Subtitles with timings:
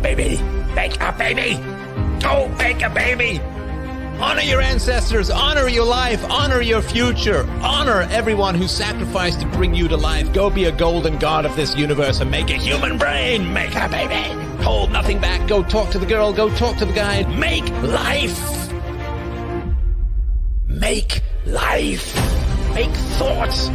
[0.00, 0.42] make a baby.
[0.74, 1.54] Make a baby.
[2.20, 3.40] Go make a baby.
[4.20, 9.74] Honor your ancestors, honor your life, honor your future, honor everyone who sacrificed to bring
[9.74, 10.32] you to life.
[10.32, 13.52] Go be a golden god of this universe and make a human brain.
[13.52, 14.62] Make a baby.
[14.62, 15.46] Hold nothing back.
[15.48, 16.32] Go talk to the girl.
[16.32, 17.24] Go talk to the guy.
[17.36, 18.72] Make life.
[20.66, 22.14] Make life.
[22.74, 23.68] Make thoughts.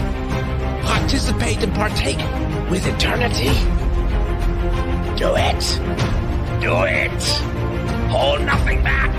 [0.86, 2.20] Participate and partake
[2.70, 3.81] with eternity.
[5.22, 5.80] Do it.
[6.62, 7.24] Do it.
[8.10, 9.16] Hold nothing back.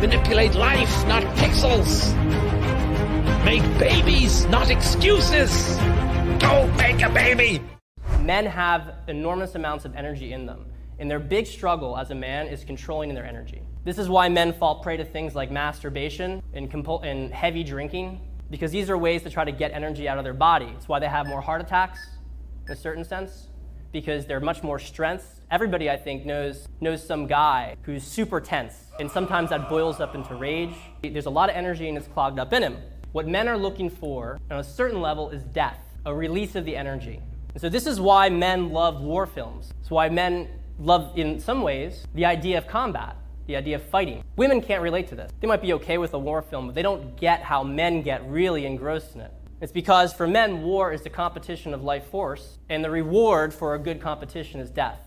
[0.00, 2.12] Manipulate life, not pixels.
[3.44, 5.76] Make babies, not excuses.
[6.40, 7.62] Go make a baby.
[8.22, 10.66] Men have enormous amounts of energy in them,
[10.98, 13.62] and their big struggle as a man is controlling their energy.
[13.84, 18.20] This is why men fall prey to things like masturbation and, compul- and heavy drinking,
[18.50, 20.74] because these are ways to try to get energy out of their body.
[20.76, 22.00] It's why they have more heart attacks,
[22.66, 23.50] in a certain sense,
[23.94, 25.40] because they're much more strength.
[25.50, 30.16] Everybody, I think, knows knows some guy who's super tense, and sometimes that boils up
[30.16, 30.74] into rage.
[31.02, 32.76] There's a lot of energy and it's clogged up in him.
[33.12, 36.76] What men are looking for on a certain level is death, a release of the
[36.76, 37.20] energy.
[37.54, 39.72] And so this is why men love war films.
[39.80, 40.48] It's why men
[40.80, 44.24] love, in some ways, the idea of combat, the idea of fighting.
[44.34, 45.30] Women can't relate to this.
[45.40, 48.28] They might be okay with a war film, but they don't get how men get
[48.28, 49.32] really engrossed in it.
[49.63, 53.75] It's because for men, war is the competition of life force, and the reward for
[53.75, 55.01] a good competition is death.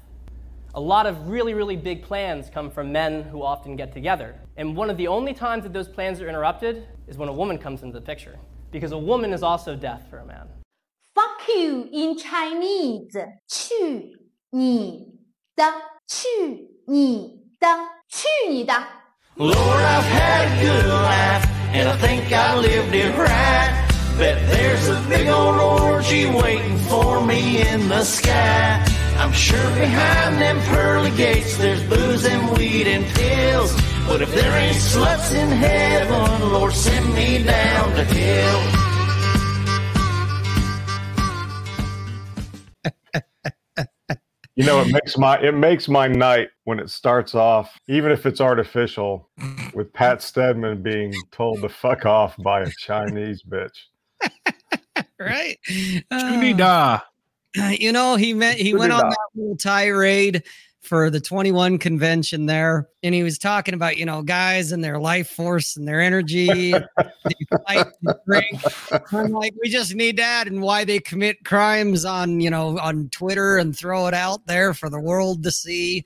[0.75, 4.35] A lot of really, really big plans come from men who often get together.
[4.57, 7.59] And one of the only times that those plans are interrupted is when a woman
[7.59, 8.39] comes into the picture.
[8.71, 10.49] Because a woman is also death for a man.
[11.15, 13.13] Fuck you in Chinese，
[13.47, 14.19] 去
[14.51, 15.15] 你
[15.55, 15.63] 的，
[16.07, 16.29] 去
[16.87, 17.69] 你的，
[18.09, 18.73] 去你的。
[19.37, 23.86] Lord, I've had a good life, and I think I lived it right.
[24.18, 28.84] Bet there's a big old orgy waiting for me in the sky.
[29.18, 33.74] I'm sure behind them pearly gates there's booze and weed and pills.
[34.08, 38.88] But if there ain't sluts in heaven, Lord, send me down to hell.
[44.56, 48.26] You know, it makes my it makes my night when it starts off, even if
[48.26, 49.30] it's artificial,
[49.76, 53.78] with Pat Stedman being told to fuck off by a Chinese bitch.
[55.20, 55.58] right?
[56.12, 57.00] Uh,
[57.80, 60.44] you know, he met he went on that little tirade
[60.82, 65.00] for the 21 convention there, and he was talking about, you know, guys and their
[65.00, 66.72] life force and their energy.
[66.72, 67.36] they
[67.68, 68.62] fight and drink.
[69.12, 73.10] I'm like, we just need that and why they commit crimes on, you know, on
[73.10, 76.06] Twitter and throw it out there for the world to see.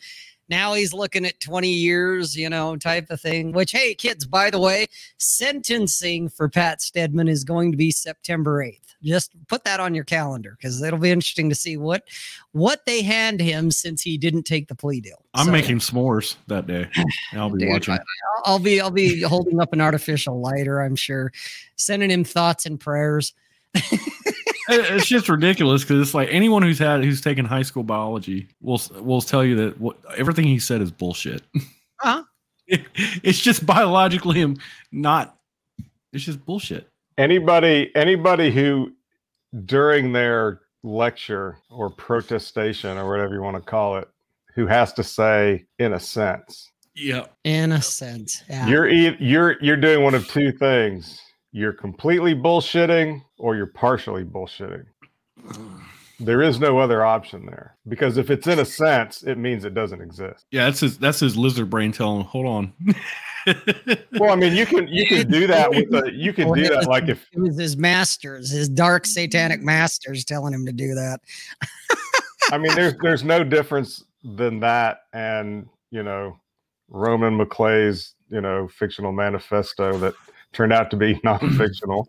[0.52, 3.54] Now he's looking at 20 years, you know, type of thing.
[3.54, 8.64] Which, hey, kids, by the way, sentencing for Pat Stedman is going to be September
[8.64, 8.78] 8th.
[9.02, 12.04] Just put that on your calendar because it'll be interesting to see what
[12.52, 15.24] what they hand him since he didn't take the plea deal.
[15.34, 16.88] I'm So, making s'mores that day.
[17.34, 17.94] I'll be dude, watching.
[17.96, 20.82] I- I'll- I'll be I'll be holding up an artificial lighter.
[20.82, 21.32] I'm sure,
[21.78, 23.34] sending him thoughts and prayers.
[24.70, 28.48] It- it's just ridiculous because it's like anyone who's had who's taken high school biology
[28.62, 31.42] will will tell you that what everything he said is bullshit.
[32.00, 32.24] Huh?
[32.68, 34.58] it's just biologically im-
[34.92, 35.38] not.
[36.14, 36.88] It's just bullshit.
[37.18, 38.92] Anybody anybody who
[39.66, 44.08] during their lecture or protestation or whatever you want to call it,
[44.56, 47.26] who has to say in a sense, Yeah.
[47.44, 48.68] In a sense, yeah.
[48.68, 51.20] you're you're you're doing one of two things.
[51.52, 54.86] You're completely bullshitting or you're partially bullshitting.
[56.20, 59.74] There is no other option there because if it's in a sense, it means it
[59.74, 60.46] doesn't exist.
[60.52, 62.74] Yeah, that's his that's his lizard brain telling hold on.
[64.20, 66.88] Well, I mean, you can you can do that with a you can do that
[66.88, 71.22] like if it was his masters, his dark satanic masters, telling him to do that.
[72.52, 76.40] I mean, there's there's no difference than that, and you know,
[76.90, 80.14] Roman McClay's you know fictional manifesto that
[80.54, 82.08] turned out to be non-fictional.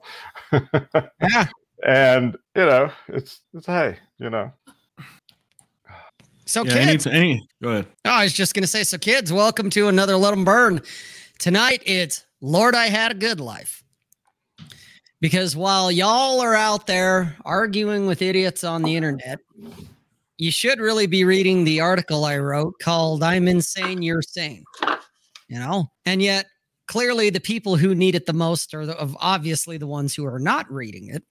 [0.52, 1.48] Yeah.
[1.86, 4.52] and you know, it's it's hey, you know,
[6.44, 7.86] So yeah, kids, any, any, go ahead.
[8.04, 10.80] Oh, I was just going to say, so kids, welcome to another Let 'em Burn.
[11.38, 13.82] Tonight it's Lord, I Had a Good Life.
[15.20, 19.38] Because while y'all are out there arguing with idiots on the internet,
[20.36, 24.64] you should really be reading the article I wrote called I'm Insane, You're Sane.
[25.46, 25.86] You know?
[26.06, 26.46] And yet,
[26.92, 30.26] clearly, the people who need it the most are the, of obviously the ones who
[30.26, 31.24] are not reading it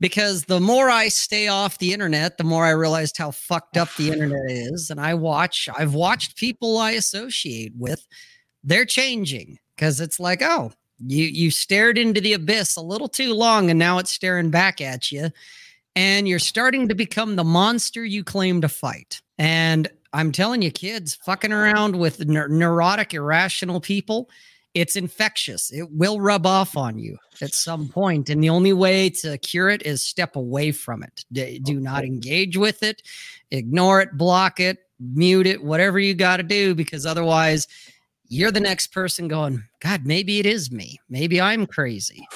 [0.00, 3.88] because the more I stay off the internet, the more I realized how fucked up
[3.94, 4.90] the internet is.
[4.90, 8.04] And I watch, I've watched people I associate with,
[8.64, 13.34] they're changing because it's like, oh, you you stared into the abyss a little too
[13.34, 15.30] long, and now it's staring back at you,
[15.94, 19.20] and you're starting to become the monster you claim to fight.
[19.38, 24.30] And I'm telling you, kids fucking around with neur- neurotic, irrational people,
[24.76, 25.72] it's infectious.
[25.72, 29.70] It will rub off on you at some point, and the only way to cure
[29.70, 31.24] it is step away from it.
[31.32, 33.00] D- do not engage with it,
[33.50, 37.66] ignore it, block it, mute it, whatever you got to do, because otherwise,
[38.28, 39.64] you're the next person going.
[39.80, 41.00] God, maybe it is me.
[41.08, 42.26] Maybe I'm crazy.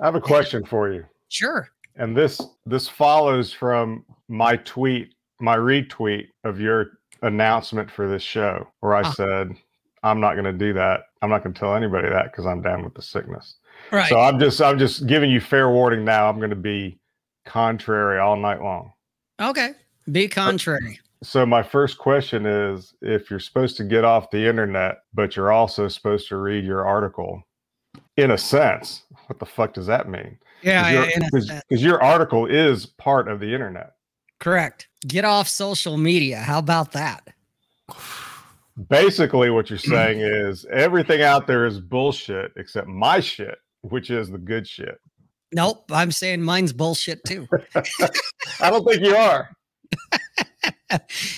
[0.00, 1.04] I have a question for you.
[1.30, 1.68] Sure.
[1.96, 8.68] And this this follows from my tweet, my retweet of your announcement for this show,
[8.80, 9.12] where I Ah.
[9.12, 9.56] said,
[10.02, 11.02] I'm not going to do that.
[11.22, 13.56] I'm not going to tell anybody that because I'm down with the sickness.
[13.90, 14.08] Right.
[14.08, 16.28] So I'm just I'm just giving you fair warning now.
[16.28, 16.98] I'm going to be
[17.46, 18.92] contrary all night long.
[19.40, 19.72] okay.
[20.10, 20.98] Be contrary.
[21.22, 25.52] So my first question is if you're supposed to get off the internet, but you're
[25.52, 27.40] also supposed to read your article,
[28.16, 30.36] in a sense, what the fuck does that mean?
[30.62, 31.62] Yeah, yeah, in a Because sense.
[31.70, 33.92] your article is part of the internet.
[34.40, 34.88] correct.
[35.06, 36.38] Get off social media.
[36.40, 37.28] How about that?
[38.88, 44.30] Basically, what you're saying is everything out there is bullshit except my shit, which is
[44.30, 44.98] the good shit.
[45.54, 45.84] Nope.
[45.92, 47.46] I'm saying mine's bullshit too.
[48.60, 49.50] I don't think you are.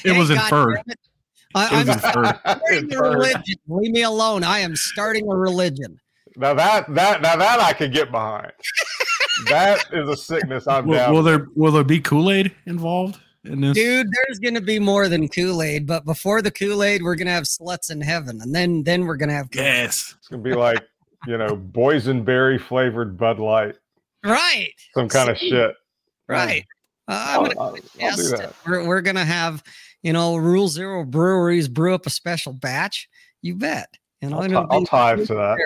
[0.05, 0.81] It was God inferred.
[0.87, 0.99] it.
[1.57, 2.39] I, It I'm inferred.
[2.41, 3.57] starting a religion.
[3.69, 4.45] Leave me alone.
[4.45, 5.99] I am starting a religion.
[6.37, 8.51] Now that that now that I can get behind.
[9.49, 11.13] that is a sickness I'm Will, down.
[11.13, 13.24] will there will there be Kool Aid involved in this?
[13.45, 13.75] Dude,
[14.11, 18.01] there's gonna be more than Kool-Aid, but before the Kool-Aid, we're gonna have sluts in
[18.01, 19.67] heaven, and then then we're gonna have Kool-Aid.
[19.67, 20.15] Yes.
[20.19, 20.79] It's gonna be like
[21.27, 23.77] you know boysenberry flavored Bud Light,
[24.25, 25.75] right, some kind of shit.
[26.29, 26.65] right.
[27.07, 28.39] Uh, I'm I'll, gonna I'll- I'll do test it.
[28.39, 28.55] that.
[28.67, 29.63] We're, we're gonna have
[30.03, 33.09] you know Rule Zero Breweries brew up a special batch.
[33.43, 33.89] You bet.
[34.23, 35.59] You know, I'll, and ti- it'll I'll be- tithe to that.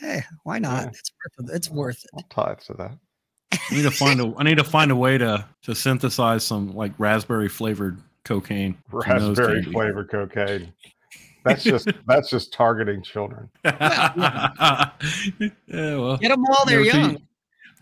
[0.00, 0.84] Hey, why not?
[0.84, 0.88] Yeah.
[0.90, 1.56] It's worth it.
[1.56, 2.10] It's worth it.
[2.14, 2.98] I'll tithe to that.
[3.70, 6.74] I need to find a I need to find a way to to synthesize some
[6.74, 8.76] like raspberry flavored cocaine.
[8.90, 10.72] Raspberry flavored cocaine.
[11.44, 13.48] That's just that's just targeting children.
[13.64, 14.90] yeah,
[15.68, 17.18] well, Get them while they're never too- young.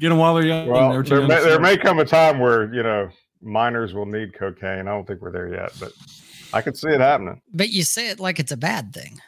[0.01, 0.69] Get them while they're young.
[0.69, 3.09] Well, never too there young may, there may come a time where you know
[3.41, 4.89] minors will need cocaine.
[4.89, 5.93] I don't think we're there yet, but
[6.53, 7.41] I could see it happening.
[7.53, 9.21] But you say it like it's a bad thing.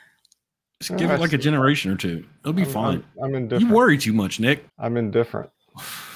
[0.81, 2.25] Just give it like a generation or two.
[2.41, 3.05] It'll be I'm, fine.
[3.23, 4.67] I'm, I'm You worry too much, Nick.
[4.79, 5.51] I'm indifferent.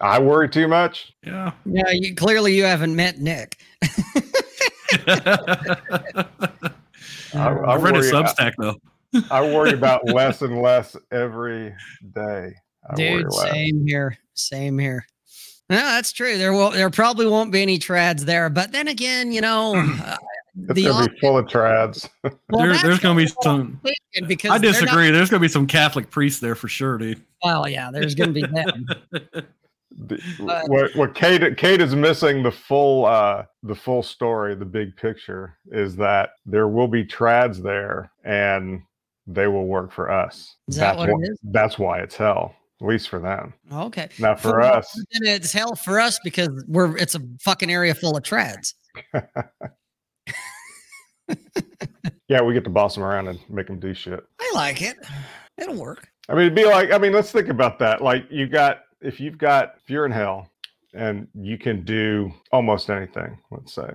[0.00, 1.12] I worry too much.
[1.24, 1.52] Yeah.
[1.64, 3.56] Yeah, you clearly you haven't met Nick.
[5.06, 6.26] I,
[7.34, 8.76] I I've read his worry- Substack though.
[9.30, 11.74] I worry about less and less every
[12.14, 12.52] day.
[12.88, 14.16] I Dude, same here.
[14.34, 15.06] Same here.
[15.68, 16.38] No, that's true.
[16.38, 20.16] There will there probably won't be any trads there, but then again, you know, uh,
[20.68, 22.08] It's the gonna be full of trads.
[22.22, 23.80] well, There- there's gonna be what I'm
[24.14, 24.26] some.
[24.28, 25.10] because I they're not- disagree.
[25.10, 27.22] There's gonna be some Catholic priests there for sure, dude.
[27.42, 28.86] well, yeah, there's gonna be them.
[29.90, 34.64] The- But- what what Kate Kate is missing the full uh the full story, the
[34.64, 38.82] big picture is that there will be trads there and
[39.26, 40.56] they will work for us.
[40.68, 41.38] Is that that's what why, is?
[41.44, 43.54] That's why it's hell, at least for them.
[43.72, 44.08] Okay.
[44.18, 48.16] Not for Well, us, it's hell for us because we're it's a fucking area full
[48.16, 48.74] of trads.
[52.28, 54.24] yeah, we get to boss them around and make them do shit.
[54.40, 54.96] I like it.
[55.58, 56.08] It'll work.
[56.28, 58.02] I mean, it'd be like, I mean, let's think about that.
[58.02, 60.50] Like, you got, if you've got, if you're in hell
[60.94, 63.90] and you can do almost anything, let's say,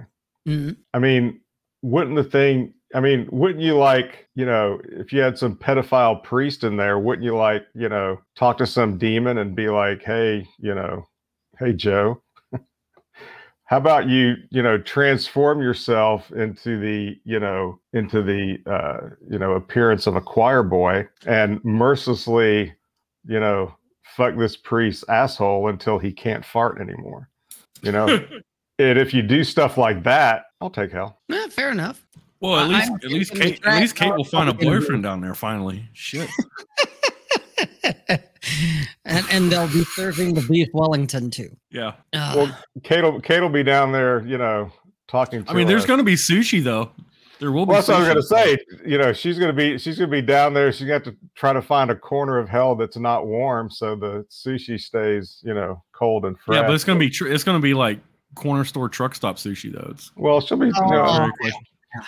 [0.48, 0.78] Mhm.
[0.94, 1.40] I mean,
[1.82, 6.22] wouldn't the thing, I mean, wouldn't you like, you know, if you had some pedophile
[6.24, 10.04] priest in there, wouldn't you like, you know, talk to some demon and be like,
[10.04, 11.08] hey, you know,
[11.60, 12.22] hey, Joe,
[13.66, 19.40] how about you, you know, transform yourself into the, you know, into the, uh, you
[19.40, 22.74] know, appearance of a choir boy and mercilessly,
[23.26, 23.74] you know,
[24.16, 27.30] fuck this priest's asshole until he can't fart anymore,
[27.82, 28.08] you know?
[28.80, 31.20] and if you do stuff like that, I'll take hell.
[31.30, 32.06] Yeah, fair enough.
[32.40, 34.80] Well, at least I'm at least Kate at least Kate will find a probably gonna
[34.80, 35.88] be- boyfriend down there finally.
[35.94, 36.28] Shit.
[39.06, 41.56] and and they'll be serving the beef Wellington too.
[41.70, 41.94] Yeah.
[42.14, 44.72] Uh, Well, Kate will, Kate will be down there, you know,
[45.08, 46.92] talking to I mean, there's gonna be sushi though.
[47.42, 47.72] There will be.
[47.72, 48.58] Well, that's what I was gonna say.
[48.86, 50.72] You know, she's gonna be she's gonna be down there.
[50.72, 54.24] She's got to try to find a corner of hell that's not warm, so the
[54.30, 56.58] sushi stays, you know, cold and fresh.
[56.58, 58.00] Yeah, but it's gonna be tr- it's gonna be like
[58.36, 59.90] corner store truck stop sushi though.
[59.90, 62.02] It's well, she'll be you know, Oh.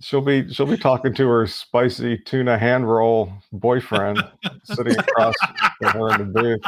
[0.00, 4.22] she'll be she'll be talking to her spicy tuna hand roll boyfriend
[4.62, 5.34] sitting across
[5.80, 6.60] from her in the booth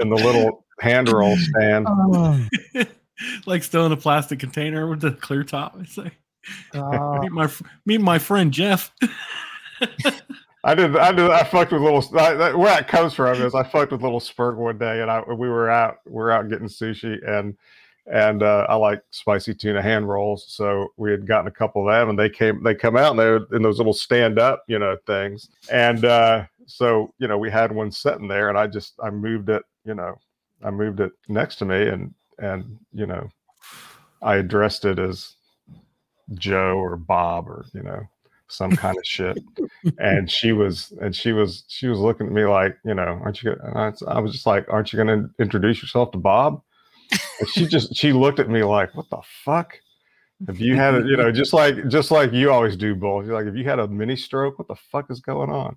[0.00, 1.86] in the little hand roll stand.
[1.88, 2.46] oh,
[3.46, 5.76] like still in a plastic container with the clear top.
[5.80, 6.14] It's like
[6.74, 7.20] oh.
[7.20, 7.50] meet my
[7.86, 8.92] meet my friend Jeff.
[10.64, 10.96] I did.
[10.96, 11.30] I did.
[11.30, 12.02] I fucked with little.
[12.18, 15.10] I, that, where that comes from is I fucked with little Spurt one day, and
[15.10, 15.98] I we were out.
[16.06, 17.54] We are out getting sushi, and
[18.06, 20.46] and uh, I like spicy tuna hand rolls.
[20.48, 23.18] So we had gotten a couple of them, and they came, they come out, and
[23.18, 25.50] they were in those little stand up, you know, things.
[25.70, 29.50] And uh, so you know, we had one sitting there, and I just I moved
[29.50, 30.16] it, you know,
[30.62, 33.28] I moved it next to me, and and you know,
[34.22, 35.34] I addressed it as
[36.32, 38.08] Joe or Bob or you know
[38.48, 39.38] some kind of shit.
[39.98, 43.42] And she was, and she was, she was looking at me like, you know, aren't
[43.42, 43.54] you?
[43.54, 46.62] Gonna, I, was just like, aren't you going to introduce yourself to Bob?
[47.40, 49.78] And she just, she looked at me like, what the fuck?
[50.48, 53.24] If you had a, you know, just like, just like you always do, Bull.
[53.24, 55.76] You're like, if you had a mini stroke, what the fuck is going on?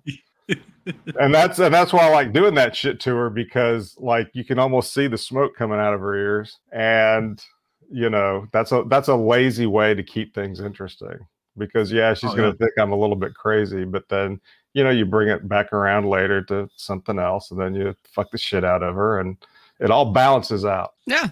[1.18, 4.44] and that's and that's why I like doing that shit to her because like you
[4.44, 7.42] can almost see the smoke coming out of her ears, and
[7.90, 11.16] you know that's a that's a lazy way to keep things interesting
[11.56, 12.54] because yeah she's Oh, gonna yeah.
[12.58, 14.40] think i'm a little bit crazy but then
[14.74, 18.30] you know you bring it back around later to something else and then you fuck
[18.30, 19.36] the shit out of her and
[19.80, 21.28] it all balances out Yeah.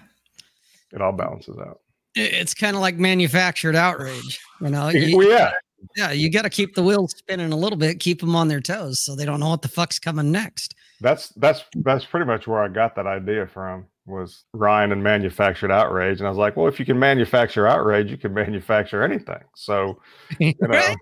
[0.91, 1.79] it all balances out
[2.15, 4.39] It's kind of like manufactured outrage.
[4.61, 5.51] You know, you, well, yeah
[5.95, 8.59] yeah, you got to keep the wheels spinning a little bit, keep them on their
[8.59, 10.73] toes so they don't know what the fuck's coming next.
[11.01, 15.71] that's that's that's pretty much where i got that idea from was Rian and manufactured
[15.71, 19.43] outrage and i was like well if you can manufacture outrage you can manufacture anything
[19.55, 19.99] so
[20.39, 20.97] you know Right?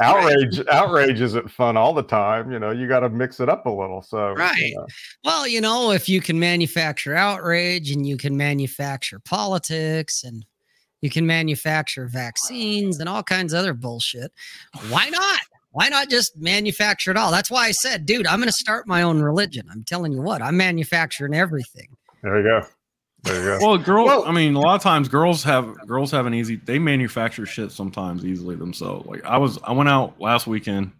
[0.00, 3.66] outrage outrage isn't fun all the time you know you got to mix it up
[3.66, 4.72] a little so you Right.
[4.76, 4.86] know.
[5.24, 10.46] Well, you know, if you can manufacture outrage and you can manufacture politics and
[11.00, 14.32] you can manufacture vaccines and all kinds of other bullshit,
[14.88, 15.40] why not?
[15.70, 17.30] Why not just manufacture it all?
[17.30, 19.66] That's why I said, dude, I'm going to start my own religion.
[19.70, 21.88] I'm telling you what, I'm manufacturing everything.
[22.22, 22.66] There you go
[23.24, 26.10] there you go Well, girl, Well- I mean, a lot of times girls have girls
[26.12, 26.56] have an easy.
[26.56, 29.06] They manufacture shit sometimes easily themselves.
[29.06, 30.92] Like I was, I went out last weekend.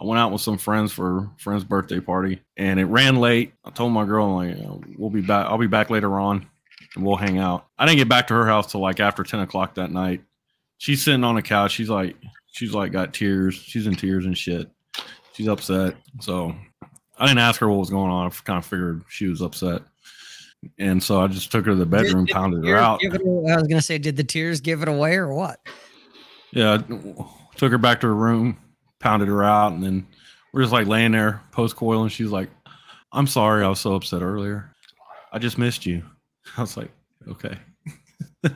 [0.00, 3.52] I went out with some friends for a friend's birthday party, and it ran late.
[3.64, 5.46] I told my girl, I'm like, we'll be back.
[5.46, 6.44] I'll be back later on,
[6.96, 7.66] and we'll hang out.
[7.78, 10.22] I didn't get back to her house till like after ten o'clock that night.
[10.78, 11.70] She's sitting on a couch.
[11.72, 12.16] She's like,
[12.52, 13.54] she's like got tears.
[13.54, 14.68] She's in tears and shit.
[15.32, 15.94] She's upset.
[16.20, 16.54] So
[17.16, 18.26] I didn't ask her what was going on.
[18.26, 19.82] I kind of figured she was upset.
[20.78, 23.02] And so I just took her to the bedroom, Did- did pounded the her out.
[23.02, 23.16] it I
[23.56, 25.60] was going to say, did the tears give it away or what?
[26.52, 26.78] Yeah,
[27.56, 28.56] took her back to her room,
[29.00, 30.06] pounded her out, and then
[30.52, 32.48] we're just like laying there post coil, and she's like,
[33.12, 34.70] "I'm sorry, I was so upset earlier.
[35.32, 36.04] I just missed you."
[36.56, 36.90] I was like,
[37.28, 37.58] "Okay."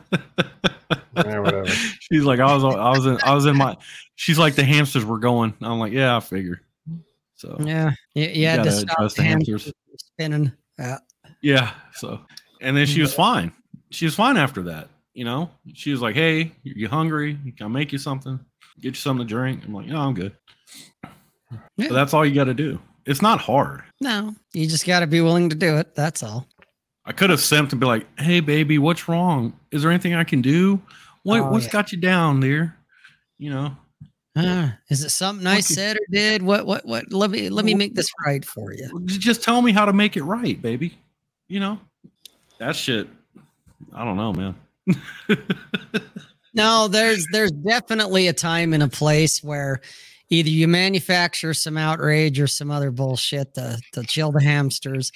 [1.16, 1.66] Yeah, whatever.
[2.00, 3.76] she's like, "I was, I was in, I was in my."
[4.14, 6.60] She's like, "The hamsters were going." I'm like, "Yeah, I figured."
[7.34, 7.90] So Yeah.
[8.14, 9.74] You, you, you had to stop the the hamsters hamsters.
[9.96, 10.52] spinning.
[10.78, 10.98] Yeah.
[11.42, 11.72] Yeah.
[11.94, 12.20] So,
[12.60, 13.52] and then she was fine.
[13.90, 14.88] She was fine after that.
[15.14, 17.38] You know, she was like, "Hey, you hungry?
[17.56, 18.38] Can I make you something?
[18.80, 20.36] Get you something to drink?" I'm like, "No, I'm good."
[21.02, 21.88] Yeah.
[21.88, 22.78] But that's all you got to do.
[23.06, 23.82] It's not hard.
[24.00, 25.94] No, you just got to be willing to do it.
[25.94, 26.46] That's all.
[27.04, 29.58] I could have simped and be like, "Hey, baby, what's wrong?
[29.72, 30.80] Is there anything I can do?
[31.22, 31.72] What Oh, what's yeah.
[31.72, 32.76] got you down there?
[33.38, 33.76] You know."
[34.36, 36.42] Uh, is it something I said or did?
[36.42, 37.12] What, what, what?
[37.12, 38.88] Let me, let me make this right for you.
[39.06, 40.96] Just tell me how to make it right, baby.
[41.48, 41.80] You know,
[42.58, 43.08] that shit.
[43.92, 44.54] I don't know, man.
[46.58, 49.80] No, there's, there's definitely a time and a place where
[50.28, 55.12] either you manufacture some outrage or some other bullshit to, to chill the hamsters,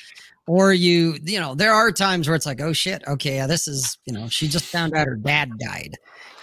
[0.47, 3.67] or you, you know, there are times where it's like, oh shit, okay, yeah, this
[3.67, 5.97] is, you know, she just found out her dad died.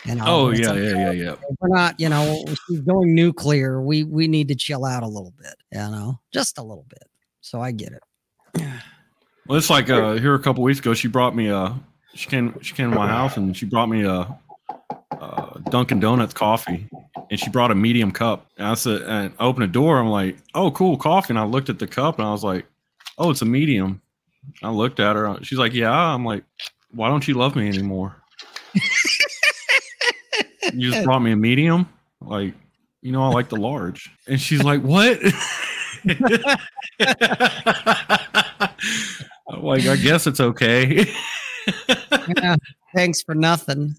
[0.06, 1.36] Know, Oh yeah, like, yeah, yeah, yeah.
[1.62, 3.82] we're not, you know, she's going nuclear.
[3.82, 7.04] We we need to chill out a little bit, you know, just a little bit.
[7.42, 8.64] So I get it.
[9.50, 11.74] Well, it's like uh, here a couple weeks ago, she brought me a.
[12.14, 12.62] She came.
[12.62, 14.28] She came to my house and she brought me a,
[15.10, 16.88] a Dunkin' Donuts coffee,
[17.32, 18.46] and she brought a medium cup.
[18.60, 19.98] And I said, and I opened the door.
[19.98, 21.32] I'm like, oh, cool coffee.
[21.32, 22.68] And I looked at the cup and I was like,
[23.18, 24.04] oh, it's a medium.
[24.62, 25.40] I looked at her.
[25.42, 25.92] She's like, yeah.
[25.92, 26.44] I'm like,
[26.92, 28.16] why don't you love me anymore?
[30.74, 31.90] you just brought me a medium.
[32.22, 32.54] Like,
[33.02, 34.12] you know, I like the large.
[34.28, 35.20] And she's like, what?
[39.50, 41.06] Uh, I'm like, I guess it's okay.
[42.38, 42.56] Yeah,
[42.96, 43.96] thanks for nothing.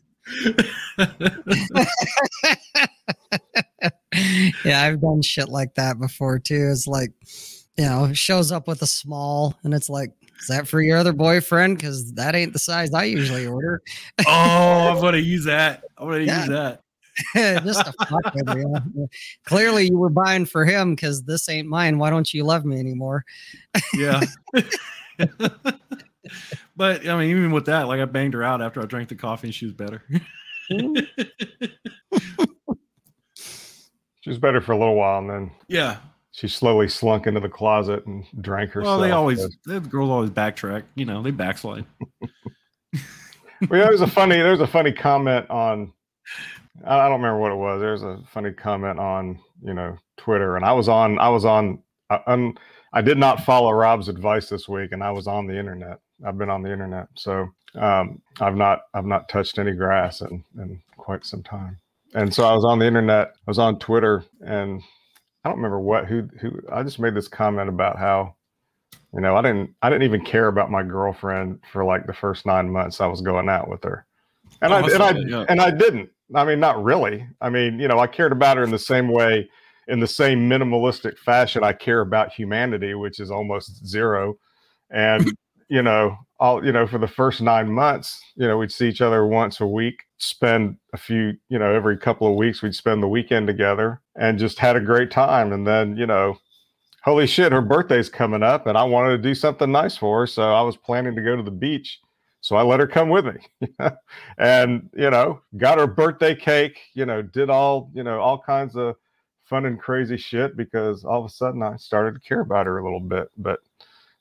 [4.64, 6.68] yeah, I've done shit like that before too.
[6.70, 7.12] It's like,
[7.76, 11.12] you know, shows up with a small, and it's like, is that for your other
[11.12, 11.76] boyfriend?
[11.76, 13.82] Because that ain't the size I usually order.
[14.26, 14.30] oh,
[14.94, 15.84] I'm gonna use that.
[15.98, 16.40] I'm gonna Yeah.
[16.40, 16.82] use that.
[17.64, 19.08] Just to fuck with you.
[19.44, 21.98] Clearly, you were buying for him because this ain't mine.
[21.98, 23.24] Why don't you love me anymore?
[23.94, 24.20] Yeah.
[26.76, 29.14] but I mean, even with that, like I banged her out after I drank the
[29.14, 30.02] coffee and she was better.
[34.20, 35.96] She was better for a little while, and then yeah.
[36.32, 38.98] she slowly slunk into the closet and drank herself.
[38.98, 40.84] Well, they always the girls always backtrack.
[40.94, 41.86] You know, they backslide.
[43.68, 44.36] Well, there was a funny.
[44.36, 45.92] There's a funny comment on.
[46.82, 47.78] I don't remember what it was.
[47.78, 51.18] There's a funny comment on you know Twitter, and I was on.
[51.18, 51.82] I was on.
[52.08, 52.54] I, un,
[52.92, 56.00] I did not follow Rob's advice this week, and I was on the internet.
[56.26, 58.80] I've been on the internet, so um, I've not.
[58.94, 61.78] I've not touched any grass in, in quite some time.
[62.14, 63.28] And so I was on the internet.
[63.28, 64.82] I was on Twitter, and
[65.44, 66.60] I don't remember what who who.
[66.70, 68.34] I just made this comment about how
[69.12, 72.46] you know, I didn't I didn't even care about my girlfriend for like the first
[72.46, 74.06] nine months I was going out with her.
[74.62, 75.44] And Oh, I I and I that, yeah.
[75.48, 76.10] and I didn't.
[76.34, 77.26] I mean, not really.
[77.40, 79.50] I mean, you know, I cared about her in the same way,
[79.90, 84.38] in the same minimalistic fashion I care about humanity, which is almost zero.
[84.90, 85.32] And
[85.70, 89.00] you know, all you know, for the first nine months, you know, we'd see each
[89.00, 93.02] other once a week, spend a few, you know, every couple of weeks we'd spend
[93.02, 95.52] the weekend together and just had a great time.
[95.52, 96.38] And then, you know,
[97.04, 100.26] holy shit, her birthday's coming up and I wanted to do something nice for her.
[100.26, 102.00] So I was planning to go to the beach.
[102.40, 103.68] So I let her come with me
[104.38, 108.76] and, you know, got her birthday cake, you know, did all, you know, all kinds
[108.76, 108.96] of
[109.50, 112.78] fun and crazy shit because all of a sudden I started to care about her
[112.78, 113.28] a little bit.
[113.36, 113.58] But,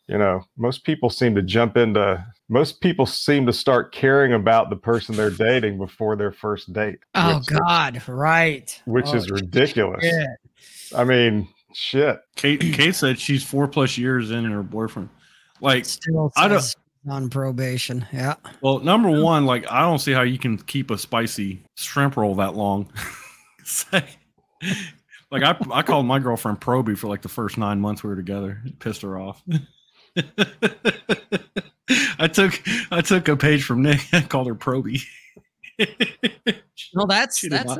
[0.07, 4.69] you know, most people seem to jump into, most people seem to start caring about
[4.69, 6.97] the person they're dating before their first date.
[7.15, 8.81] Oh which, God, right.
[8.85, 10.03] Which Oh, is ridiculous.
[10.03, 10.27] shit.
[10.97, 12.19] I mean, shit.
[12.35, 15.09] Kate Kate said she's four plus years in and her boyfriend.
[15.61, 16.75] Like Still I don't-
[17.07, 18.05] on probation.
[18.11, 18.35] Yeah.
[18.61, 19.23] well, number oh.
[19.23, 22.91] one, like I don't see how you can keep a spicy shrimp roll that long.
[23.63, 24.03] Say-
[25.31, 28.15] like I I called my girlfriend Proby for like the first nine months we were
[28.15, 28.61] together.
[28.65, 29.43] It pissed her off.
[32.19, 34.01] I took I took a page from Nick.
[34.13, 35.01] I called her Proby.
[36.93, 37.77] well, that's She that's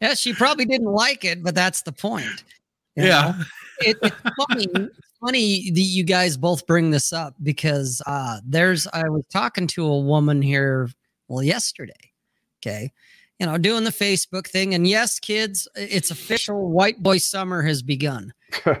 [0.00, 0.14] yeah.
[0.14, 2.44] She probably didn't like it, but that's the point.
[2.96, 3.40] Yeah.
[3.80, 4.66] it, it's funny.
[4.74, 9.66] it's funny that you guys both bring this up because uh, there's I was talking
[9.68, 10.90] to a woman here
[11.28, 11.92] well yesterday.
[12.62, 12.92] Okay,
[13.40, 16.70] you know, doing the Facebook thing, and yes, kids, it's official.
[16.70, 18.32] White boy summer has begun.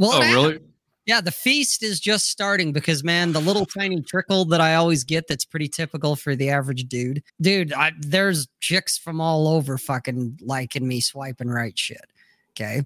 [0.00, 0.58] Well, Oh, really?
[1.06, 5.04] yeah, the feast is just starting because man, the little tiny trickle that I always
[5.04, 7.22] get that's pretty typical for the average dude.
[7.40, 12.04] Dude, I, there's chicks from all over fucking liking me swiping right shit.
[12.50, 12.82] Okay.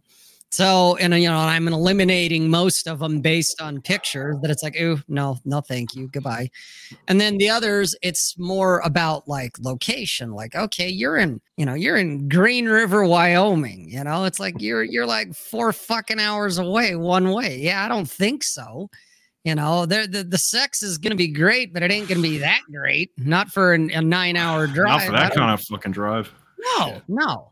[0.52, 4.64] So, and uh, you know, I'm eliminating most of them based on pictures that it's
[4.64, 6.08] like, oh, no, no, thank you.
[6.08, 6.50] Goodbye.
[7.06, 10.32] And then the others, it's more about like location.
[10.32, 13.88] Like, okay, you're in, you know, you're in Green River, Wyoming.
[13.88, 17.58] You know, it's like you're you're like four fucking hours away one way.
[17.58, 18.90] Yeah, I don't think so.
[19.44, 22.60] You know, the the, sex is gonna be great, but it ain't gonna be that
[22.70, 23.10] great.
[23.16, 24.98] Not for an, a nine hour drive.
[24.98, 26.30] Not for that kind of fucking drive.
[26.76, 27.49] no, no.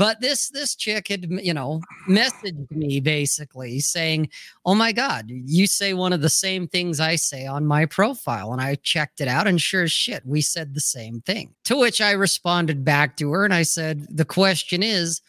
[0.00, 4.30] But this this chick had you know messaged me basically saying,
[4.64, 8.54] "Oh my god, you say one of the same things I say on my profile,"
[8.54, 11.54] and I checked it out, and sure as shit, we said the same thing.
[11.64, 15.20] To which I responded back to her, and I said, "The question is."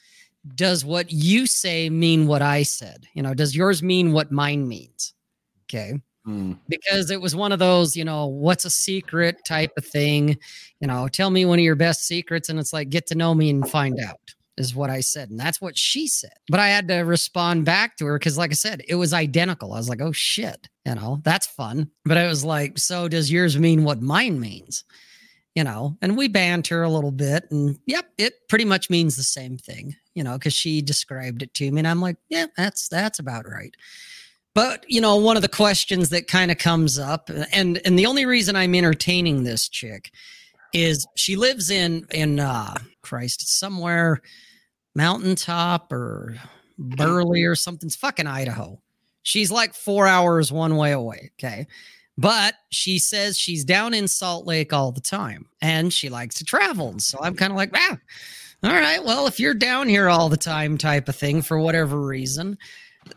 [0.55, 3.05] Does what you say mean what I said?
[3.13, 5.13] You know, does yours mean what mine means?
[5.65, 6.53] Okay Hmm.
[6.67, 10.37] because it was one of those, you know, what's a secret type of thing.
[10.79, 13.35] You know, tell me one of your best secrets, and it's like get to know
[13.35, 14.19] me and find out
[14.57, 16.33] is what I said, and that's what she said.
[16.49, 19.73] But I had to respond back to her because, like I said, it was identical.
[19.73, 21.89] I was like, oh shit, you know, that's fun.
[22.05, 24.83] But I was like, so does yours mean what mine means?
[25.55, 29.23] You know, and we banter a little bit, and yep, it pretty much means the
[29.23, 29.95] same thing.
[30.13, 33.49] You know, because she described it to me, and I'm like, yeah, that's that's about
[33.49, 33.75] right.
[34.53, 38.05] But you know, one of the questions that kind of comes up, and and the
[38.05, 40.11] only reason I'm entertaining this chick
[40.73, 44.21] is she lives in in uh Christ somewhere
[44.95, 46.37] mountaintop or
[46.77, 47.87] Burley or something.
[47.87, 48.81] It's fucking Idaho.
[49.23, 51.31] She's like four hours one way away.
[51.39, 51.67] Okay.
[52.17, 56.45] But she says she's down in Salt Lake all the time and she likes to
[56.45, 56.89] travel.
[56.89, 57.97] And so I'm kind of like, ah,
[58.63, 61.99] all right, well, if you're down here all the time, type of thing, for whatever
[61.99, 62.57] reason,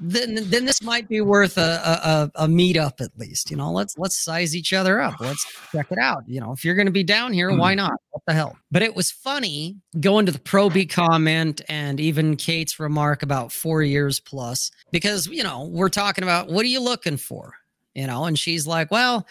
[0.00, 3.50] then then this might be worth a, a a meetup at least.
[3.50, 5.20] You know, let's let's size each other up.
[5.20, 6.22] Let's check it out.
[6.26, 7.78] You know, if you're going to be down here, why mm.
[7.78, 7.92] not?
[8.10, 8.56] What the hell?
[8.70, 13.82] But it was funny going to the Proby comment and even Kate's remark about four
[13.82, 17.54] years plus because you know we're talking about what are you looking for?
[17.94, 19.26] You know, and she's like, well.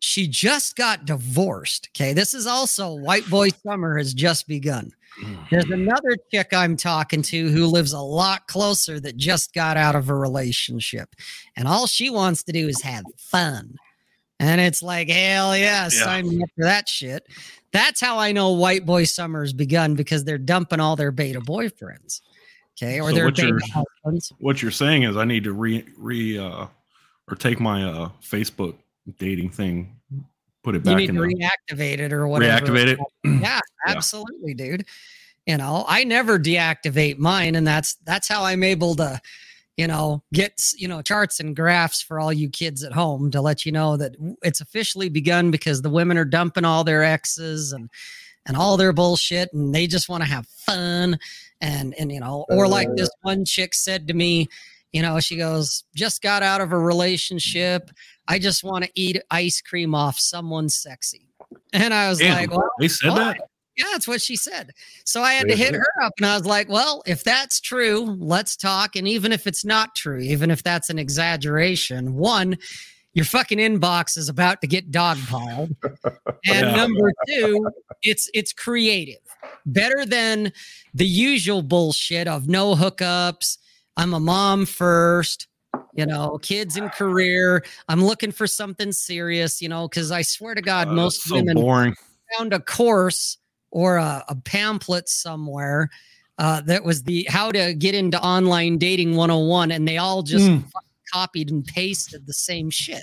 [0.00, 1.88] She just got divorced.
[1.90, 2.12] Okay.
[2.12, 4.92] This is also white boy summer has just begun.
[5.50, 9.94] There's another chick I'm talking to who lives a lot closer that just got out
[9.96, 11.14] of a relationship.
[11.56, 13.76] And all she wants to do is have fun.
[14.40, 15.88] And it's like, hell yeah, Yeah.
[15.88, 17.26] sign me up for that shit.
[17.72, 22.20] That's how I know white boy summer's begun because they're dumping all their beta boyfriends.
[22.80, 23.00] Okay.
[23.00, 24.32] Or So their what's beta your- husbands.
[24.38, 26.66] What you're saying is I need to re re uh
[27.28, 28.76] or take my uh Facebook
[29.18, 29.96] dating thing
[30.62, 32.66] put it You back need in to the reactivate it or whatever.
[32.66, 32.98] reactivate it.
[33.42, 34.84] Yeah, absolutely, dude.
[35.46, 39.20] You know, I never deactivate mine, and that's that's how I'm able to,
[39.76, 43.40] you know, get you know charts and graphs for all you kids at home to
[43.40, 47.72] let you know that it's officially begun because the women are dumping all their exes
[47.72, 47.88] and
[48.46, 51.18] and all their bullshit, and they just want to have fun,
[51.60, 53.18] and and you know, or like this uh.
[53.22, 54.48] one chick said to me,
[54.92, 57.90] you know, she goes, just got out of a relationship.
[58.28, 61.26] I just want to eat ice cream off someone sexy.
[61.72, 63.18] And I was Damn, like, well, they said why?
[63.18, 63.40] that.
[63.76, 64.72] Yeah, that's what she said.
[65.04, 68.16] So I had to hit her up and I was like, well, if that's true,
[68.18, 68.96] let's talk.
[68.96, 72.58] And even if it's not true, even if that's an exaggeration, one,
[73.14, 75.74] your fucking inbox is about to get dogpiled.
[76.46, 76.76] And Yeah.
[76.76, 77.68] number two,
[78.02, 79.18] it's it's creative.
[79.66, 80.52] Better than
[80.94, 83.58] the usual bullshit of no hookups.
[83.96, 85.47] I'm a mom first,
[85.94, 87.64] you know, kids and career.
[87.88, 91.34] I'm looking for something serious, you know, because I swear to God, Uh, most so
[91.36, 91.94] women boring.
[92.36, 93.38] found a course
[93.70, 95.90] or a, a pamphlet somewhere
[96.38, 100.48] uh, that was the how to get into online dating 101 and they all just
[100.48, 100.64] Mm.
[101.12, 103.02] copied and pasted the same shit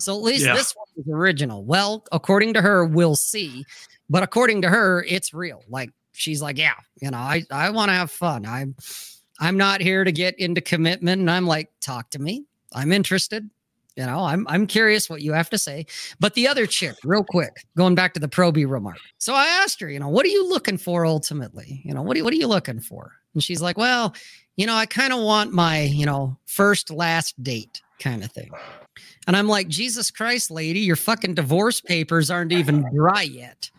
[0.00, 0.54] so at least Yeah.
[0.54, 3.64] this one was original well according to her we'll see
[4.10, 7.88] but according to her it's real like she's like yeah you know i i want
[7.90, 8.74] to have fun i'm
[9.42, 13.48] i'm not here to get into commitment and i'm like talk to me i'm interested
[13.96, 15.84] you know i'm i'm curious what you have to say
[16.18, 18.98] but the other chick, real quick, going back to the Proby remark.
[19.18, 21.82] So I asked her, you know, what are you looking for ultimately?
[21.84, 23.12] You know, what are, what are you looking for?
[23.34, 24.14] And she's like, well,
[24.56, 28.50] you know, I kind of want my, you know, first last date kind of thing.
[29.26, 33.70] And I'm like, Jesus Christ, lady, your fucking divorce papers aren't even dry yet.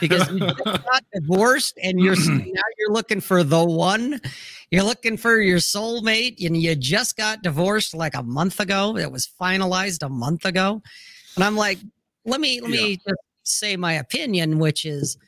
[0.00, 4.20] Because you just got divorced and you're now you're looking for the one.
[4.70, 8.96] You're looking for your soulmate, and you just got divorced like a month ago.
[8.96, 10.82] It was finalized a month ago.
[11.34, 11.78] And I'm like,
[12.24, 15.18] let me let me just say my opinion, which is,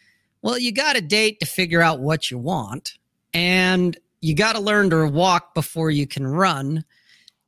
[0.43, 2.95] well, you got to date to figure out what you want,
[3.35, 6.85] and you got to learn to walk before you can run,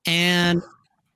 [0.05, 0.63] and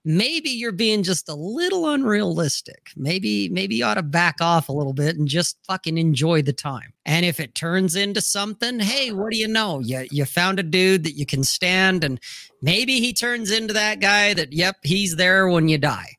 [0.05, 2.91] maybe you're being just a little unrealistic.
[2.97, 6.53] Maybe maybe you ought to back off a little bit and just fucking enjoy the
[6.53, 6.93] time.
[7.05, 9.81] And if it turns into something, hey, what do you know?
[9.81, 12.21] You you found a dude that you can stand, and
[12.63, 16.17] maybe he turns into that guy that, yep, he's there when you die.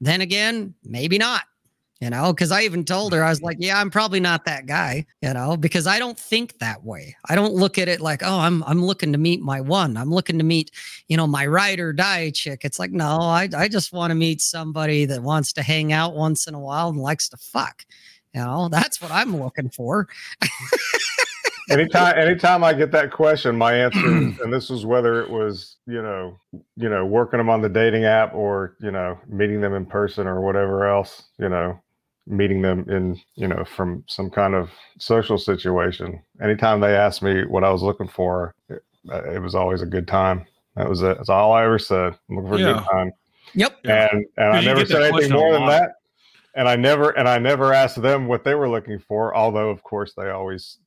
[0.00, 1.44] Then again, maybe not.
[2.04, 4.66] You know, because I even told her, I was like, yeah, I'm probably not that
[4.66, 7.16] guy, you know, because I don't think that way.
[7.30, 9.96] I don't look at it like, oh, I'm I'm looking to meet my one.
[9.96, 10.70] I'm looking to meet,
[11.08, 12.60] you know, my ride or die chick.
[12.62, 16.14] It's like, no, I I just want to meet somebody that wants to hang out
[16.14, 17.86] once in a while and likes to fuck.
[18.34, 20.06] You know, that's what I'm looking for.
[21.70, 25.76] anytime anytime I get that question, my answer is, and this is whether it was,
[25.86, 26.36] you know,
[26.76, 30.26] you know, working them on the dating app or, you know, meeting them in person
[30.26, 31.80] or whatever else, you know,
[32.26, 36.22] meeting them in, you know, from some kind of social situation.
[36.42, 40.08] Anytime they asked me what I was looking for, it, it was always a good
[40.08, 40.46] time.
[40.76, 41.16] That was it.
[41.16, 42.16] That's all I ever said.
[42.28, 42.72] I'm looking for a Yeah.
[42.74, 43.12] good time.
[43.54, 43.78] Yep.
[43.84, 45.96] And and I never said anything more than that.
[46.56, 49.82] And I never and I never asked them what they were looking for, although of
[49.82, 50.78] course they always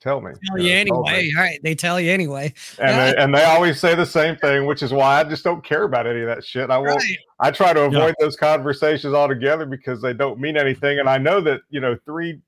[0.00, 0.32] tell me.
[0.46, 1.12] Tell you you know, told me.
[1.12, 1.32] anyway.
[1.36, 1.60] All right.
[1.62, 2.52] They tell you anyway.
[2.78, 5.64] And they, and they always say the same thing, which is why I just don't
[5.64, 6.70] care about any of that shit.
[6.70, 6.96] I won't.
[6.96, 7.18] Right.
[7.40, 10.98] I try to avoid those conversations altogether because they don't mean anything.
[10.98, 12.40] And I know that you know three,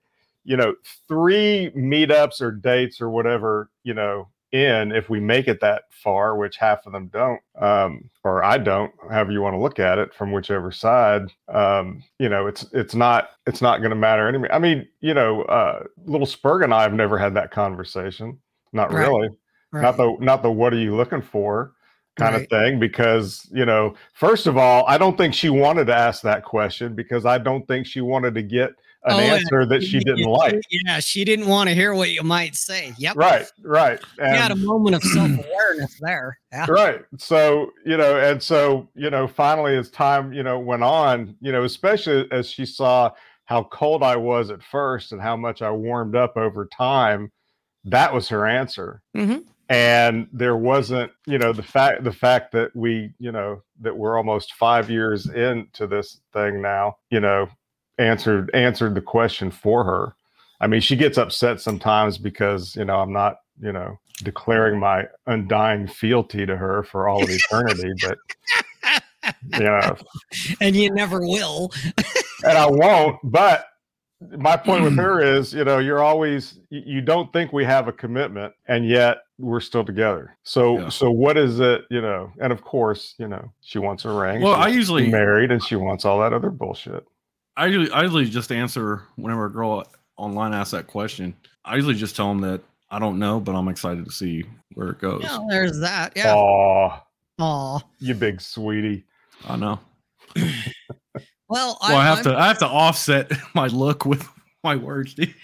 [0.45, 0.75] you know,
[1.09, 6.37] three meetups or dates or whatever, you know, in if we make it that far,
[6.37, 9.99] which half of them don't, um, or I don't, however you want to look at
[9.99, 14.27] it from whichever side, um, you know, it's it's not it's not going to matter
[14.29, 14.49] anyway.
[14.53, 18.39] I mean, you know, uh, little Spurg and I have never had that conversation.
[18.73, 19.09] Not Right.
[19.09, 19.29] really
[19.71, 19.83] Right.
[19.83, 21.75] not the not the what are you looking for
[22.17, 22.43] kind Right.
[22.43, 26.21] of thing because you know first of all i don't think she wanted to ask
[26.23, 28.71] that question because i don't think she wanted to get
[29.05, 32.23] an Oh, answer that she didn't like Yeah, she didn't want to hear what you
[32.23, 32.93] might say.
[32.99, 33.17] Yep.
[33.17, 36.39] right right You had a moment of self awareness there.
[36.53, 36.67] Yeah.
[36.69, 41.37] right so you know and so you know finally as time you know went on
[41.41, 43.11] you know especially as she saw
[43.45, 47.31] how cold i was at first and how much i warmed up over time
[47.85, 49.45] that was her answer Mhm.
[49.69, 54.17] and there wasn't you know the fact the fact that we you know that we're
[54.17, 57.49] almost five years into this thing now you know
[57.99, 60.15] answered answered the question for her
[60.61, 65.05] i mean she gets upset sometimes because you know i'm not you know declaring my
[65.27, 68.19] undying fealty to her for all of eternity but
[69.59, 69.97] you know
[70.61, 71.71] And you never will.
[72.45, 73.19] and I won't.
[73.25, 73.67] But
[74.39, 77.93] my point with her is, you know, you're always you don't think we have a
[77.93, 80.37] commitment, and yet we're still together.
[80.45, 80.89] So, Yeah.
[80.89, 82.33] so what is it, you know?
[82.41, 84.41] And of course, you know, she wants a ring.
[84.43, 87.05] Well, I usually married, and she wants all that other bullshit.
[87.59, 89.85] I usually, I usually just answer whenever a girl
[90.17, 91.35] online asks that question.
[91.65, 94.45] I usually just tell them that I don't know, but I'm excited to see
[94.75, 95.21] where it goes.
[95.23, 96.13] Yeah, there's that.
[96.17, 96.35] Yeah.
[96.35, 97.01] Aw,
[97.41, 97.81] Aw.
[97.99, 99.05] you big sweetie.
[99.47, 99.79] I know.
[100.37, 100.45] Well,
[101.49, 104.27] Well, I, have I'm- to, I have to offset my look with
[104.65, 105.15] my words.
[105.15, 105.35] dude.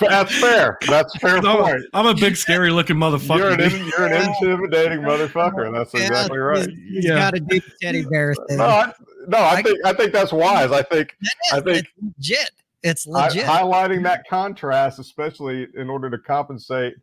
[0.00, 0.78] That's fair.
[0.86, 1.82] That's fair I'm, a, point.
[1.94, 3.38] I'm a big, scary looking motherfucker.
[3.38, 5.66] You're an, in, you're an intimidating motherfucker.
[5.66, 6.68] and That's Yeah, exactly right.
[6.68, 7.14] he's- he's Yeah.
[7.16, 8.58] got to do the teddy bear thing.
[8.58, 8.92] No, I,
[9.28, 10.72] no, I I- think I think that's wise.
[10.72, 12.50] I think That I think- it's legit.
[12.82, 13.44] It's hi- legit.
[13.44, 16.94] highlighting that contrast, especially in order to compensate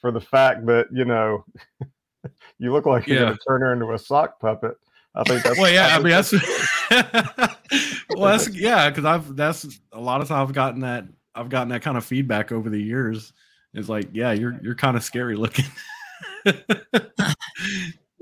[0.00, 1.44] for the fact that you know
[2.58, 3.24] you look like you're Yeah.
[3.26, 4.74] going to turn her into a sock puppet.
[5.14, 6.42] I think that's well, yeah, I I mean think
[6.90, 7.56] that's
[8.16, 11.68] well, that's yeah, because I've that's a lot of times I've gotten that I've gotten
[11.70, 13.32] that kind of feedback over the years.
[13.74, 15.66] It's like, yeah, you're you're kind of scary looking.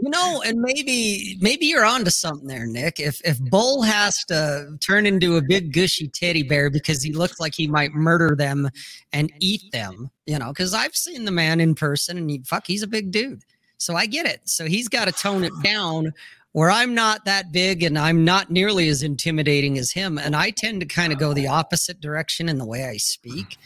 [0.00, 3.00] You know, and maybe maybe you're onto something there, Nick.
[3.00, 7.40] If if Bull has to turn into a big gushy teddy bear because he looks
[7.40, 8.70] like he might murder them
[9.12, 12.64] and eat them, you know, because I've seen the man in person and he fuck,
[12.64, 13.42] he's a big dude.
[13.76, 14.40] So I get it.
[14.44, 16.12] So he's got to tone it down
[16.52, 20.18] where I'm not that big and I'm not nearly as intimidating as him.
[20.18, 23.56] And I tend to kind of go the opposite direction in the way I speak,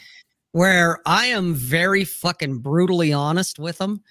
[0.51, 4.03] where I am very fucking brutally honest with them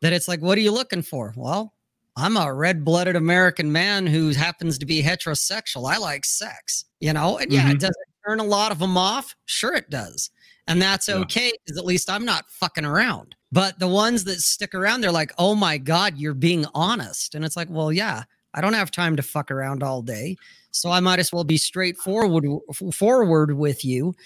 [0.00, 1.32] that it's like, what are you looking for?
[1.36, 1.74] Well,
[2.16, 5.92] I'm a red blooded American man who happens to be heterosexual.
[5.92, 7.38] I like sex, you know?
[7.38, 7.72] And yeah, Mhm.
[7.72, 9.34] it does it turn a lot of them off?
[9.46, 10.30] Sure, it does.
[10.66, 11.16] And that's Yeah.
[11.16, 13.33] okay because at least I'm not fucking around.
[13.54, 17.36] But the ones that stick around, they're like, oh my God, you're being honest.
[17.36, 20.36] And it's like, well, yeah, I don't have time to fuck around all day.
[20.72, 22.44] So I might as well be straightforward
[22.92, 24.16] forward with you.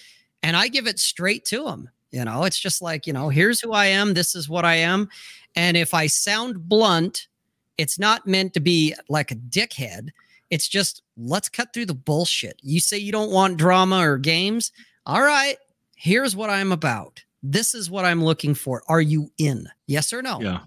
[0.43, 1.91] And I give it straight to them.
[2.11, 4.15] You know, it's just like, you know, here's who I am.
[4.15, 5.11] This is what I am.
[5.55, 7.29] And if I sound blunt,
[7.77, 10.09] it's not meant to be like a dickhead.
[10.49, 12.59] It's just let's cut through the bullshit.
[12.63, 14.73] You say you don't want drama or games.
[15.05, 15.59] All right,
[15.97, 17.25] here's what I'm about.
[17.43, 18.83] This is what I'm looking for.
[18.89, 19.69] Are you in?
[19.87, 20.41] Yes or no?
[20.41, 20.61] yeah,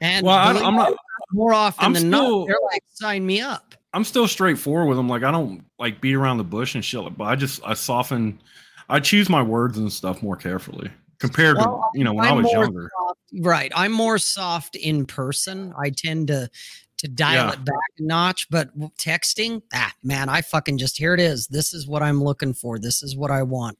[0.00, 0.94] And well, I, believe I'm not.
[1.32, 3.74] more often I'm than still- not, they're like, sign me up.
[3.92, 5.08] I'm still straightforward with them.
[5.08, 7.16] Like I don't like beat around the bush and shit.
[7.16, 8.40] But I just I soften.
[8.88, 12.30] I choose my words and stuff more carefully compared Well, to you know when i
[12.30, 12.90] I'm was younger.
[12.98, 13.70] soft- right.
[13.74, 15.72] I'm more soft in person.
[15.78, 16.50] I tend to
[16.98, 17.52] to dial Yeah.
[17.52, 21.46] it back a notch, but texting, ah, man, I fucking just here it is.
[21.46, 22.78] This is what I'm looking for.
[22.80, 23.78] This is what I want.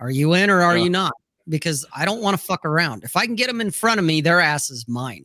[0.00, 0.84] Are you in or are Yeah.
[0.84, 1.12] you not?
[1.48, 3.04] Because I don't want to fuck around.
[3.04, 5.24] If I can get them in front of me, their ass is mine.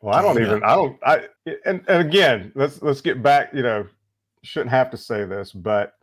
[0.00, 0.46] Well, I don't Yeah.
[0.46, 0.62] even.
[0.62, 0.98] I don't.
[1.04, 1.28] I
[1.66, 3.50] and and again, let's let's get back.
[3.52, 3.86] You know,
[4.42, 5.94] shouldn't have to say this, but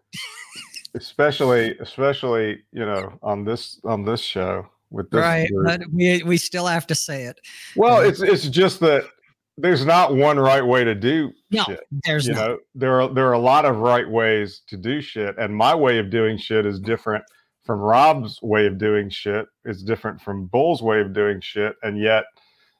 [0.93, 5.49] especially especially you know on this on this show with this right.
[5.51, 5.81] group.
[5.91, 7.39] We we still have to say it.
[7.75, 9.05] Well, uh, it's it's just that
[9.57, 11.79] there's not one right way to do No, shit.
[12.05, 12.47] there's You no.
[12.47, 15.73] know, there are there are a lot of right ways to do shit, and my
[15.73, 17.23] way of doing shit is different
[17.65, 19.47] from Rob's way of doing shit.
[19.65, 22.25] It's different from Bull's way of doing shit, and yet,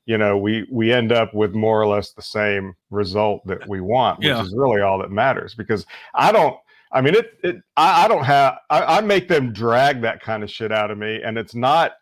[0.06, 3.82] you know, we we end up with more or less the same result that we
[3.82, 4.42] want, which Yeah.
[4.42, 5.56] is really all that matters.
[5.56, 6.56] Because I don't.
[6.92, 7.38] I mean, it.
[7.44, 8.60] it I, I don't have.
[8.70, 11.94] I, I make them drag that kind of shit out of me, and it's not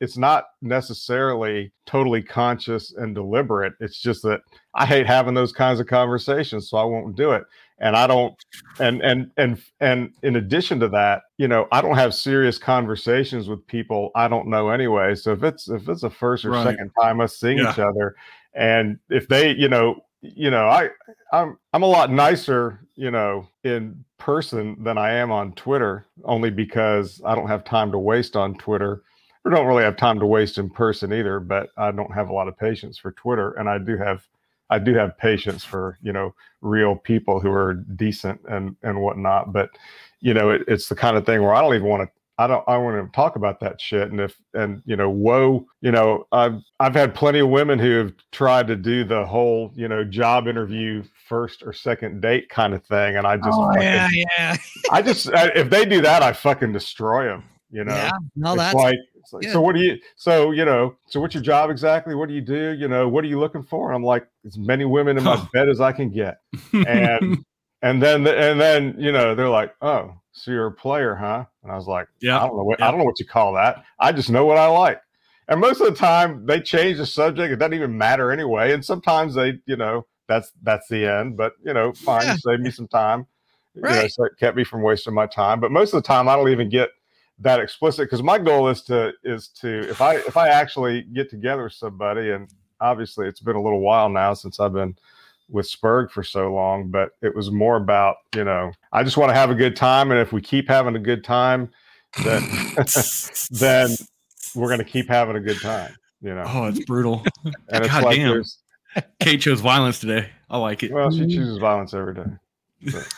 [0.00, 3.72] it's not necessarily totally conscious and deliberate.
[3.80, 4.42] It's just that
[4.74, 7.44] I hate having those kinds of conversations, so I won't do it.
[7.78, 8.34] And I don't
[8.78, 13.48] and and and and in addition to that, you know, I don't have serious conversations
[13.48, 15.14] with people I don't know anyway.
[15.14, 16.62] So if it's if it's a first or Right.
[16.64, 17.70] second time us seeing Yeah.
[17.70, 18.16] each other
[18.54, 20.90] and if they, you know, you know, I
[21.32, 26.50] I'm I'm a lot nicer, you know, in person than I am on Twitter, only
[26.50, 29.02] because I don't have time to waste on Twitter
[29.46, 32.32] or don't really have time to waste in person either but i don't have a
[32.32, 34.26] lot of patience for twitter and i do have
[34.70, 39.52] i do have patience for you know real people who are decent and and whatnot
[39.52, 39.70] but
[40.20, 42.46] you know it, it's the kind of thing where i don't even want to i
[42.46, 45.90] don't i want to talk about that shit and if and you know whoa you
[45.90, 49.88] know i've i've had plenty of women who have tried to do the whole you
[49.88, 53.82] know job interview first or second date kind of thing and i just Oh, fucking-
[53.82, 54.56] yeah, yeah.
[54.90, 57.44] i just I, if they do that i fucking destroy them
[57.76, 57.92] you know?
[57.94, 58.10] Yeah.
[58.34, 61.34] No, it's that's like, it's like, so what do you so you know so what's
[61.34, 62.14] your job exactly?
[62.14, 62.72] What do you do?
[62.72, 63.88] You know what are you looking for?
[63.88, 66.38] And i'm like as many women in my bed as i can get.
[66.86, 67.44] And
[67.82, 71.44] and then the, and then you know they're like oh so you're a player huh?
[71.62, 73.52] And i was like yeah, i don't know what i don't know what you call
[73.54, 73.84] that.
[74.00, 75.00] I just know what i like.
[75.48, 77.52] And most of the time they change the subject.
[77.52, 78.72] It doesn't even matter anyway.
[78.72, 81.36] And sometimes they you know that's that's the end.
[81.36, 82.36] But you know fine Yeah.
[82.36, 83.26] save me some time.
[83.74, 84.10] You know, Right.
[84.10, 85.60] so it kept me from wasting my time.
[85.60, 86.88] But most of the time i don't even get
[87.38, 91.28] that explicit because my goal is to is to if i if i actually get
[91.28, 92.48] together with somebody and
[92.80, 94.96] obviously it's been a little while now since i've been
[95.48, 99.30] with Spurg for so long, but it was more about, you know, I just want
[99.30, 100.10] to have a good time.
[100.10, 101.70] And if we keep having a good time,
[102.24, 102.42] then,
[103.50, 103.90] then
[104.54, 106.44] we're going to keep having a good time, you know?
[106.46, 107.24] Oh, it's brutal.
[107.44, 108.42] and it's God like, damn.
[109.20, 110.30] Kate chose violence today.
[110.48, 110.90] I like it.
[110.90, 112.24] well, she chooses violence every day.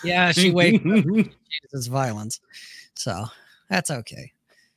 [0.03, 1.35] Yeah, she wakes up and
[1.73, 2.41] chooses violence.
[2.95, 3.27] So
[3.69, 4.33] that's okay.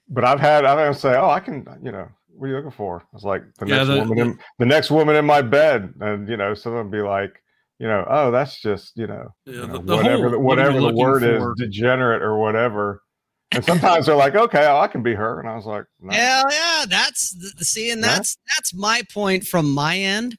[0.09, 2.55] But I've had, I've had to say, oh, I can, you know, what are you
[2.55, 3.03] looking for?
[3.13, 5.93] It's like the Yeah, next the- woman in the next woman in my bed.
[6.01, 7.41] And, you know, some of them be like,
[7.79, 10.57] you know, oh, that's just, you know, Yeah, you know, the whatever, whole the, what
[10.57, 11.51] whatever the word for?
[11.53, 13.01] is, degenerate or whatever.
[13.53, 15.39] And sometimes they're like, okay, oh, I can be her.
[15.39, 16.13] And I was like, no.
[16.13, 18.15] Hell yeah, that's the, see, and Yeah.
[18.15, 20.37] that's that's my point from my end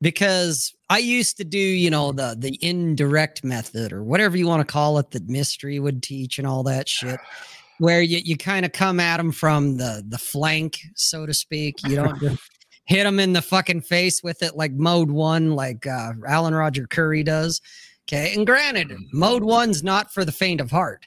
[0.00, 4.60] because I used to do, you know, the the indirect method or whatever you want
[4.66, 7.18] to call it that mystery would teach and all that shit,
[7.78, 11.76] where you, you kind of come at them from the the flank, so to speak.
[11.86, 12.40] You don't just
[12.84, 16.86] hit them in the fucking face with it like mode one, like uh, Alan Roger
[16.86, 17.60] Currie does.
[18.06, 21.06] Okay, and granted, mode one's not for the faint of heart.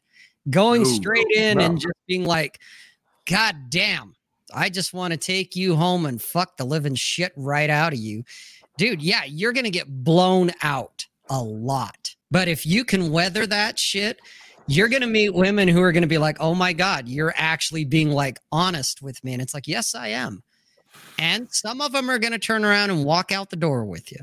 [0.49, 1.65] Going No, straight in no.
[1.65, 2.60] and just being like,
[3.25, 4.15] God damn,
[4.53, 7.99] I just want to take you home and fuck the living shit right out of
[7.99, 8.23] you.
[8.77, 12.15] Dude, yeah, you're going to get blown out a lot.
[12.32, 14.19] But if you can weather that shit,
[14.67, 17.34] you're going to meet women who are going to be like, oh my God, you're
[17.38, 19.34] actually being like honest with me.
[19.34, 20.43] And it's like, yes, I am.
[21.17, 24.12] And some of them are going to turn around and walk out the door with
[24.12, 24.19] you.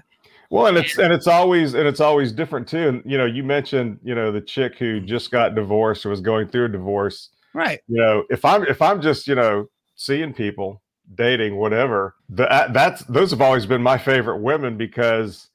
[0.51, 2.89] Well, and it's and it's always and it's always different too.
[2.89, 6.21] And you know, you mentioned you know the chick who just got divorced or was
[6.21, 7.31] going through a divorce.
[7.55, 7.81] Right.
[7.89, 10.81] You know, if I'm if I'm just you know seeing people,
[11.15, 15.49] dating, whatever, that uh, that's those have always been my favorite women because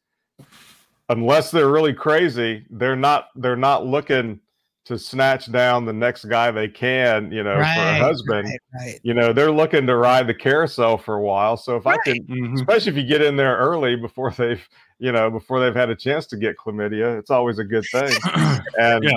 [1.08, 4.42] unless they're really crazy, they're not they're not looking
[4.90, 8.48] to snatch down the next guy they can, you know, for a husband.
[8.48, 8.60] Right.
[8.74, 9.00] right.
[9.04, 11.58] You know, they're looking to ride the carousel for a while.
[11.58, 12.56] So if I can Mhm.
[12.56, 15.96] especially if you get in there early before they've you know before they've had a
[15.96, 18.12] chance to get chlamydia it's always a good thing
[18.80, 19.12] and Yeah.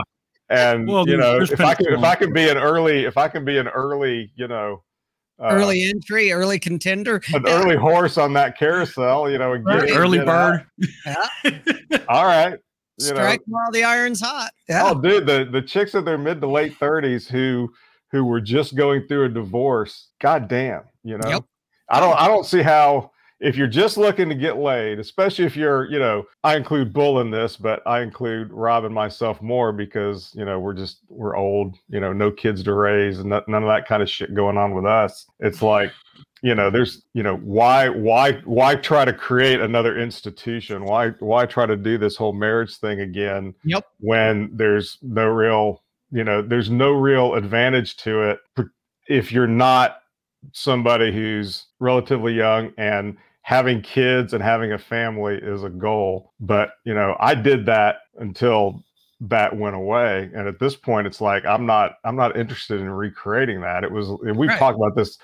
[0.51, 3.27] and Well, you know if i can if i can be an early if i
[3.29, 4.83] can be an early you know
[5.41, 7.21] uh, early entry, early contender.
[7.35, 10.27] an early horse on that carousel you know and get Early out.
[10.27, 12.05] bird.
[12.09, 12.59] all right
[13.07, 14.51] you know Strike while the iron's hot.
[14.69, 14.83] Yeah.
[14.87, 17.73] oh dude the the chicks in their mid to late 30s who
[18.11, 21.45] who were just going through a divorce god damn you know Yep.
[21.91, 23.11] i don't i don't see how
[23.41, 27.21] if you're just looking to get laid especially if you're you know i include bull
[27.21, 31.37] in this but i include rob and myself more because you know we're just we're
[31.37, 34.57] old you know no kids to raise and none of that kind of shit going
[34.57, 35.91] on with us it's like
[36.43, 41.47] you know there's you know why why why try to create another institution why why
[41.47, 43.85] try to do this whole marriage thing again Yep.
[44.01, 48.41] when there's no real you know there's no real advantage to it
[49.09, 49.99] if you're not
[50.53, 56.71] somebody who's relatively young and having kids and having a family is a goal but
[56.85, 58.83] you know i did that until
[59.21, 62.91] that went away and at this point it's like i'm not i'm not interested in
[62.91, 64.59] recreating that it was we've Right.
[64.59, 65.19] talked about this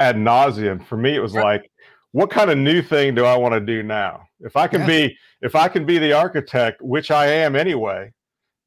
[0.00, 1.44] ad nauseum for me it was Right.
[1.62, 1.70] like
[2.12, 4.86] what kind of new thing do i want to do now if i can Yeah.
[4.86, 8.12] be if i can be the architect which i am anyway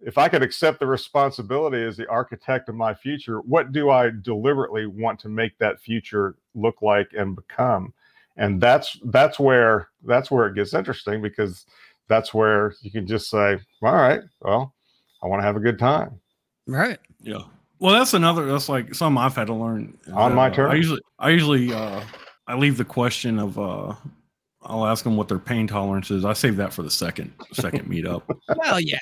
[0.01, 4.09] if i could accept the responsibility as the architect of my future what do i
[4.21, 7.93] deliberately want to make that future look like and become
[8.37, 11.65] and that's that's where that's where it gets interesting because
[12.07, 14.73] that's where you can just say all right well
[15.23, 16.19] i want to have a good time
[16.67, 16.99] Right.
[17.21, 17.41] Yeah.
[17.81, 18.45] Well, that's another.
[18.45, 19.97] That's like something I've had to learn.
[20.13, 22.01] On that, my turn, I usually, I usually, uh,
[22.47, 23.59] I leave the question of.
[23.59, 23.93] uh
[24.63, 26.23] I'll ask them what their pain tolerance is.
[26.23, 28.21] I save that for the second second meetup.
[28.57, 28.99] Well, yeah.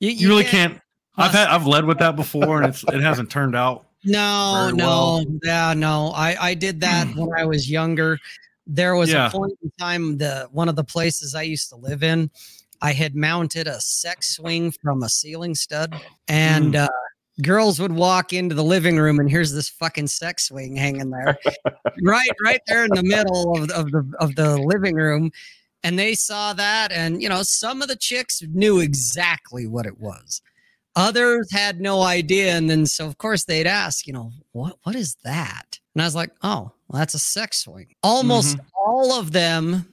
[0.00, 0.80] You, You really can't.
[1.16, 3.86] I've had I've led with that before, and it's it hasn't turned out.
[4.04, 5.24] No, no, well.
[5.44, 6.10] yeah, no.
[6.16, 8.18] I I did that when I was younger.
[8.66, 9.28] There was Yeah.
[9.28, 12.28] a point in time the one of the places I used to live in,
[12.80, 15.94] I had mounted a sex swing from a ceiling stud,
[16.26, 16.88] and uh,
[17.40, 21.38] girls would walk into the living room, and here's this fucking sex swing hanging there,
[22.02, 25.30] right, right there in the middle of, the- of the of the living room.
[25.84, 29.98] And they saw that, and you know, some of the chicks knew exactly what it
[29.98, 30.42] was.
[30.94, 32.54] Others had no idea.
[32.54, 35.78] And then so of course they'd ask you know what what is that?
[35.94, 37.94] And i was like oh well, that's a sex swing.
[38.02, 38.66] Almost mm-hmm.
[38.76, 39.86] all of them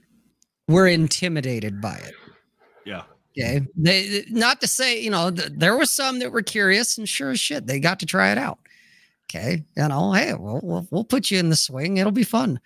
[0.67, 2.13] were intimidated by it.
[2.85, 3.03] Yeah.
[3.39, 7.07] Okay they not to say you know th- there were some that were curious and
[7.07, 8.59] sure as shit they got to try it out
[9.29, 12.59] okay you know hey we'll, we'll, we'll put you in the swing it'll be fun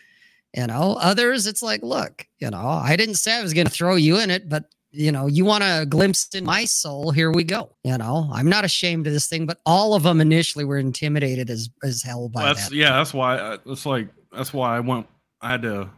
[0.56, 3.72] you know others it's like look you know i didn't say i was going to
[3.72, 7.32] throw you in it but you know you want a glimpse in my soul here
[7.32, 10.64] we go you know i'm not ashamed of this thing but all of them initially
[10.64, 12.92] were intimidated as as hell by Well, that's that yeah.
[12.92, 15.08] That's why I, it's like that's why I went.
[15.42, 15.90] I had to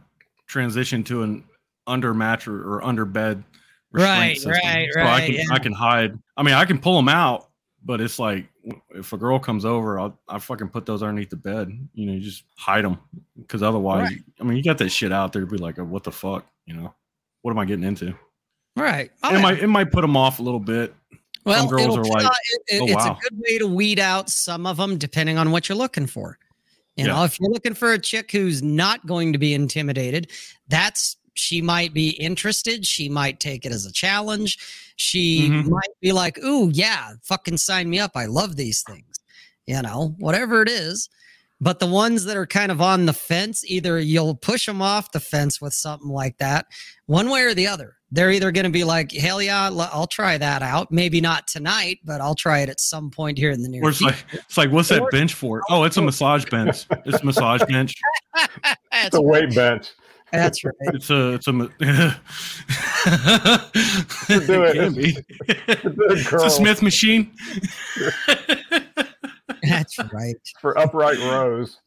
[0.46, 1.44] transition to an
[1.86, 3.44] under match or, or under bed
[3.96, 5.42] Right, right, So I can yeah.
[5.50, 6.18] I can hide.
[6.36, 7.48] I mean, I can pull them out,
[7.84, 8.46] but it's like
[8.94, 11.70] if a girl comes over, I'll I fucking put those underneath the bed.
[11.94, 12.98] You know, you just hide them
[13.38, 14.18] because otherwise, Right.
[14.40, 16.44] I mean, you got that shit out there to be like, oh, what the fuck,
[16.66, 16.94] you know?
[17.42, 18.14] What am I getting into?
[18.76, 19.10] Right.
[19.22, 19.40] Oh, it yeah.
[19.40, 20.94] might it might put them off a little bit.
[21.44, 22.26] Well, girls are tell- like,
[22.68, 25.38] it- it- "Oh, it's wow." a good way to weed out some of them depending
[25.38, 26.38] on what you're looking for.
[26.96, 30.30] You know, if you're looking for a chick who's not going to be intimidated,
[30.68, 32.86] that's she might be interested.
[32.86, 34.58] She might take it as a challenge.
[34.96, 35.68] She Mhm.
[35.68, 38.12] might be like, "Ooh, yeah, fucking sign me up.
[38.16, 39.20] I love these things."
[39.66, 41.08] You know, whatever it is.
[41.60, 45.12] But the ones that are kind of on the fence, either you'll push them off
[45.12, 46.66] the fence with something like that,
[47.06, 47.94] one way or the other.
[48.12, 50.92] They're either going to be like, hell yeah, I'll try that out.
[50.92, 53.88] Maybe not tonight, but I'll try it at some point here in the near Or
[53.88, 54.14] it's future.
[54.32, 55.62] like it's like what's that bench for?
[55.70, 56.84] Oh, it's a massage bench.
[57.06, 57.94] It's a massage bench.
[58.34, 58.76] That's,
[59.06, 59.88] It's a weight bench.
[60.36, 60.74] That's right.
[60.80, 61.52] It's a it's a.
[64.28, 64.70] Do it.
[64.70, 65.16] it can be.
[65.48, 67.32] It's a Smith machine.
[69.62, 70.36] That's right.
[70.60, 71.78] for upright rows.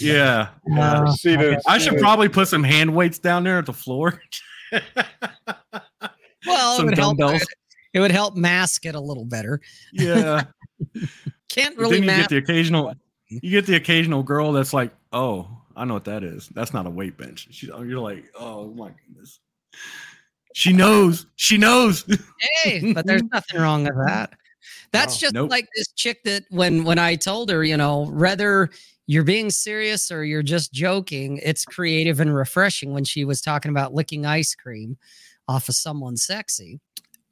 [0.00, 3.72] Yeah, Uh, Seated- I should seated- probably put some hand weights down there at the
[3.72, 4.20] floor.
[4.72, 4.80] well,
[6.72, 7.18] it some would, help,
[7.92, 9.60] it would help mask it a little better.
[9.92, 10.44] Yeah.
[11.48, 12.20] Can't But really then you mask.
[12.22, 12.94] get the occasional
[13.28, 16.48] you get the occasional girl that's like, oh, I know what that is.
[16.54, 17.48] That's not a weight bench.
[17.50, 19.40] She, you're like, oh my goodness.
[20.54, 21.26] She knows.
[21.36, 22.04] She knows.
[22.64, 24.32] hey, but there's nothing wrong with that.
[24.90, 25.50] That's just Nope.
[25.50, 28.70] like this chick that when when I told her, you know, whether
[29.06, 33.70] you're being serious or you're just joking, it's creative and refreshing when she was talking
[33.70, 34.96] about licking ice cream
[35.46, 36.80] off of someone sexy.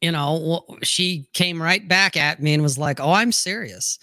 [0.00, 3.98] You know, she came right back at me and was like, "Oh, I'm serious."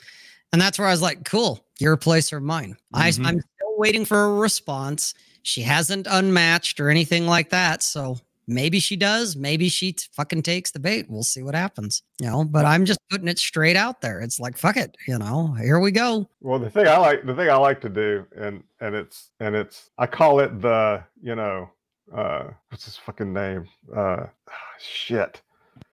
[0.52, 3.42] And that's where I was like, "Cool, your place or mine." I, Mhm.
[3.78, 5.14] Waiting for a response.
[5.44, 8.18] She hasn't unmatched or anything like that, so
[8.48, 9.36] maybe she does.
[9.36, 11.10] Maybe she t- fucking takes the bait.
[11.10, 12.04] We'll see what happens.
[12.20, 14.20] You know, but I'm just putting it straight out there.
[14.22, 14.96] It's like, fuck it.
[15.08, 16.30] You know, here we go.
[16.42, 19.56] Well, the thing I like, the thing I like to do, and and it's and
[19.56, 21.70] it's, I call it the, you know,
[22.16, 23.68] uh, what's his fucking name?
[23.96, 24.26] Uh,
[24.80, 25.42] shit.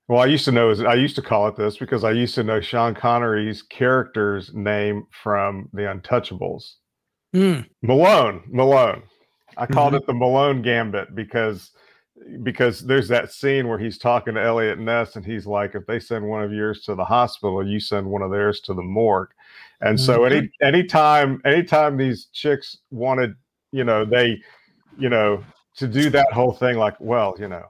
[0.08, 2.34] Well, I used to know, is I used to call it this because I used
[2.36, 6.76] to know Sean Connery's character's name from The Untouchables.
[7.32, 7.60] Hmm.
[7.82, 9.02] Malone, Malone.
[9.56, 11.72] I called it the Malone Gambit because
[12.42, 16.00] because there's that scene where he's talking to Eliot Ness and he's like, if they
[16.00, 19.30] send one of yours to the hospital, you send one of theirs to the morgue.
[19.80, 23.34] And so any anytime anytime these chicks wanted,
[23.70, 24.40] you know, they,
[24.98, 25.44] you know,
[25.76, 27.64] to do that whole thing, like, well, you know,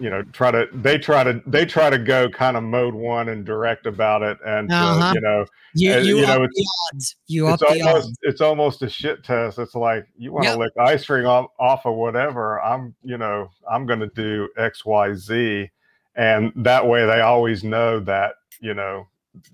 [0.00, 3.28] you know, try to they try to they try to go kind of mode one
[3.28, 5.12] and direct about it, and uh, Uh-huh.
[5.14, 7.16] you know, You, Uh, you, you know, the odds.
[7.28, 8.18] You it's the almost odds.
[8.22, 9.58] it's almost a shit test.
[9.58, 10.58] It's like you want to Yep.
[10.58, 12.60] lick ice cream off, off of whatever.
[12.60, 15.70] I'm you know I'm going to do X Y Z,
[16.16, 19.06] and that way they always know that you know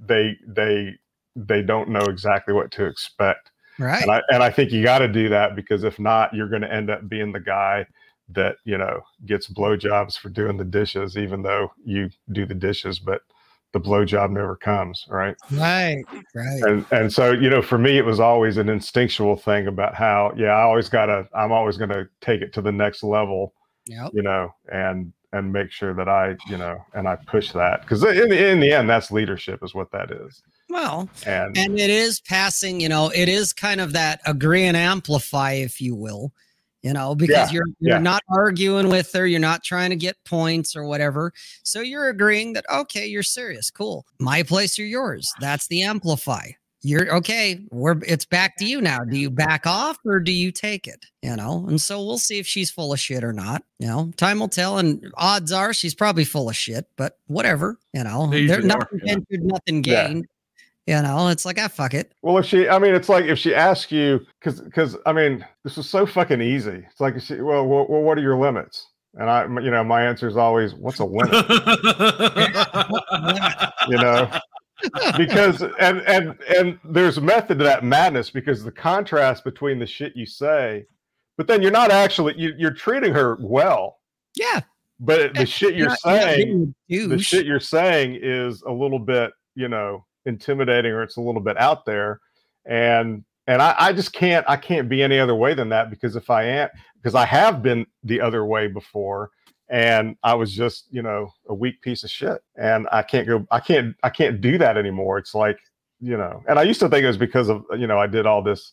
[0.07, 0.95] they they
[1.35, 3.51] they don't know exactly what to expect.
[3.79, 4.01] Right.
[4.03, 6.63] And I and I think you got to do that because if not, you're going
[6.63, 7.87] to end up being the guy
[8.31, 12.99] that you know gets blowjobs for doing the dishes, even though you do the dishes,
[12.99, 13.23] but
[13.73, 15.37] the blowjob never comes, right?
[15.53, 16.05] Right.
[16.35, 16.63] Right.
[16.63, 20.33] and and so you know for me it was always an instinctual thing about how
[20.37, 23.55] yeah i always gotta i'm always gonna take it to the next level
[23.87, 24.11] Yep.
[24.15, 28.03] you know and and make sure that i you know and i push that because
[28.05, 31.91] in the, in the end that's leadership is what that is Well, and and it
[31.91, 36.33] is passing, you know, it is kind of that agree and amplify, if you will,
[36.87, 37.99] you know, because Yeah, you're you're yeah.
[38.13, 41.33] not arguing with her, you're not trying to get points or whatever.
[41.65, 44.07] So you're agreeing that okay, you're serious, cool.
[44.21, 45.29] My place or yours.
[45.41, 46.51] That's the amplify.
[46.83, 47.59] You're okay.
[47.73, 49.01] We're it's back to you now.
[49.01, 51.05] Do you back off or do you take it?
[51.23, 53.65] You know, and so we'll see if she's full of shit or not.
[53.81, 56.87] You know, time will tell, and odds are she's probably full of shit.
[56.97, 57.81] But whatever.
[57.93, 59.15] You know, They there's usually are, nothing yeah.
[59.15, 60.07] ventured, nothing Yeah.
[60.07, 60.27] gained.
[60.87, 62.13] You know, it's like, ah, fuck it.
[62.23, 65.45] well if she i mean it's like if she asks you because because i mean
[65.65, 66.85] this is so fucking easy.
[66.91, 68.87] It's like she, well, well well what are your limits?
[69.15, 71.33] And i you know my answer is always what's a limit?
[73.89, 74.31] You know?
[75.17, 79.87] Because and and and there's a method to that madness because the contrast between the
[79.87, 80.85] shit you say
[81.39, 83.99] but then you're not actually you, you're treating her well.
[84.37, 84.61] Yeah.
[85.01, 89.33] but the shit you're not- not saying the shit you're saying is a little bit
[89.55, 92.21] you know intimidating or it's a little bit out there.
[92.65, 96.17] And and I, I just can't i can't be any other way than that because
[96.17, 99.31] if i am because i have been the other way before
[99.69, 103.47] and i was just you know a weak piece of shit and i can't go
[103.53, 105.19] i can't i can't do that anymore.
[105.19, 105.61] It's like
[106.01, 108.27] you know and i used to think it was because of you know i did
[108.27, 108.73] all this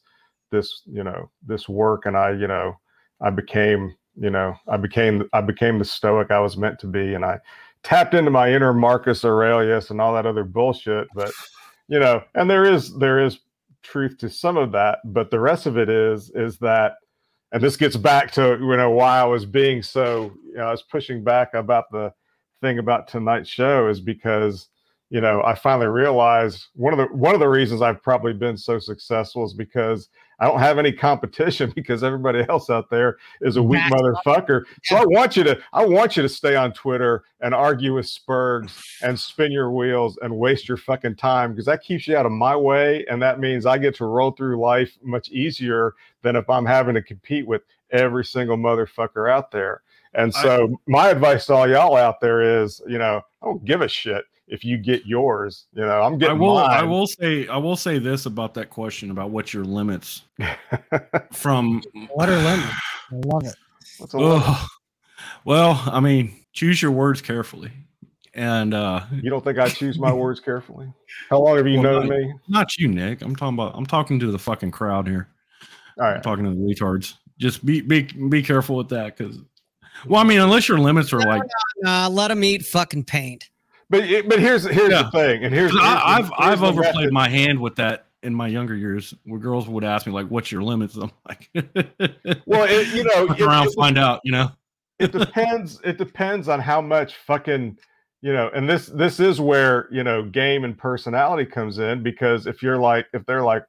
[0.51, 2.75] this you know this work and i you know
[3.21, 7.13] i became you know, I became I became the stoic I was meant to be,
[7.13, 7.39] and I
[7.83, 11.07] tapped into my inner Marcus Aurelius and all that other bullshit.
[11.13, 11.31] But
[11.87, 13.39] you know, and there is there is
[13.83, 16.95] truth to some of that, but the rest of it is is that,
[17.51, 20.71] and this gets back to you know why I was being so you know I
[20.71, 22.13] was pushing back about the
[22.61, 24.69] thing about tonight's show is because
[25.09, 28.57] you know I finally realized one of the one of the reasons I've probably been
[28.57, 30.09] so successful is because
[30.39, 34.63] I don't have any competition because everybody else out there is a weak motherfucker.
[34.83, 38.05] So I want you to I want you to stay on Twitter and argue with
[38.05, 42.25] Spurgs and spin your wheels and waste your fucking time because that keeps you out
[42.25, 46.35] of my way and that means I get to roll through life much easier than
[46.35, 47.61] if I'm having to compete with
[47.91, 49.81] every single motherfucker out there.
[50.15, 53.63] And I- so my advice to all y'all out there is, you know, I don't
[53.65, 55.65] give a shit if you get yours.
[55.73, 56.57] You know, I'm I getting will.
[56.57, 57.47] I will say.
[57.47, 60.23] I will say this about that question about what your limits
[61.31, 61.81] from.
[62.13, 62.73] What are limits?
[63.11, 63.55] I love it.
[63.97, 64.43] What's a limit?
[64.45, 64.69] Ugh.
[65.45, 67.71] well, I mean, choose your words carefully,
[68.33, 70.91] and uh You don't think I choose my words carefully?
[71.29, 72.17] How long have you Well, known no.
[72.17, 72.33] me?
[72.47, 73.21] not you, Nick.
[73.21, 73.75] I'm talking about.
[73.75, 75.27] I'm talking to the fucking crowd here.
[75.99, 76.15] All right.
[76.17, 77.15] I'm talking to the retards.
[77.39, 79.37] Just be be be careful with that, because.
[80.07, 81.43] Well, I mean, unless your limits are like,
[81.85, 83.49] Uh, let them eat fucking paint.
[83.89, 85.03] But but here's here's Yeah.
[85.03, 87.13] the thing, and here's, here's I, I've the- I've overplayed method.
[87.13, 90.51] my hand with that in my younger years, where girls would ask me like, "What's
[90.51, 91.49] your limits?" I'm like,
[92.45, 94.21] Well, it, you know, it, around, it- find out.
[94.23, 94.51] You know,
[94.99, 95.79] it depends.
[95.83, 97.77] It depends on how much fucking
[98.21, 98.49] you know.
[98.55, 102.77] And this this is where you know game and personality comes in because if you're
[102.77, 103.63] like if they're like,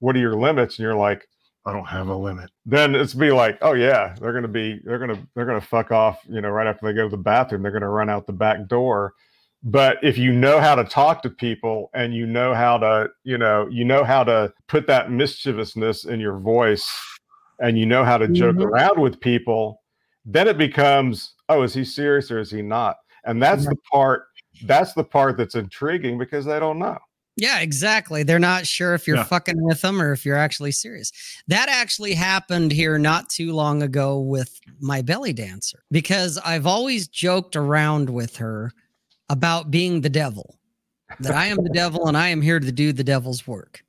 [0.00, 0.78] what are your limits?
[0.78, 1.26] And you're like,
[1.64, 2.50] I don't have a limit.
[2.66, 6.18] Then it's be like, oh yeah, they're gonna be they're gonna they're gonna fuck off.
[6.28, 8.66] You know, right after they go to the bathroom, they're gonna run out the back
[8.66, 9.14] door.
[9.62, 13.36] But if you know how to talk to people and you know how to, you
[13.36, 16.90] know, you know how to put that mischievousness in your voice
[17.58, 18.64] and you know how to joke Mhm.
[18.64, 19.82] around with people,
[20.24, 22.96] then it becomes, oh, is he serious or is he not?
[23.24, 24.24] And that's the part
[24.64, 26.98] that's the part that's intriguing because they don't know.
[27.36, 28.22] Yeah, exactly.
[28.22, 29.24] They're not sure if you're Yeah.
[29.24, 31.12] fucking with them or if you're actually serious.
[31.48, 37.08] That actually happened here not too long ago with my belly dancer because I've always
[37.08, 38.72] joked around with her
[39.30, 40.58] about being the devil.
[41.20, 43.82] That I am the devil and I am here to do the devil's work.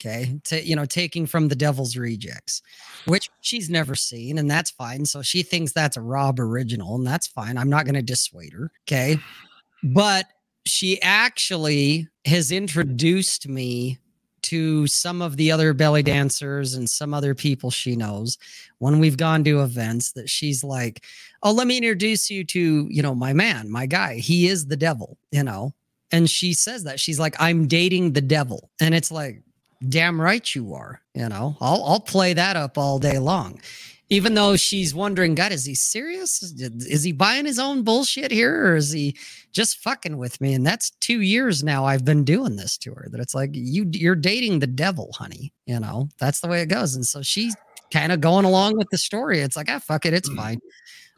[0.00, 0.38] Okay.
[0.44, 2.62] Ta- you know, taking from the devil's rejects,
[3.06, 5.04] which she's never seen, and that's fine.
[5.04, 7.58] So she thinks that's a Rob original, and that's fine.
[7.58, 8.70] I'm not going to dissuade her.
[8.86, 9.18] Okay.
[9.82, 10.26] But
[10.66, 13.98] she actually has introduced me
[14.48, 18.38] to some of the other belly dancers and some other people she knows
[18.78, 21.04] when we've gone to events that she's like
[21.42, 24.16] oh let me introduce you to you know my man my guy.
[24.16, 25.74] He is the devil you know?
[26.10, 26.98] And she says that.
[26.98, 28.70] She's like i'm dating the devil.
[28.80, 29.42] And it's like
[29.88, 31.56] damn right you are you know?
[31.60, 33.60] I'll i'll play that up all day long
[34.10, 36.42] even though she's wondering god is he serious?
[36.42, 39.16] Is, he buying his own bullshit here or is he
[39.52, 40.54] just fucking with me?
[40.54, 43.86] And that's two years now i've been doing this to her that it's like you
[43.92, 46.08] you're dating the devil honey you know?
[46.18, 46.94] That's the way it goes.
[46.94, 47.54] And so she's
[47.92, 49.40] kind of going along with the story.
[49.40, 50.60] It's like ah fuck it it's fine.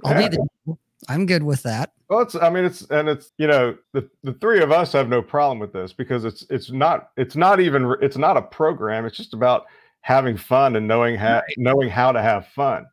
[0.04, 0.28] I'll Yeah.
[0.28, 0.78] be the devil.
[1.08, 1.92] i'm good with that.
[2.08, 5.08] Well, it's I mean it's and it's you know the the three of us have
[5.08, 9.06] no problem with this because it's it's not it's not even it's not a program.
[9.06, 9.66] It's just about
[10.02, 12.86] having fun and knowing how knowing how to have fun,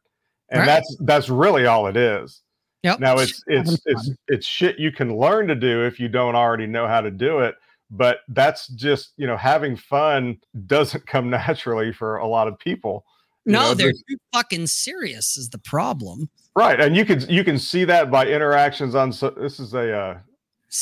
[0.50, 0.66] and Right.
[0.66, 2.42] that's that's really all it is.
[2.84, 6.08] yep Now it's it's having it's it's shit you can learn to do if you
[6.10, 7.56] don't already know how to do it.
[7.90, 13.06] But that's just you know having fun doesn't come naturally for a lot of people.
[13.46, 17.44] you no know, they're too fucking serious is the problem right, and you can you
[17.44, 19.14] can see that by interactions on.
[19.14, 20.20] So, this is a uh,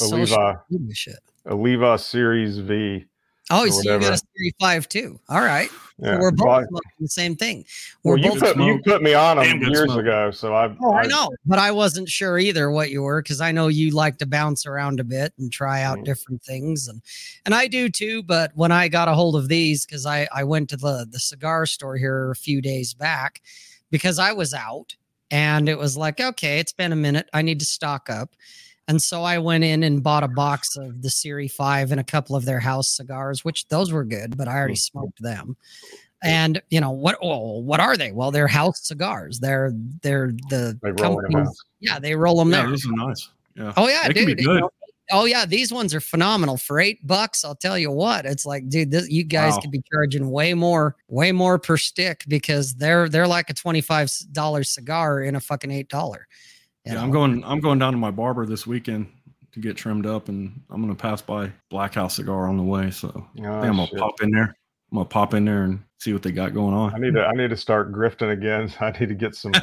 [0.02, 1.20] a media shit.
[1.48, 3.06] Oliva Series V.
[3.52, 6.20] oh or so you got a series five too all right So Yeah.
[6.20, 7.64] we're both Well, smoking the same thing
[8.04, 10.02] we're well, you both put you put me on Damn them years smoke.
[10.02, 10.76] ago, so I.
[10.82, 13.92] Oh, I know, but I wasn't sure either what you were because I know you
[13.92, 16.04] like to bounce around a bit and try out Mm.
[16.06, 17.02] different things, and
[17.46, 18.22] and I do too.
[18.24, 21.20] But when I got a hold of these, because I I went to the the
[21.20, 23.42] cigar store here a few days back
[23.90, 24.96] because I was out,
[25.32, 28.36] and it was like, okay, it's been a minute, I need to stock up.
[28.88, 32.04] And so I went in and bought a box of the Series 5 and a
[32.04, 35.00] couple of their house cigars, which those were good, but I already mm-hmm.
[35.00, 35.58] smoked them.
[36.24, 37.18] And you know what?
[37.22, 38.12] Oh, what are they?
[38.12, 39.40] Well, they're house cigars.
[39.40, 42.72] They're they're the They roll in them companies- Yeah, they roll them yeah, there.
[42.72, 43.30] this is nice.
[43.56, 44.38] Yeah, Oh yeah, They can dude.
[44.38, 44.60] be you good.
[44.62, 44.70] know,
[45.12, 47.46] oh yeah, these ones are phenomenal for eight bucks.
[47.46, 49.60] I'll tell you what, it's like, dude, this, you guys Wow.
[49.62, 53.82] could be charging way more, way more per stick because they're they're like a twenty
[53.82, 56.28] five dollar cigar in a fucking eight dollar.
[56.86, 57.02] Yeah.
[57.02, 57.44] I'm going.
[57.44, 59.12] I'm going down to my barber this weekend
[59.52, 62.92] to get trimmed up, and I'm gonna pass by Black House Cigar on the way.
[62.92, 64.00] So Oh, I think I'm gonna shit.
[64.00, 64.56] pop in there.
[64.92, 66.92] I'm gonna pop in there and see what they got going on.
[66.92, 67.02] I on.
[67.02, 68.72] need to I need to start grifting again.
[68.80, 69.54] I need to get some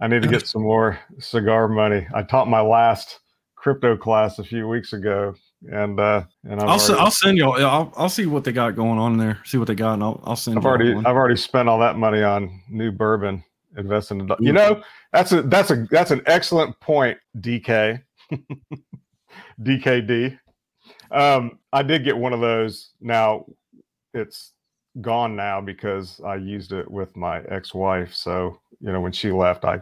[0.00, 2.06] I need to get some more cigar money.
[2.14, 3.20] I taught my last
[3.56, 5.34] crypto class a few weeks ago,
[5.70, 7.54] and uh, and I've I'll, already, I'll send y'all.
[7.64, 9.38] I'll, I'll see what they got going on there.
[9.44, 10.58] See what they got, and I'll, I'll send.
[10.58, 11.06] I've already one.
[11.06, 13.44] I've already spent all that money on new bourbon.
[13.76, 18.02] Investing in you know that's a that's a that's an excellent point, DK.
[19.62, 20.38] DKD.
[21.10, 22.90] Um, I did get one of those.
[23.00, 23.46] Now
[24.14, 24.52] it's
[25.00, 28.14] gone now because I used it with my ex-wife.
[28.14, 29.80] So you know when she left, I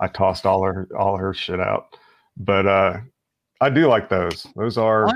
[0.00, 1.96] I tossed all her all her shit out.
[2.36, 2.98] But uh,
[3.60, 4.46] I do like those.
[4.56, 5.08] Those are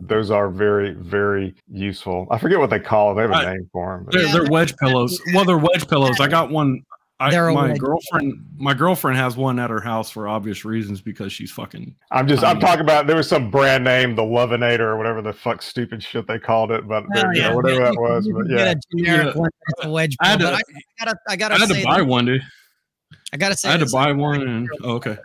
[0.00, 2.26] those are very very useful.
[2.30, 3.14] I forget what they call it.
[3.16, 4.08] They have a I- name for them.
[4.10, 5.20] They're, they're wedge pillows.
[5.34, 6.20] Well, they're wedge pillows.
[6.20, 6.82] I got one.
[7.22, 7.78] I, They're my wedge.
[7.78, 11.94] girlfriend, my girlfriend has one at her house for obvious reasons because she's fucking.
[12.10, 15.22] I'm just I'm Um, talking about there was some brand name, the Loveinator or whatever
[15.22, 17.54] the fuck stupid shit they called it, but Oh, you know, yeah.
[17.54, 18.28] whatever You that was.
[18.34, 19.40] But yeah, generic Yeah.
[19.82, 20.60] one wedge I had to, but I
[21.04, 22.42] gotta, I gotta I had to buy this- one, dude.
[23.32, 25.16] I gotta say, I had to buy one, and oh, okay.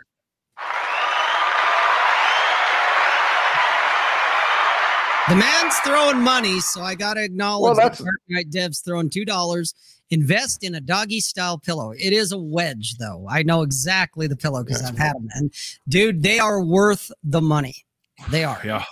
[5.28, 8.80] The man's throwing money, so I got to acknowledge Well, that that's- Dark Knight Dev's
[8.80, 9.74] throwing two dollars.
[10.10, 11.92] Invest in a doggy style pillow.
[11.92, 13.26] It is a wedge, though.
[13.28, 15.52] I know exactly the pillow because I've had them, and
[15.88, 17.84] dude, they are worth the money.
[18.30, 18.60] They are.
[18.64, 18.84] Yeah.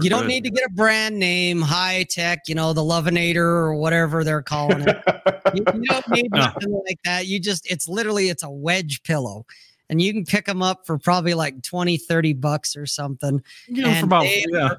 [0.00, 3.74] You don't need to get a brand name, high tech, you know, the Loveinator or
[3.74, 4.96] whatever they're calling it.
[5.54, 6.38] you, you don't need No.
[6.38, 7.26] nothing like that.
[7.26, 9.46] You just, it's literally, it's a wedge pillow.
[9.88, 13.42] And you can pick them up for probably like 20, 30 bucks or something.
[13.66, 14.74] You know, about they yeah.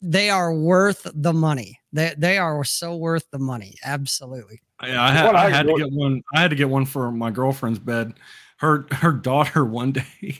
[0.00, 1.78] They are worth the money.
[1.92, 3.74] They, they are so worth the money.
[3.84, 4.62] Absolutely.
[4.80, 6.22] I, I had, I I- had to get one.
[6.34, 8.14] I had to get one for my girlfriend's bed.
[8.58, 10.38] Her her daughter one day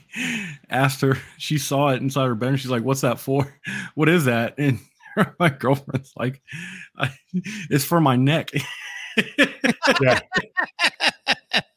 [0.69, 1.17] asked her.
[1.37, 2.49] She saw it inside her bed.
[2.49, 3.55] and She's like, "What's that for?
[3.95, 4.79] What is that?" And
[5.39, 6.41] my girlfriend's like,
[6.97, 7.11] I,
[7.69, 8.51] "It's for my neck."
[10.01, 10.19] yeah,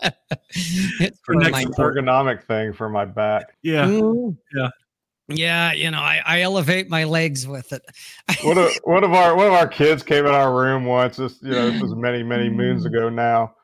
[0.02, 3.56] it's for next my- it's ergonomic thing for my back.
[3.62, 4.36] yeah, Mm.
[4.54, 4.68] Yeah.
[5.30, 7.82] Yeah, you know, I, I elevate my legs with it.
[8.42, 11.16] One of one of our one of our kids came in our room once.
[11.16, 13.54] This you know this was many many moons ago now,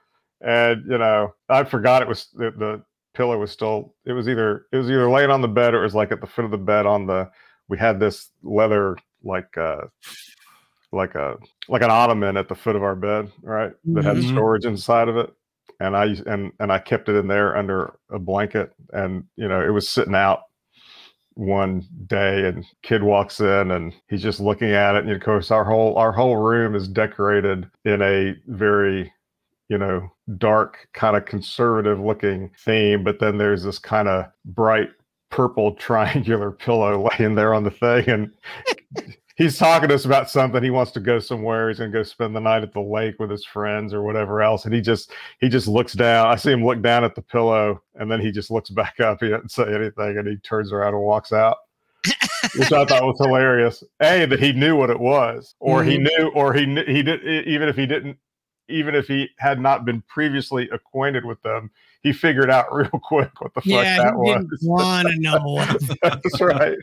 [0.41, 2.83] and you know I forgot it was the, the
[3.14, 3.95] pillow was still.
[4.05, 6.21] It was either it was either laying on the bed or it was like at
[6.21, 7.31] the foot of the bed on the.
[7.69, 9.87] We had this leather like uh
[10.93, 11.37] like a
[11.69, 13.73] like an ottoman at the foot of our bed, right?
[13.87, 14.29] That had Mhm.
[14.31, 15.33] storage inside of it.
[15.81, 19.61] And I and and I kept it in there under a blanket, and you know
[19.61, 20.43] it was sitting out
[21.37, 25.05] one day and kid walks in and he's just looking at it.
[25.05, 29.12] And of course our whole our whole room is decorated in a very
[29.68, 33.05] you know dark kind of conservative looking theme.
[33.05, 34.91] But then there's this kind of bright
[35.30, 38.09] purple triangular pillow laying there on the thing.
[38.09, 38.32] And
[39.37, 40.62] he's talking to us about something.
[40.62, 41.68] He wants to go somewhere.
[41.68, 44.43] He's going to go spend the night at the lake with his friends or whatever
[44.43, 44.64] else.
[44.64, 46.26] And he just he just looks down.
[46.26, 49.18] I see him look down at the pillow and then he just looks back up.
[49.20, 51.59] He doesn't say anything and he turns around and walks out
[52.57, 53.82] which i thought was hilarious.
[54.01, 56.05] A that he knew what it was or he mm-hmm.
[56.05, 58.16] knew or he knew he did even if he didn't
[58.68, 61.70] even if he had not been previously acquainted with them
[62.07, 65.18] he figured out real quick what the fuck yeah, that you was didn't want to
[65.18, 65.38] know.
[65.44, 66.78] What that's right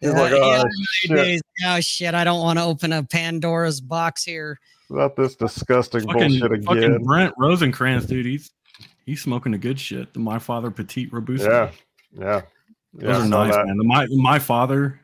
[0.00, 2.14] he's Yeah, like yeah, oh one of shit days, oh shit!
[2.14, 4.58] I don't want to open a Pandora's box here.
[4.90, 8.26] About this disgusting fucking, bullshit fucking Brent Rosencrantz, dude.
[8.26, 8.50] He's
[9.06, 10.12] he's smoking the good shit.
[10.14, 11.48] The My Father Petite Robusto.
[11.50, 11.70] yeah
[12.18, 12.42] yeah
[12.94, 13.66] those I are nice, that.
[13.66, 13.76] man.
[13.76, 14.98] The My My Father,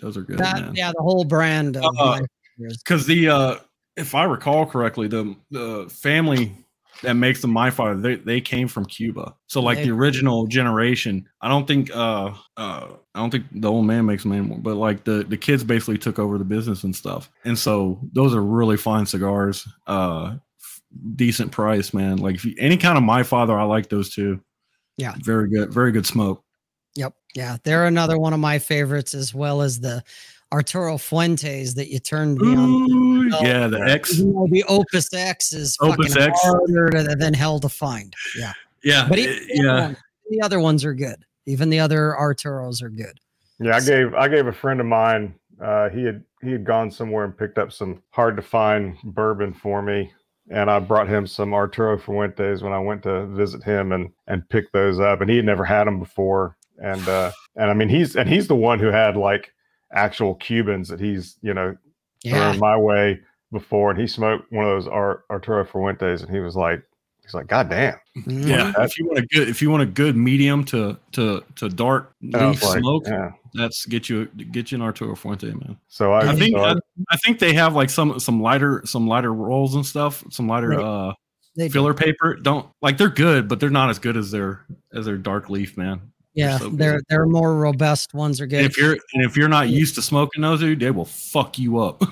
[0.00, 0.74] those are good, That- man.
[0.74, 1.76] yeah, the whole brand.
[1.76, 2.20] Of Uh,
[2.58, 3.56] because the uh
[3.96, 6.52] if i recall correctly the the family
[7.02, 8.00] that makes the my father.
[8.00, 9.34] They, they came from cuba.
[9.46, 13.86] So like the original generation i don't think uh uh i don't think the old
[13.86, 16.94] man makes them anymore but like the the kids basically took over the business and
[16.94, 17.30] stuff.
[17.44, 20.82] And so those are really fine cigars uh f-
[21.14, 22.18] decent price man.
[22.18, 24.40] Like if you, any kind of my father i like those too.
[24.96, 25.14] Yeah.
[25.22, 26.42] very good very good smoke.
[26.96, 27.14] Yep.
[27.34, 30.02] Yeah, they're another one of my favorites, as well as the
[30.52, 32.68] Arturo Fuentes that you turned me on.
[32.68, 36.40] Ooh, yeah the x You know, the Opus X is Opus fucking X.
[36.42, 38.14] harder to, than hell to find.
[38.38, 38.52] Yeah,
[38.84, 39.96] yeah but even the, other yeah ones,
[40.30, 41.24] the other ones are good.
[41.46, 43.18] Even the other Arturos are good.
[43.58, 45.34] Yeah, I gave I gave a friend of mine.
[45.60, 49.52] Uh, he had he had gone somewhere and picked up some hard to find bourbon
[49.52, 50.12] for me,
[50.50, 54.48] and I brought him some Arturo Fuentes when I went to visit him and and
[54.48, 55.20] picked those up.
[55.20, 58.46] And he had never had them before, and uh, and I mean he's and he's
[58.46, 59.52] the one who had like
[59.96, 61.76] actual Cubans that he's you know
[62.22, 63.20] Yeah, thrown my way
[63.52, 66.82] before, and he smoked one of those Ar- Arturo Fuentes, and he was like
[67.22, 68.46] he's like God damn, Mhm.
[68.48, 71.68] Yeah, if you want a good, if you want a good medium to to to
[71.68, 73.30] dark And I was leaf like, smoke, yeah.
[73.54, 75.76] that's get you get you an Arturo Fuente, man.
[75.88, 76.76] So I, I think so I- I,
[77.10, 80.68] I think they have like some some lighter some lighter rolls and stuff, some lighter
[80.70, 80.80] Right.
[80.84, 81.12] uh
[81.56, 81.72] They do.
[81.72, 85.16] filler paper don't like they're good, but they're not as good as their as their
[85.18, 86.00] dark leaf, man.
[86.36, 88.58] Yeah, so they're they're more robust ones are good.
[88.58, 91.58] And if you're and if you're not used to smoking those, dude, they will fuck
[91.58, 92.02] you up.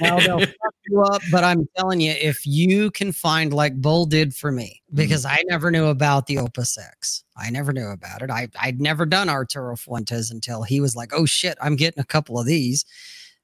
[0.00, 4.06] well, they'll fuck you up, but I'm telling you, if you can find like Bull
[4.06, 4.96] did for me, Mm-hmm.
[4.96, 7.24] because I never knew about the Opus X.
[7.36, 8.30] I never knew about it.
[8.30, 12.04] I I'd never done Arturo Fuentes until he was like, "Oh shit, I'm getting a
[12.04, 12.84] couple of these."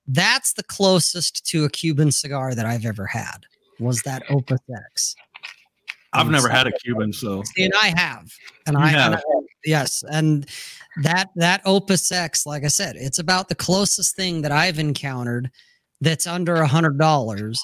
[0.07, 3.45] That's the closest to a Cuban cigar that I've ever had.
[3.80, 5.14] Was that Opus X?
[6.12, 8.30] I've never had a Cuban, so and I have,
[8.66, 9.14] and You I, and have.
[9.14, 9.22] I-
[9.64, 10.46] yes, and
[11.02, 15.50] that that Opus X, like I said, it's about the closest thing that I've encountered
[16.00, 17.62] that's under a hundred dollars.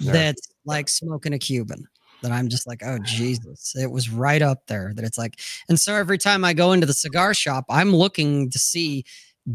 [0.00, 0.12] Yeah.
[0.12, 1.86] That's like smoking a Cuban.
[2.22, 4.92] That I'm just like, oh Jesus, it was right up there.
[4.94, 8.50] That it's like, and so every time I go into the cigar shop, I'm looking
[8.50, 9.04] to see,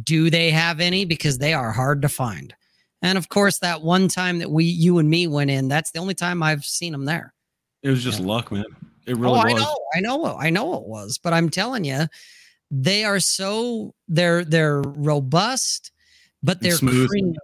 [0.04, 2.54] do they have any because they are hard to find.
[3.02, 6.00] And of course, that one time that we, you and me went in, that's the
[6.00, 7.34] only time I've seen them there.
[7.82, 8.66] it was just luck, man.
[9.10, 11.84] It oh, really oh, I know, I know, I know it was, but I'm telling
[11.84, 12.08] you,
[12.72, 15.92] they are so they're they're robust,
[16.44, 17.10] but they're smooth.
[17.10, 17.36] creamy.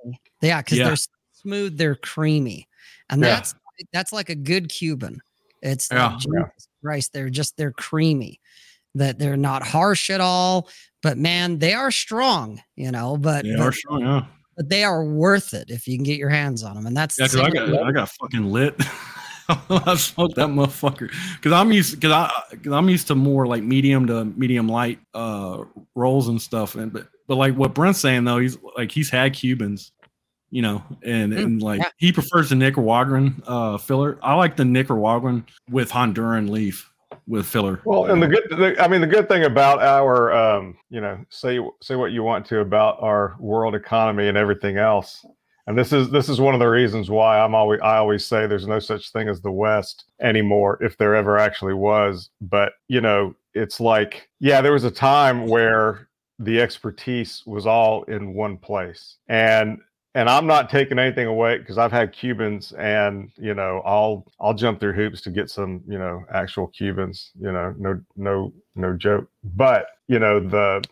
[0.41, 0.87] Yeah, because Yeah.
[0.87, 0.97] they're
[1.33, 2.67] smooth, they're creamy,
[3.09, 3.27] and Yeah.
[3.35, 3.55] that's
[3.91, 5.19] that's like a good Cuban.
[5.61, 6.11] It's like, Yeah.
[6.11, 6.43] Yeah.
[6.53, 8.39] Jesus Christ, they're just they're creamy.
[8.93, 10.69] That they're not harsh at all,
[11.01, 13.17] but man, they are strong, you know.
[13.17, 14.25] But, They but, are strong, yeah.
[14.55, 17.19] but they are worth it if you can get your hands on them, and that's
[17.19, 18.75] Yeah, the I got I got fucking lit.
[19.69, 23.63] I smoked that motherfucker because I'm used because I because I'm used to more like
[23.63, 26.75] medium to medium light uh rolls and stuff.
[26.75, 29.91] And but but like what Brent's saying though, he's like he's had Cubans,
[30.49, 31.89] you know, and Mm, and like yeah.
[31.97, 34.17] he prefers the Nicaraguan uh filler.
[34.21, 36.91] I like the Nicaraguan with Honduran leaf
[37.27, 37.81] with filler.
[37.85, 41.23] Well, and the good, the, I mean, the good thing about our, um, you know,
[41.29, 45.25] say say what you want to about our world economy and everything else,
[45.67, 48.45] and this is this is one of the reasons why I'm always I always say
[48.45, 52.29] there's no such thing as the West anymore, if there ever actually was.
[52.39, 56.07] But you know, it's like, yeah, there was a time where
[56.37, 59.79] the expertise was all in one place, and
[60.13, 64.53] and I'm not taking anything away because I've had Cubans, and you know, I'll I'll
[64.53, 67.31] jump through hoops to get some, you know, actual Cubans.
[67.39, 69.27] You know, no no no joke.
[69.43, 70.83] But you know, the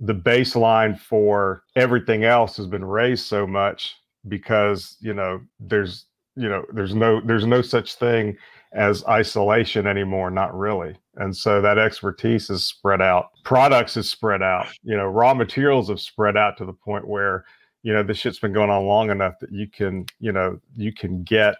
[0.00, 3.96] the baseline for everything else has been raised so much
[4.28, 6.06] because you know there's
[6.36, 8.36] you know there's no there's no such thing
[8.72, 14.42] as isolation anymore not really and so that expertise is spread out products is spread
[14.42, 17.44] out you know raw materials have spread out to the point where
[17.82, 20.92] you know this shit's been going on long enough that you can you know you
[20.92, 21.56] can get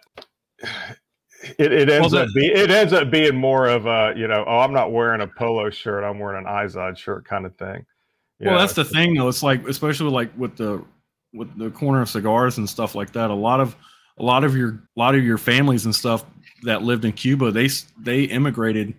[1.57, 4.27] it, it ends Well, up the- being it ends up being more of a you
[4.27, 7.55] know oh i'm not wearing a polo shirt i'm wearing an izod shirt kind of
[7.57, 7.85] thing
[8.39, 9.27] You well, know, that's the thing though.
[9.27, 10.83] It's like especially like with the
[11.33, 13.29] with the corner of cigars and stuff like that.
[13.29, 13.75] A lot of
[14.17, 16.25] a lot of your a lot of your families and stuff
[16.63, 17.69] that lived in Cuba, they
[17.99, 18.93] they immigrated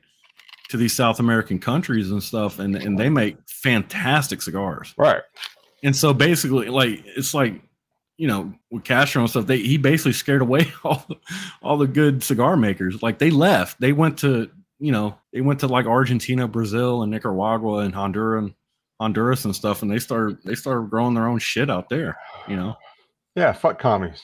[0.68, 4.94] to these South American countries and stuff, and and they make fantastic cigars.
[4.96, 5.22] right
[5.82, 7.60] And so basically, like it's like
[8.16, 11.16] you know with Castro and stuff, they he basically scared away all the,
[11.62, 13.02] all the good cigar makers.
[13.02, 17.12] Like they left, they went to you know they went to like Argentina, Brazil, and
[17.12, 18.50] Nicaragua and Honduras,
[19.02, 22.16] Honduras and stuff, and they started they started growing their own shit out there.
[22.48, 22.76] You know,
[23.34, 24.22] yeah fuck commies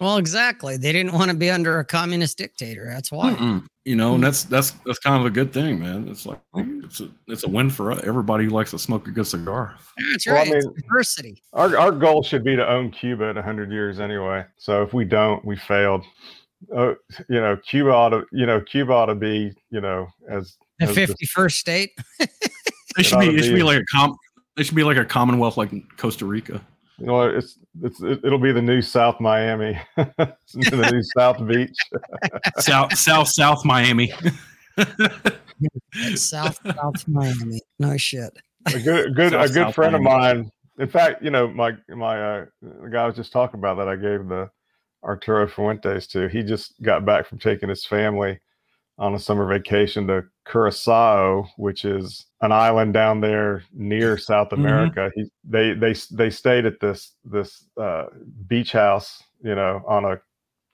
[0.00, 0.76] Well, exactly.
[0.76, 2.86] They didn't want to be under a communist dictator.
[2.86, 3.34] That's why.
[3.34, 3.66] Mm-mm.
[3.84, 6.06] you know, and that's that's that's kind of a good thing, man.
[6.08, 9.26] It's like it's a it's a win for everybody who likes to smoke a good
[9.26, 9.74] cigar.
[10.12, 10.52] That's Well, I right.
[10.52, 11.42] it's mean- diversity.
[11.52, 14.44] Our our goal should be to own Cuba in hundred years anyway.
[14.58, 16.04] So if we don't, we failed.
[16.76, 16.94] Uh,
[17.28, 20.86] you know, Cuba ought to you know Cuba ought to be you know as the-
[20.86, 21.90] 51st state.
[22.98, 23.60] It should be it should be.
[23.60, 24.16] be like a com.
[24.56, 26.60] It should be like a Commonwealth like Costa Rica.
[26.98, 31.76] you know it's it's it, it'll be the new South Miami, the new South Beach.
[32.58, 34.12] South South South Miami.
[36.14, 37.60] South South Miami.
[37.78, 38.36] No shit.
[38.66, 40.50] a good good a good South friend of mine.
[40.78, 43.88] In fact, you know my my uh, the guy I was just talking about that
[43.88, 44.50] I gave the
[45.04, 46.28] Arturo Fuentes to.
[46.28, 48.40] He just got back from taking his family
[48.98, 54.58] on a summer vacation to Curacao, which is an island down there near South Mhm.
[54.58, 55.10] America.
[55.14, 58.06] He they they they stayed at this this uh,
[58.46, 60.20] beach house, you know, on a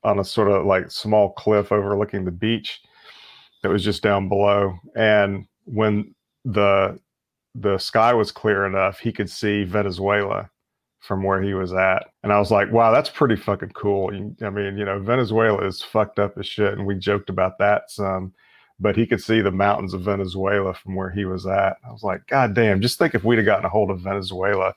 [0.04, 2.80] on a sort of like small cliff overlooking the beach
[3.62, 4.74] that was just down below.
[4.94, 6.14] And when
[6.44, 6.98] the
[7.54, 10.50] the sky was clear enough, he could see Venezuela
[11.00, 12.06] from where he was at.
[12.22, 14.08] And I was like, wow, that's pretty fucking cool.
[14.42, 16.72] I mean, you know, Venezuela is fucked up as shit.
[16.72, 18.32] And we joked about that some,
[18.80, 21.76] but he could see the mountains of Venezuela from where he was at.
[21.86, 24.74] I was like, God damn, just think if we'd have gotten a hold of Venezuela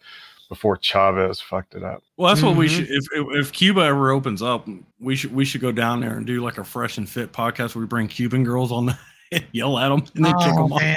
[0.49, 2.01] before Chavez fucked it up.
[2.15, 2.69] Well, that's what we Mhm.
[2.69, 2.87] should.
[2.89, 4.67] If, if if Cuba ever opens up,
[4.99, 7.75] we should we should go down there and do like a fresh and fit podcast
[7.75, 8.97] where we bring Cuban girls on the
[9.51, 10.95] yell at them and then kick Oh, them man.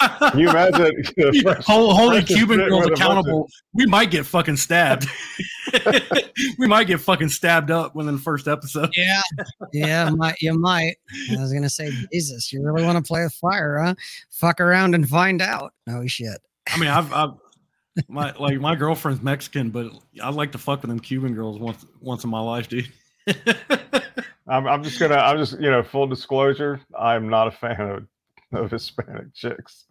[0.00, 0.18] off.
[0.32, 1.02] Can you imagine?
[1.42, 3.48] fresh- Hold, holding fresh Cuban girls with of- accountable.
[3.74, 5.06] We might get fucking stabbed.
[6.58, 8.90] we might get fucking stabbed up within the first episode.
[8.96, 9.20] Yeah,
[9.72, 10.96] yeah, might, you might.
[11.30, 13.94] I was gonna say, Jesus, you really want to play with fire, huh?
[14.30, 15.72] Fuck around and find out.
[15.86, 16.38] No shit.
[16.72, 17.30] I mean, I've, I've
[18.08, 19.90] my like my girlfriend's Mexican, but
[20.22, 22.88] I like to fuck with them Cuban girls once once in my life, dude.
[24.48, 25.16] I'm, I'm just gonna.
[25.16, 26.80] I'm just you know full disclosure.
[26.98, 28.06] I'm not a fan of
[28.52, 29.84] of Hispanic chicks.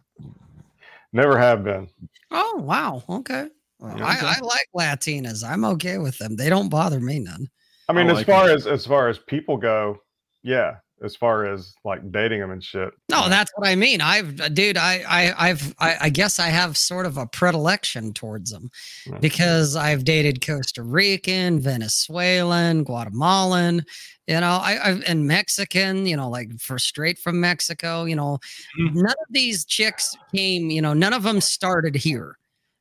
[1.12, 1.88] Never have been.
[2.30, 3.48] Oh wow, okay.
[3.78, 4.36] Well, Yeah, I.
[4.36, 5.48] I like Latinas.
[5.48, 6.36] I'm okay with them.
[6.36, 7.48] They don't bother me none.
[7.88, 9.98] I mean, I as like far as as far as people go,
[10.42, 10.76] yeah.
[11.02, 12.90] As far as like dating them and shit.
[13.08, 14.00] No, that's what I mean.
[14.00, 18.12] I've, uh, dude, I, I, I've, I, I guess I have sort of a predilection
[18.12, 18.68] towards them
[19.06, 19.18] Yeah.
[19.18, 23.84] because I've dated Costa Rican, Venezuelan, Guatemalan,
[24.26, 28.38] you know, I, I've and Mexican, you know, like for straight from Mexico, you know,
[28.78, 28.94] Mhm.
[28.94, 32.36] none of these chicks came, you know, none of them started here.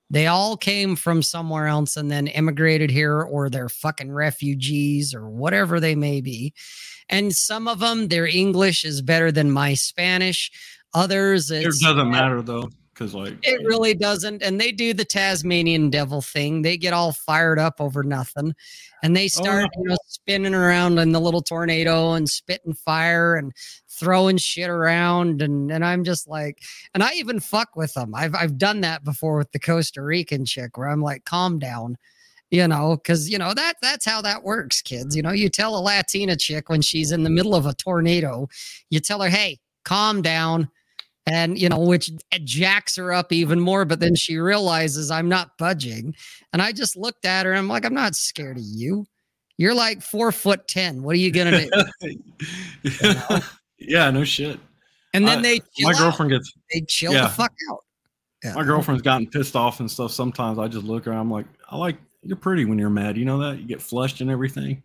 [0.10, 5.30] They all came from somewhere else and then immigrated here, or they're fucking refugees or
[5.30, 6.54] whatever they may be.
[7.10, 10.52] And some of them, their English is better than my Spanish.
[10.94, 14.42] Others, It doesn't matter though, because like it really doesn't.
[14.42, 16.62] And they do the Tasmanian devil thing.
[16.62, 18.56] They get all fired up over nothing.
[19.04, 23.36] And they oh, start, you know, spinning around in the little tornado and spitting fire
[23.36, 23.54] and
[23.88, 25.42] throwing shit around.
[25.42, 28.16] And and I'm just like, and I even fuck with them.
[28.16, 31.98] I've I've done that before with the Costa Rican chick where I'm like, calm down.
[32.50, 35.16] You know, because you know that that's how that works, kids.
[35.16, 38.48] You know, you tell a Latina chick when she's in the middle of a tornado,
[38.90, 40.70] you tell her, hey, calm down
[41.28, 42.12] and you know which
[42.44, 46.16] jacks her up even more but then she realizes i'm not budging
[46.54, 49.06] and i just looked at her and i'm like i'm not scared of you
[49.58, 51.68] you're like four foot ten what are you gonna
[52.02, 52.20] do
[53.80, 54.60] yeah, no shit.
[55.14, 56.00] and then I- they chill my out.
[56.00, 57.24] girlfriend gets they chill yeah.
[57.24, 57.80] the fuck out
[58.44, 58.54] yeah.
[58.54, 60.12] my girlfriend's gotten pissed off and stuff.
[60.12, 61.20] Sometimes I just look at her.
[61.20, 63.18] I'm like, I like you're pretty when you're mad.
[63.18, 64.84] You know that you get flushed and everything.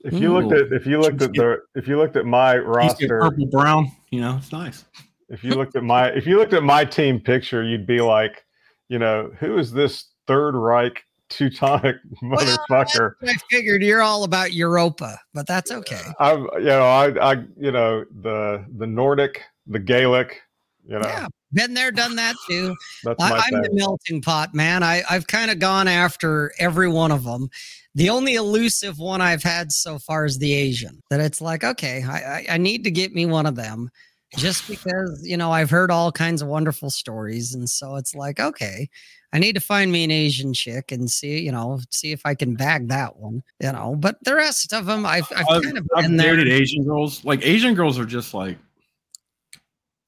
[0.00, 3.20] If you looked at if you looked at the if you looked at my roster,
[3.20, 3.90] purple brown.
[4.10, 4.84] You know, it's nice.
[5.28, 8.44] If you looked at my if you looked at my team picture, you'd be like,
[8.88, 13.14] you know, who is this Third Reich Teutonic motherfucker?
[13.22, 17.72] i figured you're all about europa but that's okay I'm you know I I you
[17.72, 20.42] know the the Nordic the Gaelic
[20.86, 22.74] you know yeah been there done that too
[23.06, 24.82] I, I'm the melting pot, man.
[24.82, 27.48] I, I've kind of gone after every one of them.
[27.94, 31.00] The only elusive one I've had so far is the Asian.
[31.10, 33.88] That it's like, okay, I, I, I need to get me one of them,
[34.36, 38.40] just because you know I've heard all kinds of wonderful stories, and so it's like,
[38.40, 38.88] okay,
[39.34, 42.36] I need to find me an Asian chick and see, you know, see if I
[42.36, 43.96] can bag that one, you know.
[43.98, 46.36] But the rest of them, I've, I've, I've, kind of I've been there.
[46.36, 47.24] dated Asian girls.
[47.24, 48.58] Like Asian girls are just like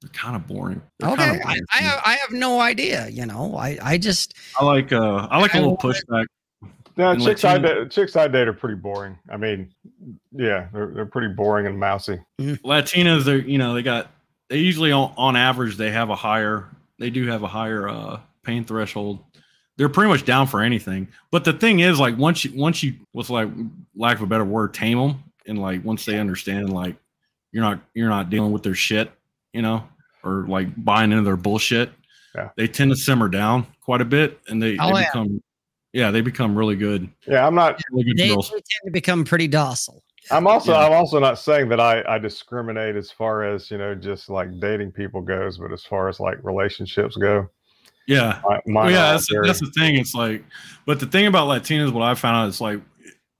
[0.00, 0.80] they're kind of boring.
[1.00, 1.90] They're Okay, kinda I, boring I, to me.
[1.90, 3.56] have, I have no idea, you know.
[3.56, 6.26] I, I just I like uh I like a I little pushback.
[6.96, 9.18] Yeah, and chicks I date, chicks I date are pretty boring.
[9.28, 9.74] I mean,
[10.30, 12.20] yeah, they're they're pretty boring and mousy.
[12.40, 14.12] Latinas, they're you know they got
[14.48, 16.68] they usually on, on average they have a higher
[16.98, 19.20] they do have a higher uh pain threshold.
[19.76, 21.08] They're pretty much down for anything.
[21.30, 23.48] But the thing is, like once you once you what's like
[23.94, 26.96] lack of a better word, tame them, and like once they understand like
[27.52, 29.10] you're not you're not dealing with their shit,
[29.52, 29.86] you know,
[30.24, 31.90] or like buying into their bullshit.
[32.34, 32.50] Yeah.
[32.56, 35.08] They tend to simmer down quite a bit, and they, Oh, they yeah.
[35.10, 35.42] become
[35.92, 37.80] yeah they become really good Yeah, I'm not.
[37.90, 40.02] really good they, they tend to become pretty docile.
[40.30, 40.80] I'm also Yeah.
[40.86, 44.58] I'm also not saying that I I discriminate as far as you know just like
[44.60, 47.48] dating people goes, but as far as like relationships go,
[48.06, 48.40] Yeah.
[48.66, 49.96] my, Well, yeah, that's, very- that's the thing.
[49.96, 50.44] It's like,
[50.86, 52.80] but the thing about Latinas, what I found out is like,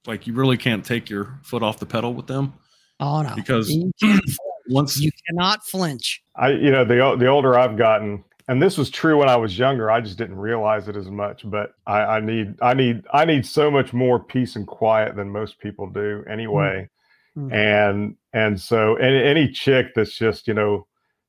[0.07, 2.55] like you really can't take your foot off the pedal with them
[3.01, 3.91] Oh no, because you,
[4.69, 6.23] once you cannot flinch.
[6.37, 9.59] I you know the the older I've gotten, and this was true when I was
[9.59, 9.91] younger.
[9.91, 11.43] I just didn't realize it as much.
[11.49, 15.31] But I, I need I need I need so much more peace and quiet than
[15.31, 16.89] most people do anyway.
[17.37, 17.53] Mm.
[17.53, 20.87] And and so any any chick that's just you know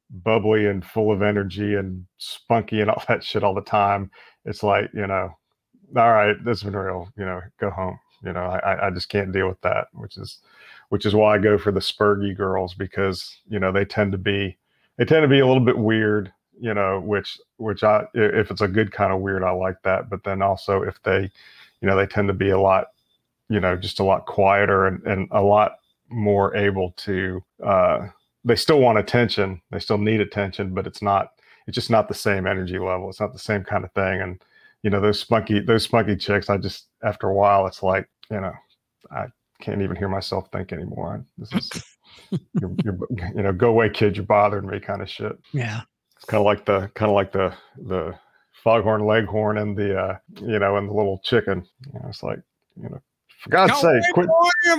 [0.10, 4.12] bubbly and full of energy and spunky and all that shit all the time,
[4.46, 5.32] it's like you know,
[5.96, 7.10] all right, this has been real.
[7.18, 8.00] You know, go home.
[8.24, 10.40] You know, I I- I just can't deal with that, which is
[10.90, 14.18] which is why I go for the spurgy girls because you know they tend to
[14.18, 14.58] be
[14.98, 18.62] they tend to be a little bit weird you know which which i if it's
[18.62, 21.30] a good kind of weird i like that but then also if they
[21.82, 22.88] you know they tend to be a lot
[23.50, 25.78] you know just a lot quieter and, and a lot
[26.10, 28.08] more able to uh
[28.44, 31.34] they still want attention they still need attention but it's not
[31.68, 34.42] it's just not the same energy level it's not the same kind of thing and
[34.84, 36.50] you know those spunky those spunky chicks.
[36.50, 38.54] I just after a while, it's like you know
[39.12, 39.26] I
[39.60, 41.26] can't even hear myself think anymore.
[41.38, 41.84] This is
[42.62, 42.98] you're, you're,
[43.36, 45.38] you know go away kid, you're bothering me kind of shit.
[45.52, 45.82] Yeah.
[46.18, 48.16] It's kind of like the kind of like the the
[48.64, 51.66] foghorn leghorn and the uh you know and the little chicken.
[51.86, 52.40] You know, it's like
[52.76, 53.02] you know
[53.40, 54.28] for God's sake, quit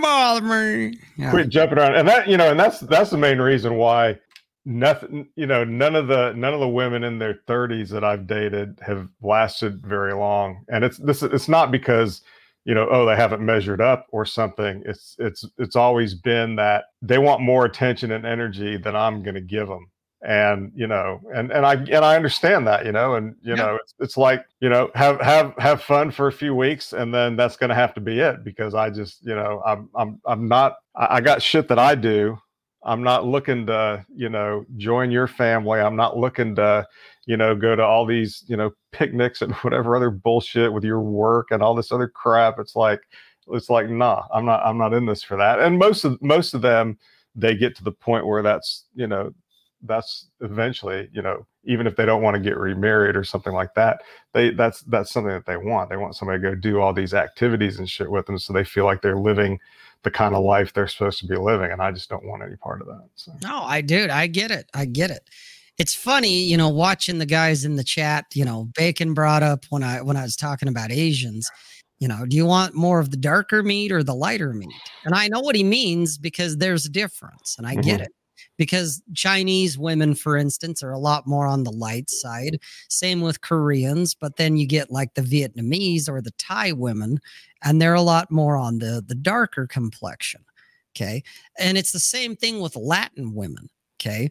[0.01, 0.99] bother me.
[1.17, 1.31] Yeah.
[1.31, 4.19] quit jumping around and that you know and that's that's the main reason why
[4.65, 8.27] nothing you know none of the none of the women in their 30s that i've
[8.27, 12.21] dated have lasted very long and it's this it's not because
[12.65, 16.85] you know oh they haven't measured up or something it's it's it's always been that
[17.01, 19.91] they want more attention and energy than i'm going to give them
[20.23, 23.57] and you know and and i and i understand that you know and you Yeah.
[23.57, 27.15] know it's, it's like you know have have have fun for a few weeks and
[27.15, 30.21] then that's going to have to be it because i just you know i'm i'm
[30.27, 32.37] i'm not i, I got shit that i do.
[32.85, 35.81] I'm not looking to you know join your family.
[35.81, 36.87] I'm not looking to
[37.27, 41.01] you know go to all these you know picnics and whatever other bullshit with your
[41.01, 42.59] work and all this other crap.
[42.59, 43.01] It's like
[43.51, 45.59] it's like nah i'm not i'm not in this for that.
[45.61, 46.99] And most of most of them
[47.35, 49.33] they get to the point where that's you know
[49.83, 53.73] that's eventually you know even if they don't want to get remarried or something like
[53.75, 54.01] that
[54.35, 57.15] they that's that's something that they want they want somebody to go do all these
[57.15, 59.59] activities and shit with them so they feel like they're living
[60.03, 62.57] the kind of life they're supposed to be living and i just don't want any
[62.57, 64.69] part of that so No, I dude, I get it.
[64.75, 65.29] I get it.
[65.79, 69.65] It's funny, you know, watching the guys in the chat, you know, Bacon brought up
[69.71, 71.49] when I when I was talking about Asians,
[72.01, 74.69] you know, do you want more of the darker meat or the lighter meat?
[75.05, 78.05] And I know what he means because there's a difference and I get Mhm.
[78.07, 78.13] it.
[78.57, 82.61] Because Chinese women, for instance, are a lot more on the light side.
[82.89, 87.21] Same with Koreans, but then you get like the Vietnamese or the Thai women,
[87.63, 90.45] and they're a lot more on the the darker complexion.
[90.97, 91.23] Okay.
[91.59, 93.69] And it's the same thing with Latin women.
[94.01, 94.31] Okay.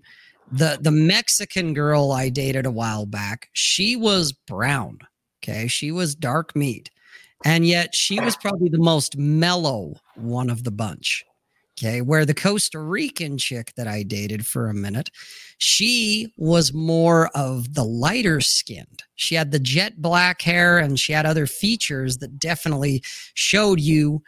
[0.51, 4.99] The the Mexican girl I dated a while back, she was brown.
[5.43, 5.67] Okay.
[5.67, 6.89] She was dark meat.
[7.45, 11.23] And yet she was probably the most mellow one of the bunch.
[11.77, 12.01] Okay.
[12.01, 15.11] Where the Costa Rican chick that I dated for a minute,
[15.59, 19.03] she was more of the lighter skinned.
[19.15, 23.03] She had the jet black hair and she had other features that definitely
[23.35, 24.23] showed you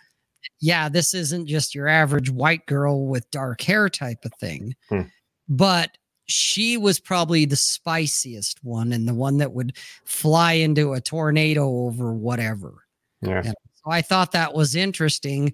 [0.61, 4.75] yeah, this isn't just your average white girl with dark hair type of thing.
[4.89, 5.01] Hmm.
[5.47, 9.75] But she was probably the spiciest one and the one that would
[10.05, 12.83] fly into a tornado over whatever.
[13.21, 13.53] yeah Yeah.
[13.89, 15.53] So I thought that was interesting,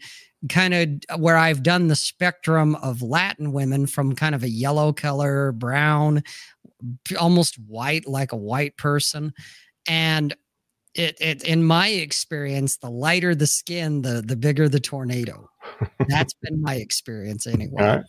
[0.50, 4.92] kind of where I've done the spectrum of Latin women from kind of a yellow
[4.92, 6.22] color, brown,
[7.20, 9.34] almost white, like a white person.
[9.88, 10.36] And
[10.94, 15.50] it, it in my experience, the lighter the skin, the the bigger the tornado.
[16.08, 18.06] That's been my experience anyway all right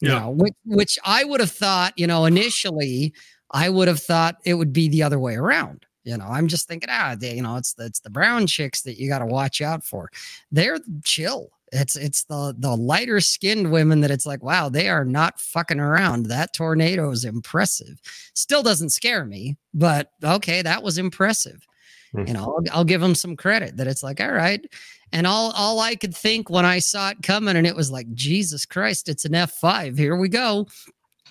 [0.00, 0.20] you Yeah.
[0.20, 3.12] know, which, which I would have thought, you know, initially
[3.50, 5.84] I would have thought it would be the other way around.
[6.04, 8.82] You know, I'm just thinking, ah, they, you know, it's the, it's the brown chicks
[8.82, 10.10] that you got to watch out for.
[10.50, 11.50] They're chill.
[11.72, 15.78] It's it's the the lighter skinned women that it's like, wow, they are not fucking
[15.78, 16.26] around.
[16.26, 18.00] That tornado is impressive.
[18.34, 21.64] Still doesn't scare me, but okay, that was impressive.
[22.12, 22.26] Hmm.
[22.26, 24.66] You know, I'll, I'll give them some credit that it's like, all right,
[25.12, 28.12] and all all I could think when I saw it coming, and it was like,
[28.14, 29.96] Jesus Christ, it's an F5.
[29.96, 30.66] Here we go.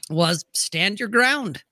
[0.10, 1.64] Was stand your ground.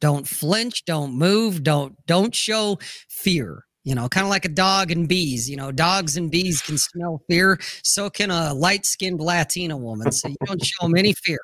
[0.00, 2.78] Don't flinch, don't move, don't don't show
[3.08, 3.64] fear.
[3.84, 5.48] You know, kind of like a dog and bees.
[5.48, 7.58] You know, dogs and bees can smell fear.
[7.82, 10.10] So can a light-skinned Latina woman.
[10.12, 11.38] So you don't show them any fear.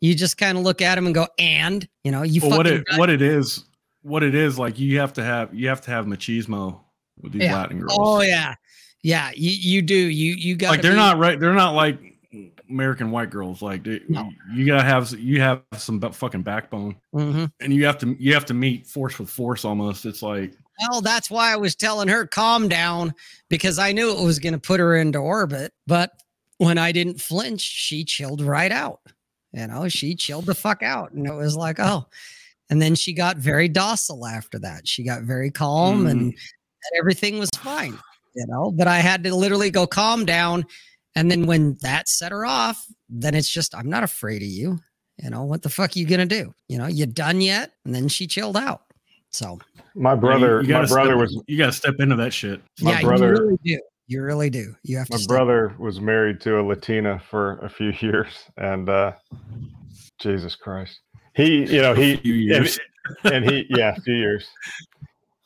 [0.00, 2.66] You just kind of look at them and go, and you know, you Well, what
[2.66, 3.64] it what it is,
[4.02, 6.80] what it is like you have to have you have to have machismo
[7.20, 7.56] with these Yeah.
[7.56, 7.96] Latin girls.
[8.00, 8.54] Oh yeah,
[9.02, 9.30] yeah.
[9.34, 9.94] You you do.
[9.94, 11.38] You you got like they're not right.
[11.38, 11.98] They're not like
[12.70, 13.60] American white girls.
[13.62, 14.30] Like they, No.
[14.54, 18.46] you gotta have you have some fucking backbone, hmm and you have to you have
[18.46, 20.06] to meet force with force almost.
[20.06, 20.54] It's like
[20.88, 23.14] Well, that's why I was telling her calm down
[23.48, 25.72] because I knew it was going to put her into orbit.
[25.86, 26.12] But
[26.58, 29.00] when I didn't flinch, she chilled right out.
[29.52, 32.06] You know, she chilled the fuck out, and it was like, oh.
[32.70, 34.86] And then she got very docile after that.
[34.86, 36.34] She got very calm, and, and
[36.98, 37.98] everything was fine.
[38.36, 40.64] You know, but I had to literally go calm down.
[41.16, 44.78] And then when that set her off, then it's just I'm not afraid of you.
[45.22, 46.54] You know what the fuck you gonna do?
[46.68, 47.72] You know, you done yet?
[47.84, 48.82] And then she chilled out.
[49.30, 49.58] So
[49.94, 52.60] my brother you my gotta brother step, was you gotta step into that shit.
[52.80, 53.80] My yeah, brother- you really do.
[54.06, 54.74] You really do.
[54.82, 55.12] You have to.
[55.14, 59.12] my step- brother was married to a latina for a few years and uh
[60.20, 61.00] jesus christ
[61.34, 62.78] he you know he few years.
[63.24, 64.48] And, and he yeah a few years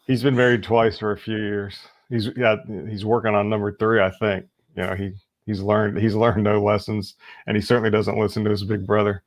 [0.06, 2.56] he's been married twice for a few years he's yeah
[2.88, 4.46] he's working on number three i think
[4.76, 5.12] you know he
[5.46, 7.14] he's learned he's learned no lessons
[7.46, 9.22] and he certainly doesn't listen to his big brother.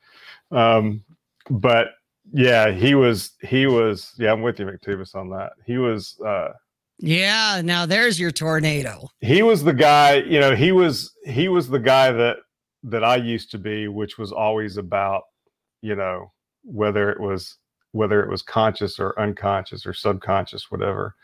[0.51, 1.03] Um
[1.49, 1.89] but
[2.33, 5.53] yeah he was he was yeah i'm with you mctubis on that.
[5.65, 6.49] He was uh
[6.99, 9.09] Yeah, now there's your tornado.
[9.21, 12.37] he was the guy you know he was he was the guy that
[12.83, 15.23] that i used to be which was always about
[15.81, 16.31] you know
[16.63, 17.57] whether it was
[17.93, 21.15] whether it was conscious or unconscious or subconscious whatever.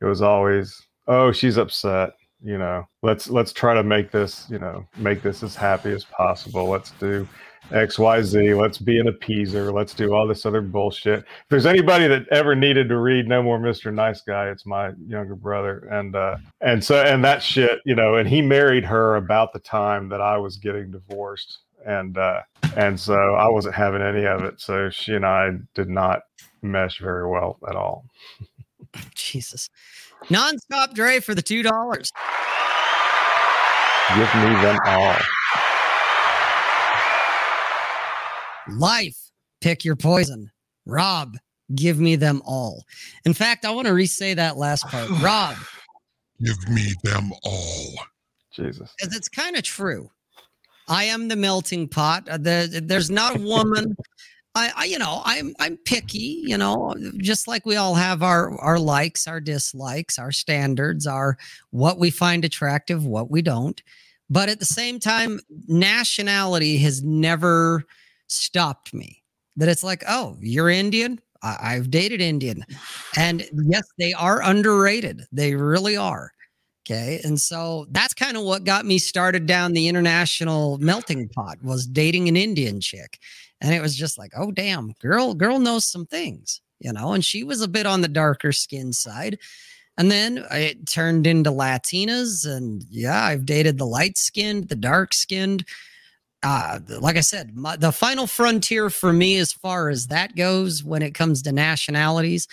[0.00, 2.10] It was always oh she's upset
[2.42, 6.04] you know let's let's try to make this you know make this as happy as
[6.04, 6.66] possible.
[6.68, 7.26] Let's do
[7.70, 9.72] xyz let's be an appeaser.
[9.72, 11.20] Let's do all this other bullshit.
[11.20, 14.92] If there's anybody that ever needed to read no more mr nice guy it's my
[15.06, 15.86] younger brother.
[15.90, 19.58] And uh and so and that shit you know and he married her about the
[19.58, 21.58] time that i was getting divorced.
[21.84, 22.42] And uh
[22.76, 24.60] and so i wasn't having any of it.
[24.60, 26.22] So she and i did not
[26.62, 28.04] mesh very well at all.
[29.14, 29.68] Jesus.
[30.26, 32.12] Nonstop Dre for the two dollars.
[34.14, 35.16] give me them all
[38.70, 39.16] Life,
[39.62, 40.50] pick your poison.
[40.84, 41.38] Rob,
[41.74, 42.84] give me them all.
[43.24, 45.08] In fact, I want to re-say that last part.
[45.22, 45.56] Rob,
[46.42, 47.94] Give me them all.
[48.52, 50.10] jesus because it's kind of true.
[50.86, 52.28] I am the melting pot.
[52.28, 53.96] Uh, the- there's not a woman.
[54.58, 56.42] I, I, you know, I'm I'm picky.
[56.44, 61.38] You know, just like we all have our our likes, our dislikes, our standards, our
[61.70, 63.80] what we find attractive, what we don't.
[64.30, 67.84] But at the same time, nationality has never
[68.26, 69.22] stopped me.
[69.56, 71.20] That it's like, oh, you're Indian.
[71.42, 72.64] I, I've dated Indian,
[73.16, 75.22] and yes, they are underrated.
[75.32, 76.32] They really are.
[76.88, 77.20] Okay.
[77.22, 81.86] And so that's kind of what got me started down the international melting pot was
[81.86, 83.18] dating an Indian chick.
[83.60, 87.24] And it was just like, oh damn, girl, girl knows some things, you know, and
[87.24, 89.38] she was a bit on the darker skin side.
[89.96, 92.46] And then it turned into Latinas.
[92.46, 95.64] And yeah, I've dated the light skinned, the dark skinned.
[96.44, 100.84] Uh, like I said, my, the final frontier for me, as far as that goes,
[100.84, 102.46] when it comes to nationalities,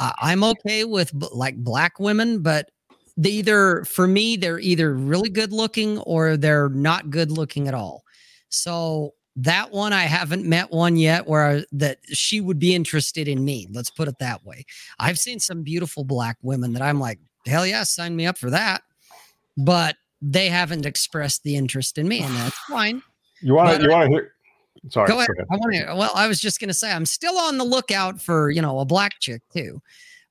[0.00, 2.70] uh, I'm okay with b- like black women, but
[3.16, 7.74] they either for me they're either really good looking or they're not good looking at
[7.74, 8.04] all
[8.48, 13.28] so that one i haven't met one yet where I, that she would be interested
[13.28, 14.64] in me let's put it that way
[14.98, 18.50] i've seen some beautiful black women that i'm like hell yeah sign me up for
[18.50, 18.82] that
[19.56, 23.02] but they haven't expressed the interest in me and that's fine
[23.42, 24.32] you want to you want to hear
[24.88, 25.28] sorry go ahead.
[25.50, 25.94] I want to.
[25.96, 28.80] Well, I was just going to say I'm still on the lookout for you know
[28.80, 29.82] a black chick too,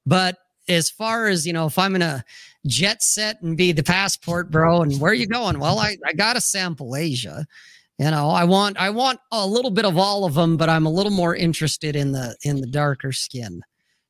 [0.05, 0.37] but
[0.67, 2.23] as far as you know, if I'm gonna
[2.65, 5.59] jet set and be the passport bro, and where you going?
[5.59, 7.45] Well, I I gotta sample Asia.
[7.97, 10.85] You know, I want I want a little bit of all of them, but I'm
[10.85, 13.61] a little more interested in the in the darker skin.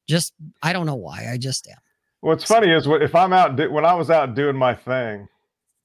[0.08, 0.34] Just
[0.64, 1.28] I don't know why.
[1.32, 1.78] I just am.
[2.22, 5.28] What's funny is what- if I'm out when I was out doing my thing,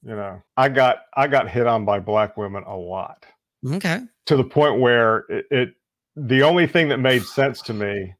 [0.03, 3.23] you know, I got I got hit on by black women a lot
[3.67, 3.99] Okay.
[4.25, 5.73] to the point where it, it
[6.15, 8.15] the only thing that made sense to me,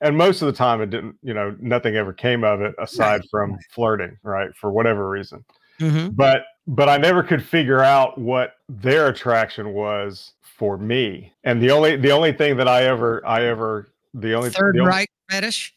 [0.00, 3.20] and most of the time it didn't, you know, nothing ever came of it aside
[3.30, 4.48] from flirting, right?
[4.56, 5.44] For whatever reason.
[5.78, 6.16] Mhm.
[6.16, 11.32] But but I never could figure out what their attraction was for me.
[11.44, 14.80] And the only the only thing that I ever I ever the only Third the
[14.82, 15.74] only- fetish.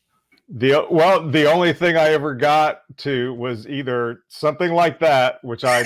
[0.49, 5.63] the well, the only thing I ever got to was either something like that, which
[5.63, 5.83] I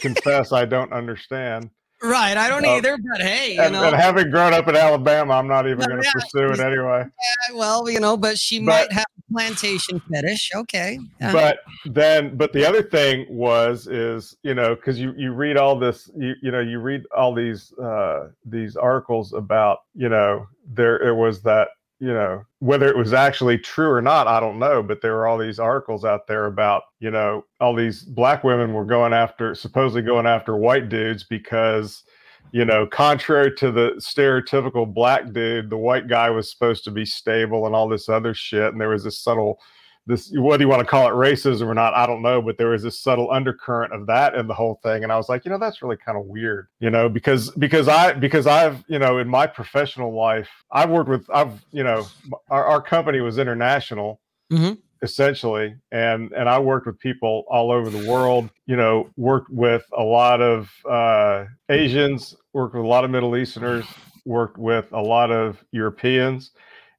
[0.00, 1.70] confess I don't understand.
[2.02, 2.36] Right.
[2.36, 3.82] I don't Uh, either, but hey, you And, know.
[3.84, 6.12] and having grown up in Alabama, I'm not even going to yeah.
[6.12, 7.04] pursue it anyway.
[7.04, 10.50] Yeah, well, you know, but she But- might have plantation fetish.
[10.54, 10.98] Okay.
[11.20, 11.32] Yeah.
[11.32, 15.78] But then, but the other thing was is you know because you you read all
[15.78, 20.96] this you you know you read all these uh these articles about you know there
[21.06, 21.68] it was that
[22.00, 25.26] you know whether it was actually true or not i don't know but there were
[25.26, 29.54] all these articles out there about you know all these black women were going after
[29.54, 32.04] supposedly going after white dudes because
[32.52, 37.04] you know contrary to the stereotypical black dude the white guy was supposed to be
[37.04, 39.58] stable and all this other shit and there was this subtle
[40.06, 42.68] this whether you want to call it racism or not i don't know but there
[42.68, 45.50] was this subtle undercurrent of that in the whole thing and i was like you
[45.50, 49.18] know that's really kind of weird you know because because i because i've you know
[49.18, 52.06] in my professional life i've worked with i've you know
[52.50, 54.20] our, our company was international
[54.50, 54.78] Mhm.
[55.02, 59.84] Essentially and and i worked with people all over the world you know worked with
[59.96, 63.84] a lot of uh asians worked with a lot of middle easterners
[64.24, 66.50] worked with a lot of europeans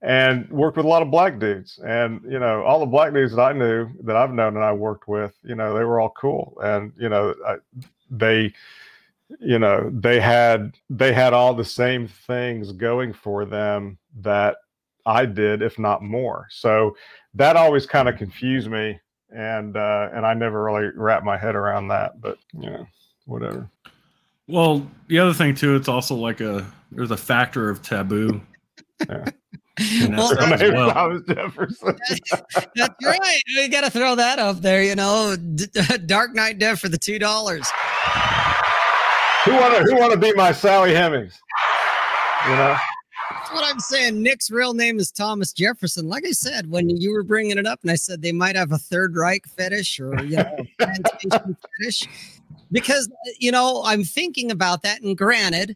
[0.02, 1.80] and worked with a lot of black dudes.
[1.86, 4.72] And you know all the black dudes that i knew that i've known and i
[4.72, 6.58] worked with you know they were all cool.
[6.64, 7.56] And you know I,
[8.10, 8.54] they
[9.40, 14.58] you know they had they had all the same things going for them that
[15.10, 16.95] i did if not more so
[17.34, 18.98] that always kind of confused me
[19.36, 22.86] and uh and i never really wrapped my head around that but you know
[23.26, 23.69] whatever
[24.48, 28.41] Well, the other thing too, it's also like a there's a factor of taboo.
[29.07, 29.26] Yeah.
[30.02, 30.91] And Well, that's Her that as name's well.
[30.91, 31.99] Thomas Jefferson.
[32.76, 33.41] That's right.
[33.56, 34.81] We got to throw that up there.
[34.81, 35.68] You know, D-
[36.07, 37.69] Dark Knight Dev for the two dollars.
[39.45, 41.36] who want to who want to be my Sally Hemings?
[42.49, 42.76] You know,
[43.50, 44.22] That's what I'm saying.
[44.22, 46.08] Nick's real name is Thomas Jefferson.
[46.08, 48.72] Like I said, when you were bringing it up, and I said they might have
[48.72, 52.08] a Third Reich fetish or you know, plantation fetish,
[52.72, 53.10] because
[53.40, 55.02] you know I'm thinking about that.
[55.02, 55.76] And granted,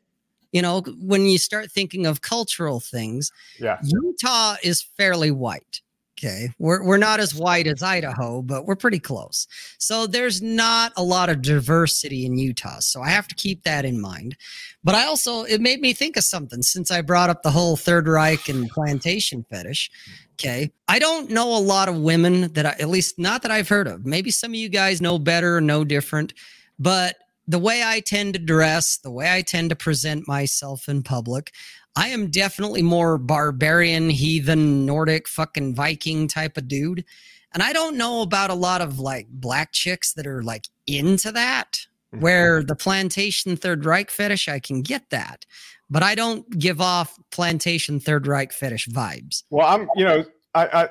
[0.52, 3.80] you know, when you start thinking of cultural things, yeah.
[3.82, 5.82] Utah is fairly white.
[6.24, 6.50] Okay.
[6.58, 9.45] We're, we're not as white as Idaho, but we're pretty close.
[9.78, 12.80] So there's not a lot of diversity in Utah.
[12.80, 14.38] So I have to keep that in mind.
[14.84, 17.76] But I also, it made me think of something since I brought up the whole
[17.76, 19.91] Third Reich and plantation fetish.
[20.34, 20.72] Okay.
[20.88, 23.88] I don't know a lot of women that I, at least not that I've heard
[23.88, 24.06] of.
[24.06, 26.34] Maybe some of you guys know better or know different,
[26.80, 27.18] but
[27.48, 31.52] the way I tend to dress, the way I tend to present myself in public,
[31.95, 37.06] I am definitely more barbarian, heathen, Nordic, fucking Viking type of dude.
[37.53, 41.32] And I don't know about a lot of like black chicks that are like into
[41.32, 42.24] that, mm-hmm.
[42.24, 45.45] where the plantation Third Reich fetish, I can get that.
[45.90, 49.44] But I don't give off plantation Third Reich fetish vibes.
[49.52, 50.26] Well, I'm, you know,
[50.56, 50.90] I, I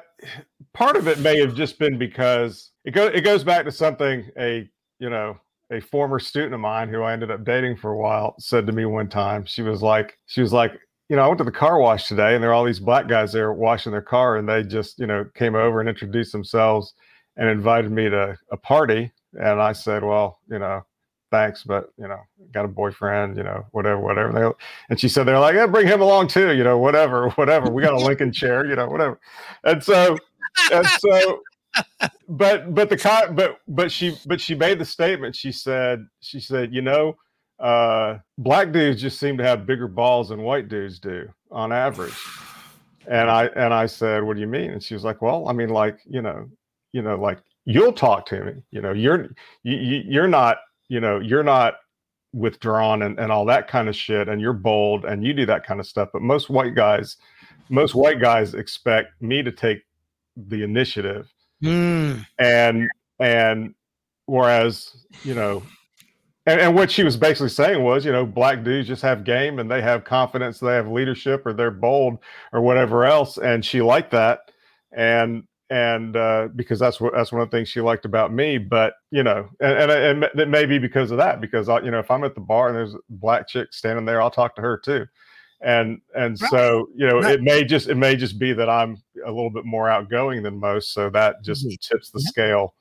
[0.72, 4.28] part of it may have just been because it goes it goes back to something
[4.38, 4.68] a
[4.98, 5.36] you know
[5.72, 8.72] a former student of mine who I ended up dating for a while said to
[8.72, 9.44] me one time.
[9.46, 10.72] She was like, she was like,
[11.12, 13.06] you know, I went to the car wash today, and there are all these black
[13.06, 16.94] guys there washing their car, and they just you know came over and introduced themselves
[17.36, 20.82] and invited me to a party, and I said, well, you know.
[21.30, 22.20] Thanks, but you know,
[22.52, 24.32] got a boyfriend, you know, whatever, whatever.
[24.34, 27.70] They, and she said they're like, yeah, bring him along too, you know, whatever, whatever.
[27.70, 29.18] We got a Lincoln chair, you know, whatever.
[29.64, 30.18] And so,
[30.70, 31.40] and so,
[32.28, 35.34] but but the but but she but she made the statement.
[35.34, 37.16] She said she said, you know,
[37.62, 42.14] uh, black dudes just seem to have bigger balls than white dudes do on average.
[43.08, 44.70] And I and I said, what do you mean?
[44.70, 46.48] And she was like, well, I mean, like you know,
[46.92, 48.52] you know, like you'll talk to me.
[48.70, 49.30] You know, you're
[49.62, 50.58] you, you you're not
[50.88, 51.74] you know you're not
[52.34, 55.66] withdrawn and, and all that kind of shit and you're bold and you do that
[55.66, 57.18] kind of stuff but most white guys
[57.68, 59.82] most white guys expect me to take
[60.34, 61.30] the initiative
[61.62, 62.90] Mm, and
[63.20, 63.74] and
[64.26, 65.62] whereas you know
[66.46, 69.58] and, and what she was basically saying was you know black dudes just have game
[69.58, 72.18] and they have confidence they have leadership or they're bold
[72.52, 74.40] or whatever else and she liked that
[74.96, 78.58] and and uh, because that's what that's one of the things she liked about me
[78.58, 81.90] but you know and and, and it may be because of that because I, you
[81.90, 84.54] know if i'm at the bar and there's a black chick standing there i'll talk
[84.56, 85.06] to her too
[85.62, 86.50] and and Right.
[86.50, 87.34] so you know Right.
[87.34, 90.58] it may just it may just be that i'm a little bit more outgoing than
[90.58, 91.80] most so that just Mhm.
[91.80, 92.28] tips the Yep.
[92.28, 92.74] scale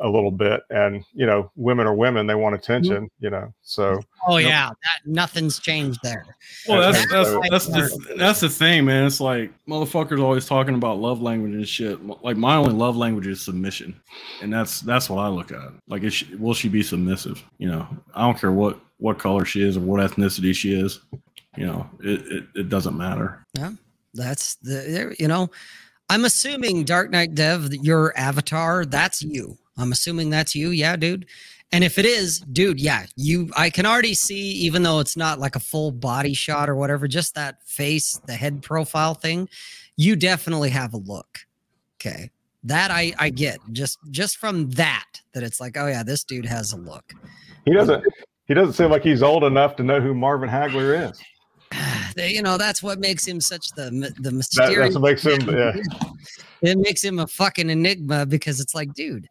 [0.00, 2.72] a little bit and you know women are women they want Mm-hmm.
[2.72, 4.48] attention you know so oh Yep.
[4.48, 6.26] yeah, that, nothing's changed there.
[6.68, 9.06] Well, that's And that's that's the, that's the thing, man.
[9.06, 11.98] It's like motherfuckers always talking about love language and shit.
[12.22, 13.98] Like my only love language is submission,
[14.42, 15.72] and that's that's what I look at.
[15.88, 17.42] Like, is she, will she be submissive?
[17.58, 21.00] You know, I don't care what what color she is or what ethnicity she is.
[21.56, 23.44] You know, it it, it doesn't matter.
[23.56, 23.72] Yeah
[24.16, 25.50] that's the you know,
[26.08, 29.56] I'm assuming Dark Knight Dev, your avatar, that's you.
[29.76, 31.26] I'm assuming that's you, yeah, dude.
[31.72, 35.38] And if it is, dude, yeah, you I can already see, even though it's not
[35.40, 39.48] like a full body shot or whatever, just that face, the head profile thing,
[39.96, 41.40] you definitely have a look.
[41.96, 42.30] Okay.
[42.64, 46.46] That I I get just just from that, that it's like, oh yeah, this dude
[46.46, 47.12] has a look.
[47.64, 48.04] he doesn't
[48.46, 51.20] he doesn't seem like he's old enough to know who marvin hagler is
[52.16, 54.94] you know, that's what makes him such the the that, mysterious.
[54.94, 55.72] that's what makes him yeah
[56.62, 59.28] it makes him a fucking enigma because it's like, dude,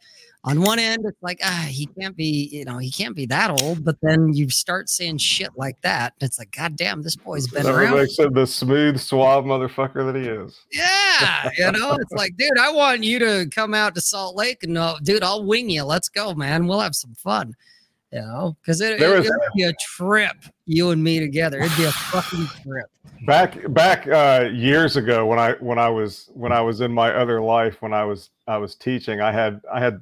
[0.47, 3.49] on one end, it's like, ah, he can't be, you know, he can't be that
[3.61, 3.83] old.
[3.83, 6.13] But then you start saying shit like that.
[6.21, 7.95] And it's like, God damn, this boy's been that around.
[7.97, 11.49] makes him the smooth suave motherfucker that he is Yeah.
[11.57, 14.77] You know, it's like, dude, I want you to come out to Salt Lake and,
[14.77, 15.83] uh, dude, I'll wing you.
[15.83, 16.67] Let's go, man.
[16.67, 17.55] We'll have some fun.
[18.11, 21.59] You know, because it, it, was- it would be a trip, you and me together.
[21.59, 22.85] It'd be a fucking trip.
[23.25, 27.11] back back uh years ago when i when i was when i was in my
[27.13, 30.01] other life when i was i was teaching i had i had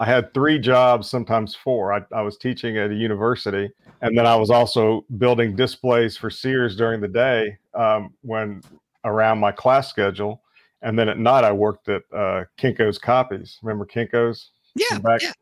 [0.00, 3.70] i had three jobs sometimes four i, I was teaching at a university
[4.02, 8.62] and then i was also building displays for sears during the day um, when
[9.04, 10.42] around my class schedule
[10.82, 14.98] and then at night i worked at uh kinko's copies remember kinko's Yeah.
[14.98, 15.32] Back- yeah.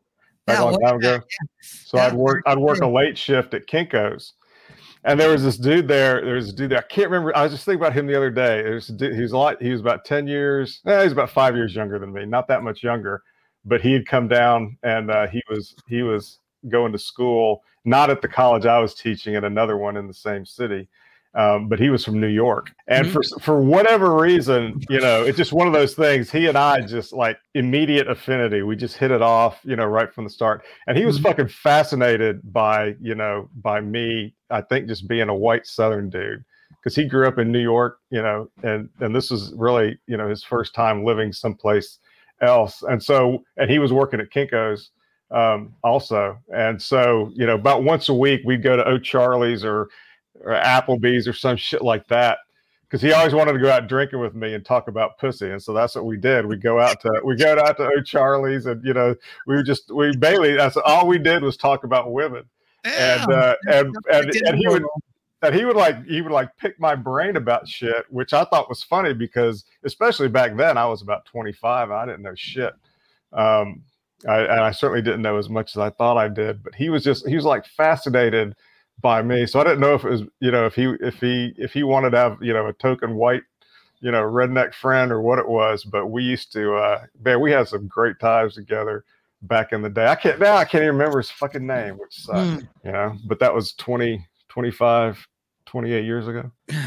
[0.45, 1.17] back Yeah, a long time ago.
[1.19, 1.27] back,
[1.61, 4.33] So Yeah, I'd work I'd work a late shift at Kinko's.
[5.05, 6.23] And there was this dude there.
[6.23, 6.79] There was a dude there.
[6.79, 7.35] I can't remember.
[7.35, 8.61] I was just thinking about him the other day.
[8.61, 9.61] There's dude, he was a lot.
[9.61, 10.79] He was about ten years.
[10.85, 12.25] Eh, he's about five years younger than me.
[12.25, 13.21] Not that much younger,
[13.65, 18.09] but he had come down and uh, he was he was going to school, not
[18.09, 20.87] at the college I was teaching, at another one in the same city.
[21.35, 25.35] Um, but he was from New York, and for for whatever reason, you know, it's
[25.37, 26.29] just one of those things.
[26.29, 28.61] He and I just like immediate affinity.
[28.61, 30.63] We just hit it off, you know, right from the start.
[30.85, 34.35] And he was fucking fascinated by, you know, by me.
[34.51, 36.45] I think just being a white Southern dude
[36.83, 40.17] because he grew up in New York, you know, and and this was really, you
[40.17, 41.97] know, his first time living someplace
[42.43, 42.83] else.
[42.83, 44.91] And so, and he was working at Kinko's
[45.31, 46.37] um, also.
[46.53, 49.89] And so, you know, about once a week we'd go to O'Charlie's or,
[50.41, 52.39] or Applebee's or some shit like that.
[52.83, 55.59] Because he always wanted to go out drinking with me and talk about pussy, and
[55.59, 56.45] so that's what we did.
[56.45, 59.15] We go out to we go out to O'Charlie's, and you know
[59.47, 62.43] we were just we mainly that's all we did was talk about women,
[62.83, 64.83] and uh, and and, and he would
[65.43, 68.69] that he would like he would like pick my brain about shit, which I thought
[68.69, 72.73] was funny because especially back then I was about 25 and I didn't know shit.
[73.33, 73.83] Um,
[74.27, 76.89] I, and I certainly didn't know as much as I thought I did, but he
[76.89, 78.55] was just he was like fascinated
[79.01, 79.45] by me.
[79.45, 81.83] So I didn't know if it was you know if he if he if he
[81.83, 83.43] wanted to have you know a token white
[83.99, 87.51] you know redneck friend or what it was, but we used to uh, man we
[87.51, 89.03] had some great times together
[89.41, 90.07] back in the day.
[90.07, 92.67] I can't now I can't even remember his fucking name, which sucked, Mm.
[92.85, 93.17] you know.
[93.27, 95.27] But that was 20, 25,
[95.73, 96.51] 28 years ago.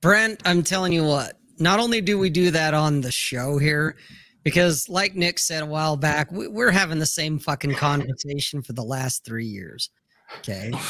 [0.00, 3.96] Brent, I'm telling you what, not only do we do that on the show here,
[4.44, 8.74] because like Nick said a while back, we, we're having the same fucking conversation for
[8.74, 9.90] the last three years.
[10.38, 10.72] Okay.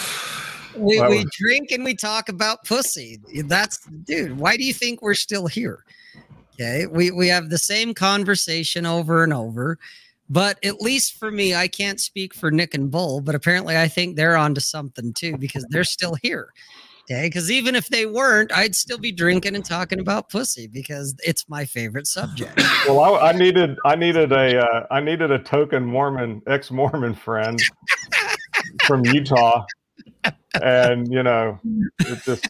[0.77, 3.19] We, we drink and we talk about pussy.
[3.47, 5.83] That's, dude, why do you think we're still here?
[6.55, 6.87] Okay.
[6.87, 9.79] We, we have the same conversation over and over.
[10.29, 13.89] But at least for me, I can't speak for Nick and Bull, but apparently I
[13.89, 16.53] think they're onto something too because they're still here.
[17.11, 21.15] Okay, because even if they weren't, I'd still be drinking and talking about pussy because
[21.21, 22.61] it's my favorite subject.
[22.87, 27.15] Well, I, I needed I needed a uh, I needed a token Mormon ex Mormon
[27.15, 27.61] friend
[28.87, 29.65] from Utah,
[30.63, 31.59] and you know,
[31.99, 32.49] it just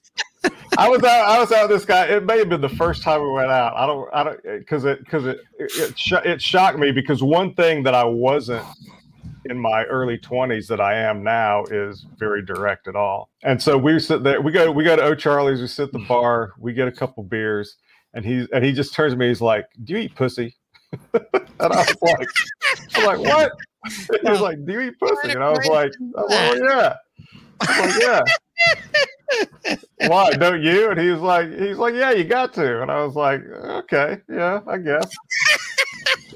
[0.77, 2.07] I was out I was out with this guy.
[2.07, 3.75] It may have been the first time we went out.
[3.75, 7.23] I don't I don't because it because it it, it, sho- it shocked me because
[7.23, 8.67] one thing that I wasn't
[9.47, 13.31] in my early 20s that I am now is very direct at all.
[13.43, 16.05] And so we sit there, we go, we go to O'Charlie's, we sit at the
[16.09, 17.77] bar, we get a couple beers,
[18.15, 20.57] and he and he just turns to me, he's like, Do you eat pussy?
[21.13, 21.27] and
[21.61, 22.29] I was like,
[22.95, 23.53] I'm like, what?
[24.23, 25.31] He was like, Do you eat pussy?
[25.31, 26.95] And I was like, I was like, well, yeah.
[27.61, 28.23] Was like, yeah.
[30.09, 30.91] Why don't you?
[30.91, 32.83] And he was like, he's like, yeah, you got to.
[32.83, 35.15] And I was like, okay, yeah, I guess.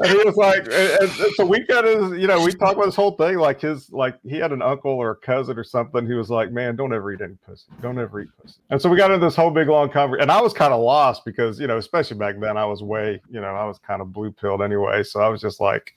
[0.01, 2.74] And he was like, and, and- and so we got his, you know, we talked
[2.74, 3.36] about this whole thing.
[3.39, 6.51] Like his, like he had an uncle or a cousin or something who was like,
[6.51, 7.66] man, don't ever eat any pussy.
[7.82, 8.56] Don't ever eat pussy.
[8.70, 10.23] And so we got into this whole big long conversation.
[10.23, 13.20] And I was kind of lost because, you know, especially back then, I was way,
[13.31, 15.02] you know, I was kind of blue pilled anyway.
[15.02, 15.93] So I was just like,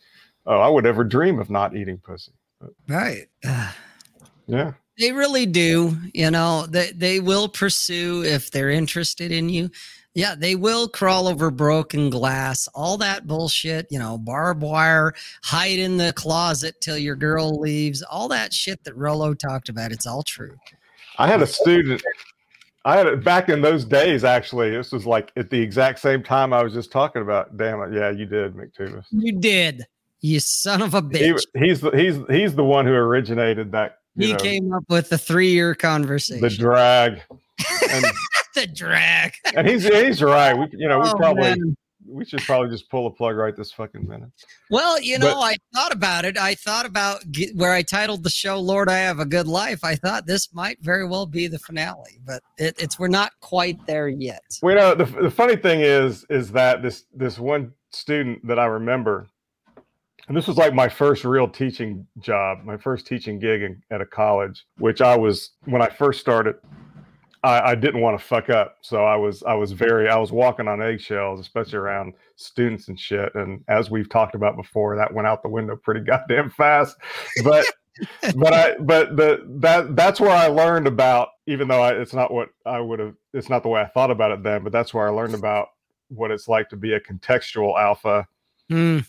[0.45, 2.31] oh, I would ever dream of not eating pussy.
[2.87, 3.27] right.
[4.47, 4.73] Yeah.
[4.99, 5.97] They really do.
[6.13, 9.71] You know, they, they will pursue if they're interested in you.
[10.15, 15.13] Yeah, they will crawl over broken glass, all that bullshit, you know, barbed wire,
[15.43, 19.91] hide in the closet till your girl leaves, all that shit that Rollo talked about.
[19.91, 20.55] It's all true.
[21.17, 22.01] I had a student.
[22.85, 24.23] I had it back in those days.
[24.23, 27.57] Actually, this was like at the exact same time I was just talking about.
[27.57, 27.93] Damn it!
[27.93, 29.05] Yeah, you did, McTubis.
[29.11, 29.85] You did,
[30.21, 31.43] you son of a He, bitch.
[31.55, 33.97] he's the he's he's the one who originated that.
[34.17, 36.41] He know, came up with the three year conversation.
[36.41, 37.21] the drag,
[37.91, 38.05] and,
[38.55, 39.33] the drag.
[39.55, 40.53] and he's he's right.
[40.53, 41.77] We you know we Oh, probably man.
[42.07, 44.29] we should probably just pull a plug right this fucking minute.
[44.69, 46.37] Well, you know, But- I thought about it.
[46.37, 49.83] I thought about ge- where I titled the show "Lord, I Have a Good Life."
[49.83, 53.85] I thought this might very well be the finale, but it, it's we're not quite
[53.87, 54.41] there yet.
[54.61, 58.59] Well, you know, the, the funny thing is, is that this this one student that
[58.59, 59.27] I remember,
[60.27, 64.01] and this was like my first real teaching job, my first teaching gig in, at
[64.01, 66.55] a college, which I was when I first started.
[67.45, 70.31] I, I didn't want to fuck up, so I was I was very I was
[70.31, 73.33] walking on eggshells, especially around students and shit.
[73.35, 76.97] And as we've talked about before, that went out the window pretty goddamn fast.
[77.43, 77.65] But
[78.35, 82.33] but I but the that that's where I learned about even though I, it's not
[82.33, 84.93] what I would have it's not the way I thought about it then but that's
[84.93, 85.69] where I learned about
[86.09, 88.27] what it's like to be a contextual alpha
[88.69, 88.99] Hmm.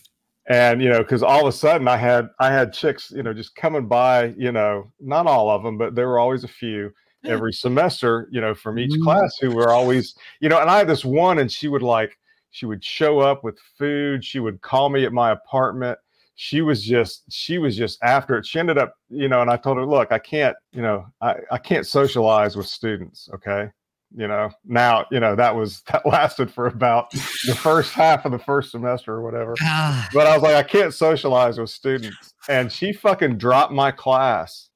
[0.49, 3.33] and you know because all of a sudden I had I had chicks you know
[3.33, 6.93] just coming by you know not all of them but there were always a few
[7.35, 9.03] every semester you know from each Mhm.
[9.05, 12.17] class who were always you know and I had this one and she would like
[12.51, 15.99] she would show up with food she would call me at my apartment.
[16.39, 18.47] She was just she was just after it.
[18.47, 21.35] She ended up you know and i told her look i can't you know i,
[21.51, 23.71] I can't socialize with students okay?
[24.15, 28.33] You know now you know that was that lasted for about the first half of
[28.33, 29.55] the first semester or whatever.
[29.63, 32.33] Ah, but i was like i can't socialize with students.
[32.49, 34.71] And she fucking dropped my class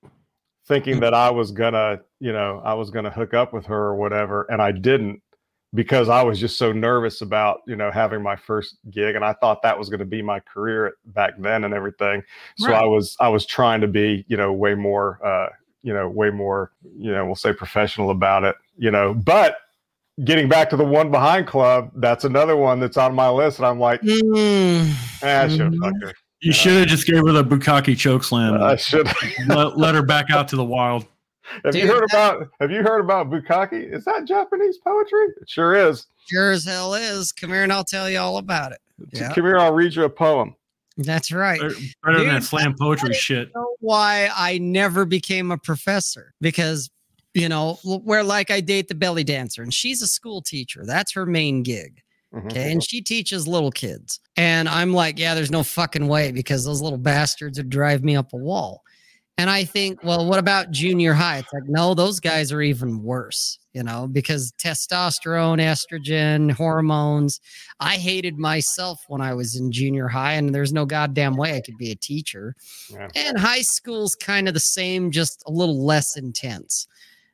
[0.70, 3.97] thinking that i was gonna you know, I was to hook up with her or
[3.97, 5.22] whatever, and I didn't
[5.72, 9.32] because I was just so nervous about, you know, having my first gig, and I
[9.32, 12.22] thought that was going to be my career back then and everything.
[12.56, 12.82] So Right.
[12.82, 15.48] I was I was trying to be, you know, way more, uh,
[15.82, 19.56] you know, way more, you know, we'll say professional about it, you know, but.
[20.24, 23.64] Getting back to the one behind club, that's another one that's on my list, and
[23.66, 24.92] I'm like, Mm.
[25.22, 25.72] ah, I should
[26.43, 26.71] have fucked her.
[26.71, 28.62] You should have just gave her the Bukkake choke slam.
[28.62, 29.09] I should.
[29.49, 31.07] let, let her back out to the wild.
[31.65, 33.93] Have you heard that- about Have you heard about bukkake?
[33.93, 35.27] Is that Japanese poetry?
[35.41, 36.07] It sure is.
[36.29, 37.33] Sure as hell is.
[37.33, 38.79] Come here and I'll tell you all about it.
[39.12, 39.33] Yeah.
[39.33, 40.55] Come here, I'll read you a poem.
[40.97, 41.61] That's right.
[41.61, 43.51] Better better than that slam poetry shit.
[43.55, 46.91] know why I never became a professor because
[47.33, 50.83] you know where like I date the belly dancer and she's a school teacher.
[50.85, 52.03] That's her main gig.
[52.35, 52.47] Mhm.
[52.47, 52.73] Okay.
[52.73, 54.20] And she teaches little kids.
[54.36, 58.16] And I'm like, yeah, there's no fucking way because those little bastards would drive me
[58.16, 58.82] up a wall.
[59.39, 61.39] And I think, well, what about junior high?
[61.39, 67.40] It's like, no, those guys are even worse, you know, because testosterone, estrogen, hormones.
[67.81, 71.62] I hated myself when I was in junior high, and there's no goddamn way I
[71.62, 72.55] could be a teacher.
[72.90, 73.09] Yeah.
[73.15, 76.86] And high school's kind of the same, just a little less intense.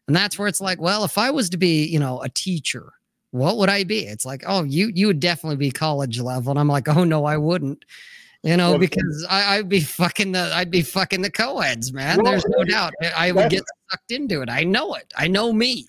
[0.06, 2.93] And that's where it's like, well, if I was to be, you know, a teacher,
[3.36, 4.00] what would I be?
[4.00, 6.50] It's like, oh, you you would definitely be college level.
[6.50, 7.84] And I'm like, oh no, I wouldn't.
[8.42, 12.18] You know, Well, because I, I'd be fucking the I'd be fucking the co-eds, man.
[12.22, 12.94] Well, There's no doubt.
[13.16, 14.48] I would get sucked into it.
[14.48, 15.12] I know it.
[15.16, 15.86] I know me.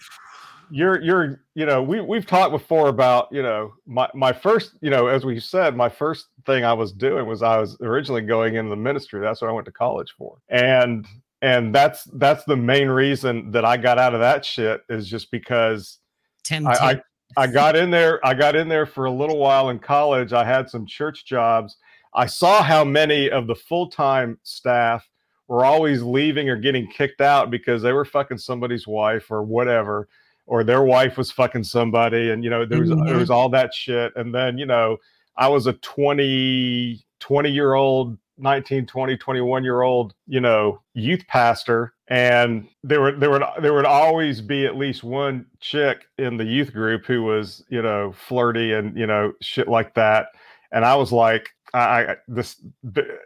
[0.69, 4.89] You're you're you know we we've talked before about you know my my first you
[4.89, 8.55] know as we said my first thing I was doing was I was originally going
[8.55, 9.21] into the ministry.
[9.21, 11.05] That's what I went to college for, and
[11.41, 15.31] and that's that's the main reason that I got out of that shit is just
[15.31, 15.99] because
[16.43, 16.83] Temptation.
[16.83, 17.01] I, I
[17.35, 18.25] I got in there.
[18.25, 20.33] I got in there for a little while in college.
[20.33, 21.77] I had some church jobs.
[22.13, 25.07] I saw how many of the full time staff
[25.47, 30.07] were always leaving or getting kicked out because they were fucking somebody's wife or whatever,
[30.45, 33.19] or their wife was fucking somebody, and you know there was there Mhm.
[33.19, 34.13] was all that shit.
[34.15, 34.97] And then you know
[35.35, 41.25] I was a 20 20 year old 19 20 21 year old you know youth
[41.27, 46.37] pastor and there were there would there would always be at least one chick in
[46.37, 50.27] the youth group who was you know flirty and you know shit like that.
[50.71, 52.61] And i was like i, I this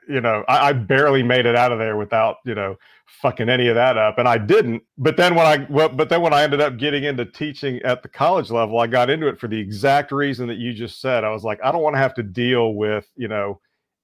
[0.09, 2.75] you know I, I barely made it out of there without you know
[3.21, 4.81] fucking any of that up and i didn't.
[4.97, 8.01] But then when i well, but then when i ended up getting into teaching at
[8.01, 11.23] the college level i got into it for the exact reason that you just said.
[11.23, 13.59] I was like i don't want to have to deal with you know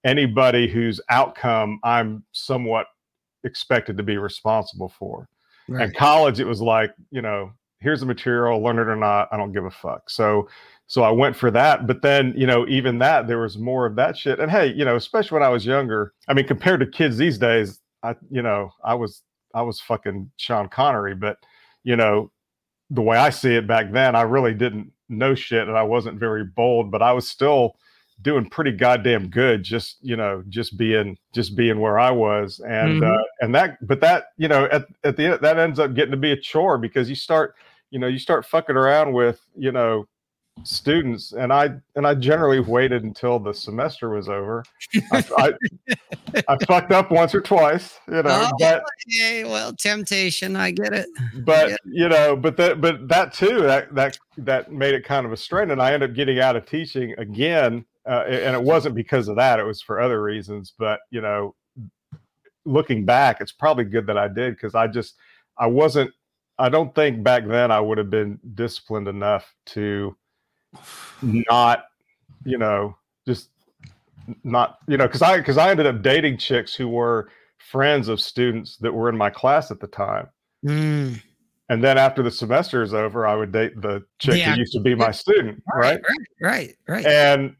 [0.05, 2.87] anybody whose outcome i'm somewhat
[3.43, 5.27] expected to be responsible for.
[5.69, 5.83] Right.
[5.83, 9.37] and college it was like you know here's the material learn it or not i
[9.37, 10.09] don't give a fuck.
[10.09, 10.47] So
[10.87, 13.95] so i went for that but then you know even that there was more of
[13.97, 14.39] that shit.
[14.39, 17.37] And hey you know especially when i was younger i mean compared to kids these
[17.37, 21.37] days i you know i was i was fucking sean connery but
[21.83, 22.31] you know
[22.91, 26.17] the way i see it back then i really didn't know shit and i wasn't
[26.17, 27.75] very bold but i was still
[28.23, 33.01] doing pretty goddamn good just you know just being just being where i was and
[33.01, 33.15] Mhm.
[33.19, 36.11] uh and that but that you know at, at the end that ends up getting
[36.11, 37.53] to be a chore because you start
[37.91, 40.05] you know you start fucking around with you know
[40.63, 44.63] students and i and i generally waited until the semester was over
[45.11, 45.51] I, I,
[46.47, 50.55] I fucked up once or twice you know Oh, but Okay, well, temptation.
[50.55, 51.05] I get it.
[51.45, 51.75] but Yeah.
[51.85, 55.37] you know but that but that too that that that made it kind of a
[55.37, 59.27] strain and i ended up getting out of teaching again uh, and it wasn't because
[59.27, 61.53] of that it was for other reasons but you know
[62.65, 65.15] looking back it's probably good that i did because i just
[65.57, 66.09] i wasn't
[66.59, 70.15] i don't think back then i would have been disciplined enough to
[71.21, 71.85] not
[72.45, 72.95] you know
[73.27, 73.49] just
[74.43, 78.19] not you know because i because i ended up dating chicks who were friends of
[78.21, 80.27] students that were in my class at the time
[80.65, 81.21] Mm.
[81.69, 84.53] and then after the semester is over, I would date the chick Yeah.
[84.53, 86.01] who used to be my student, right?
[86.01, 87.05] Right, right, right.
[87.05, 87.55] And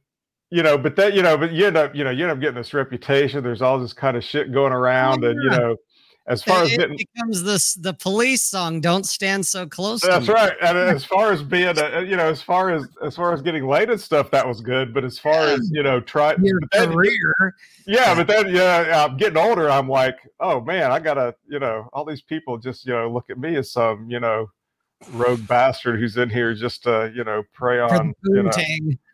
[0.50, 2.40] you know, but then you know, but you end up, you know, you end up
[2.40, 3.44] getting this reputation.
[3.44, 5.76] There's all this kind of shit going oh, around, and you know,
[6.28, 10.28] as far as it getting becomes this the police song "Don't Stand So Close." that's
[10.28, 13.34] Me." right, and as far as being, a, you know, as far as as far
[13.34, 14.94] as getting laid and stuff, that was good.
[14.94, 17.56] But as far as you know, try, Your then- career.
[17.86, 19.70] yeah, but then yeah, I'm getting older.
[19.70, 23.30] I'm like, oh man, I gotta, you know, all these people just, you know, look
[23.30, 24.50] at me as some, you know,
[25.12, 28.14] rogue bastard who's in here just to, you know, prey on.
[28.24, 28.52] You know.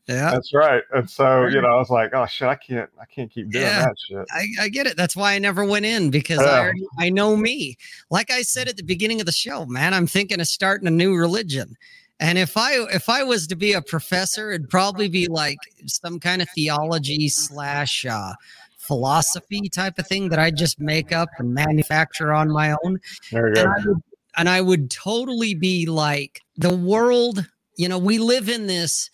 [0.07, 0.83] Yeah, that's right.
[0.93, 3.63] And so, you know, I was like, oh shit, I can't, I can't keep doing
[3.63, 3.85] Yeah.
[3.85, 4.25] that shit.
[4.31, 4.97] I, I get it.
[4.97, 6.47] That's why I never went in because Yeah.
[6.47, 7.77] I already, I know me.
[8.09, 10.91] Like I said at the beginning of the show, man, I'm thinking of starting a
[10.91, 11.77] new religion.
[12.19, 16.19] And if I if I was to be a professor, it'd probably be like some
[16.19, 18.33] kind of theology slash uh,
[18.77, 22.99] philosophy type of thing that I just make up and manufacture on my own.
[23.31, 23.71] There you And go.
[23.71, 24.03] I would,
[24.37, 27.45] and I would totally be like the world,
[27.77, 29.09] you know, we live in this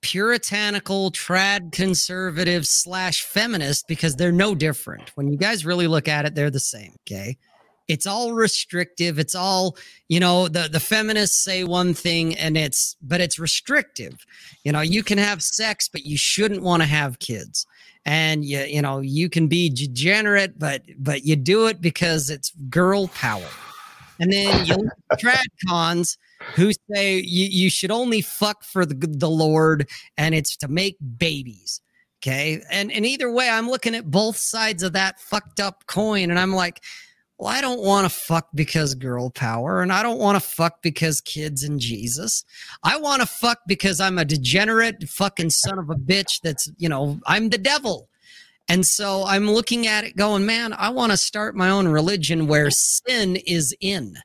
[0.00, 5.10] puritanical trad conservative slash feminist because they're no different.
[5.16, 6.94] When you guys really look at it, they're the same.
[7.06, 7.36] Okay.
[7.88, 9.18] It's all restrictive.
[9.18, 9.76] It's all,
[10.08, 14.26] you know, the, the feminists say one thing and it's, but it's restrictive.
[14.62, 17.66] You know, you can have sex, but you shouldn't want to have kids.
[18.04, 22.52] And you, you know, you can be degenerate, but, but you do it because it's
[22.68, 23.48] girl power.
[24.20, 26.18] And then you look at trad cons
[26.54, 30.96] who say you, you should only fuck for the, the Lord and it's to make
[31.18, 31.80] babies.
[32.20, 32.60] Okay.
[32.70, 36.38] And, and either way, I'm looking at both sides of that fucked up coin and
[36.38, 36.82] I'm like,
[37.38, 40.82] well, I don't want to fuck because girl power, and I don't want to fuck
[40.82, 42.44] because kids and Jesus.
[42.82, 46.88] I want to fuck because I'm a degenerate fucking son of a bitch that's, you
[46.88, 48.08] know, I'm the devil.
[48.68, 52.48] And so I'm looking at it going, man, I want to start my own religion
[52.48, 54.18] where sin is in.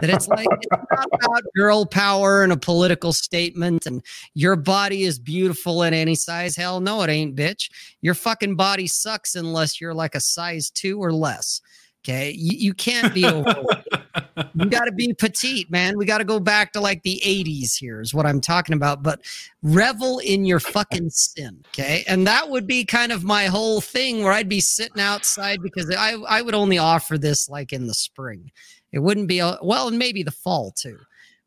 [0.00, 4.02] That it's like it's not about girl power and a political statement and
[4.34, 6.56] your body is beautiful in any size.
[6.56, 7.70] Hell no, it ain't, bitch.
[8.02, 11.60] Your fucking body sucks unless you're like a size two or less.
[12.04, 12.32] Okay.
[12.36, 13.86] You, you can't be overweight.
[14.54, 15.96] you got to be petite, man.
[15.96, 19.02] We got to go back to like the 80s here, is what I'm talking about.
[19.02, 19.22] But
[19.62, 21.64] revel in your fucking sin.
[21.68, 22.04] Okay.
[22.06, 25.90] And that would be kind of my whole thing where I'd be sitting outside because
[25.96, 28.50] I, I would only offer this like in the spring.
[28.94, 30.98] It wouldn't be, a, well, and maybe the fall too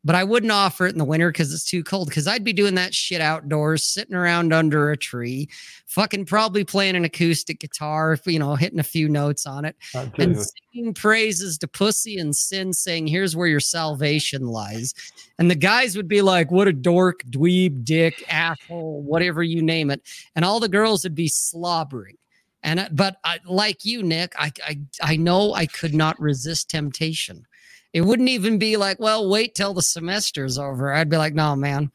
[0.04, 2.08] but I wouldn't offer it in the winter because it's too cold.
[2.08, 5.48] Because I'd be doing that shit outdoors, sitting around under a tree,
[5.86, 9.76] fucking probably playing an acoustic guitar, you know, hitting a few notes on it,
[10.24, 10.36] and
[10.72, 14.94] singing praises to pussy and sin, saying, "Here's where your salvation lies."
[15.38, 19.90] And the guys would be like, "What a dork, dweeb, dick, asshole, whatever you name
[19.90, 20.00] it,"
[20.36, 22.16] and all the girls would be slobbering.
[22.62, 27.46] And but I, like you, Nick, I, I I know I could not resist temptation.
[27.92, 30.92] It wouldn't even be like, well, wait till the semester's over.
[30.92, 31.90] I'd be like, no, man,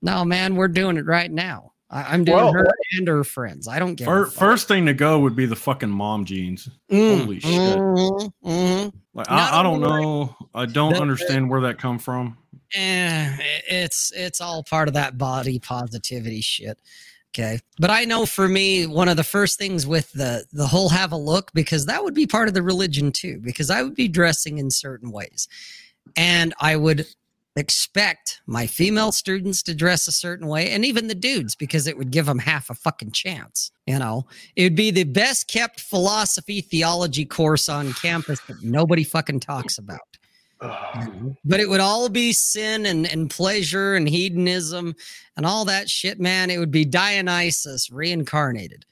[0.00, 1.72] no, man, we're doing it right now.
[1.92, 2.66] I, am doing well, her
[2.96, 3.68] and her friends.
[3.68, 6.68] I don't get first, first thing to go would be the fucking mom jeans.
[6.90, 7.50] Mm, Holy shit!
[7.52, 8.88] Mm-hmm, mm-hmm.
[9.12, 10.34] Like I, I, don't know.
[10.54, 12.38] I don't the, understand where that come from.
[12.74, 13.36] Eh,
[13.68, 16.78] it's it's all part of that body positivity shit.
[17.34, 17.60] Okay.
[17.78, 21.12] But I know for me, one of the first things with the the whole have
[21.12, 24.08] a look, because that would be part of the religion too, because I would be
[24.08, 25.48] dressing in certain ways.
[26.16, 27.06] And I would
[27.56, 31.98] expect my female students to dress a certain way and even the dudes because it
[31.98, 34.24] would give them half a fucking chance you know
[34.56, 39.76] it would be the best kept philosophy theology course on campus that nobody fucking talks
[39.76, 40.00] about
[40.62, 41.30] Mm-hmm.
[41.44, 44.94] but it would all be sin and, and pleasure and hedonism
[45.36, 46.50] and all that shit, man.
[46.50, 48.84] It would be Dionysus reincarnated.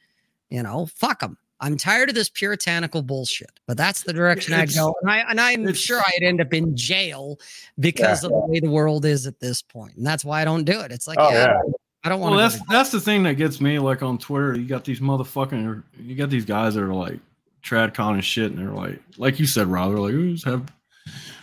[0.49, 1.39] You know, fuck them.
[1.61, 4.95] I'm tired of this puritanical bullshit, but that's the direction it's, I'd go.
[5.03, 7.39] And, I, and I'm sure I'd end up in jail
[7.79, 9.95] because yeah, of the way the world is at this point.
[9.97, 10.91] And that's why I don't do it.
[10.91, 11.73] It's like, oh, yeah, yeah.
[12.03, 12.37] I don't want to.
[12.37, 14.57] well, that's that's the thing that gets me like on Twitter.
[14.57, 17.21] You got these motherfucking you got these guys that are like
[17.63, 20.73] tradcon and shit, and they're like, like you said, Rob, they're like, just have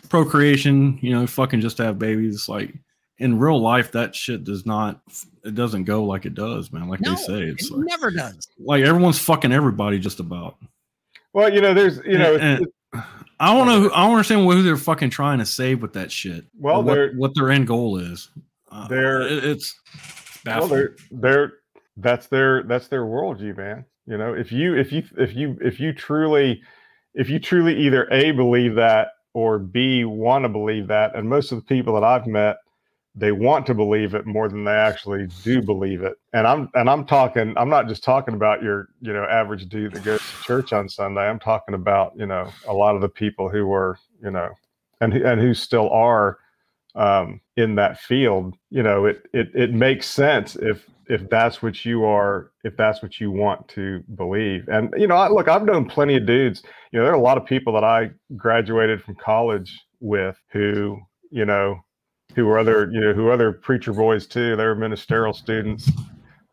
[0.09, 2.49] procreation, you know, fucking just have babies.
[2.49, 2.73] Like
[3.19, 5.01] in real life, that shit does not,
[5.43, 6.87] it doesn't go like it does, man.
[6.87, 8.47] Like no, they say, it's it like, never does.
[8.59, 10.57] Like everyone's fucking everybody just about.
[11.33, 13.03] Well, you know, there's, you know, and, and
[13.39, 13.81] I don't know.
[13.81, 16.45] Who, I don't understand who they're fucking trying to save with that shit.
[16.57, 18.29] Well, what, what, their end goal is.
[18.71, 19.79] Uh, they're it, it's
[20.43, 20.69] baffling.
[20.69, 21.53] well, they're they're
[21.97, 23.85] that's their that's their world, worldview, man.
[24.07, 26.61] You know, if you if you if you if you truly
[27.13, 31.15] if you truly either a believe that or B want to believe that.
[31.15, 32.57] And most of the people that I've met,
[33.13, 36.15] they want to believe it more than they actually do believe it.
[36.33, 39.93] And I'm and I'm talking, I'm not just talking about your, you know, average dude
[39.93, 41.21] that goes to church on Sunday.
[41.21, 44.49] I'm talking about, you know, a lot of the people who were, you know,
[45.01, 46.39] and and who still are
[46.95, 48.55] um, in that field.
[48.71, 53.01] You know, it it it makes sense if if that's what you are if that's
[53.01, 54.67] what you want to believe.
[54.69, 57.21] And you know I, look i've known plenty of dudes you know there are a
[57.21, 60.99] lot of people that i graduated from college with who
[61.31, 61.79] you know
[62.35, 64.55] who were other you know who other preacher boys too.
[64.55, 65.89] They were ministerial students.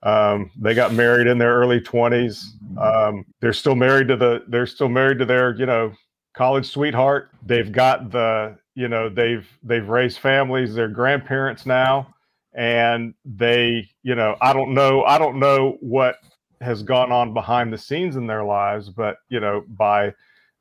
[0.03, 2.45] Um, they got married in their early 20s
[2.79, 5.93] um, they're still married to the they're still married to their you know
[6.37, 7.31] college sweetheart.
[7.45, 10.75] They've got the you know they've they've raised families.
[10.75, 12.14] They're grandparents now
[12.55, 16.17] and they you know i don't know i don't know what
[16.61, 20.13] has gone on behind the scenes in their lives but you know by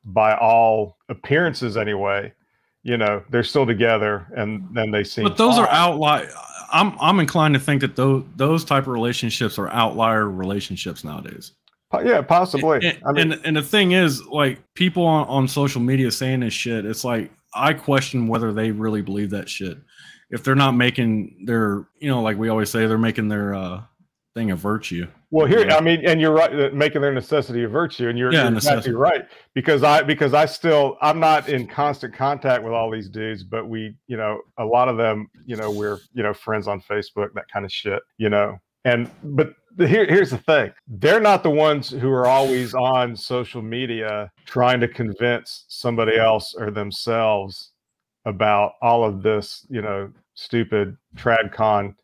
[0.06, 2.32] by all appearances anyway
[2.82, 5.64] you know they're still together and then they seem but those fine.
[5.64, 6.30] are outlier
[6.72, 11.52] i'm i'm inclined to think that those those type of relationships are outlier relationships nowadays
[12.04, 15.80] yeah possibly and, I mean, and, and the thing is like people on, on social
[15.80, 19.78] media saying this shit it's like I question whether they really believe that shit.
[20.34, 23.82] If they're not making their, you know, like we always say, they're making their uh,
[24.34, 25.06] thing a virtue.
[25.30, 25.68] Well, here.
[25.70, 28.92] I mean, and you're right, making their necessity a virtue, and you're, Yeah, you're exactly
[28.92, 33.42] right because I because I still I'm not in constant contact with all these dudes,
[33.42, 36.80] but we, you know, a lot of them, you know, we're you know friends on
[36.80, 41.20] Facebook, that kind of shit, you know, and but the, here here's the thing, they're
[41.20, 46.70] not the ones who are always on social media trying to convince somebody else or
[46.70, 47.72] themselves
[48.24, 51.94] about all of this, you know, stupid tradcon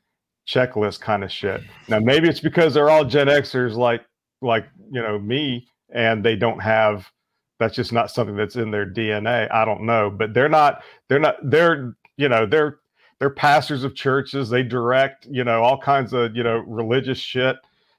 [0.48, 1.62] checklist kind of shit.
[1.88, 4.02] Now maybe it's because they're all Gen Xers like
[4.42, 7.10] like you know me, and they don't have
[7.58, 9.52] that's just not something that's in their DNA.
[9.52, 12.78] I don't know, but they're not they're not they're you know they're
[13.18, 14.48] they're pastors of churches.
[14.48, 17.56] They direct you know all kinds of you know religious shit.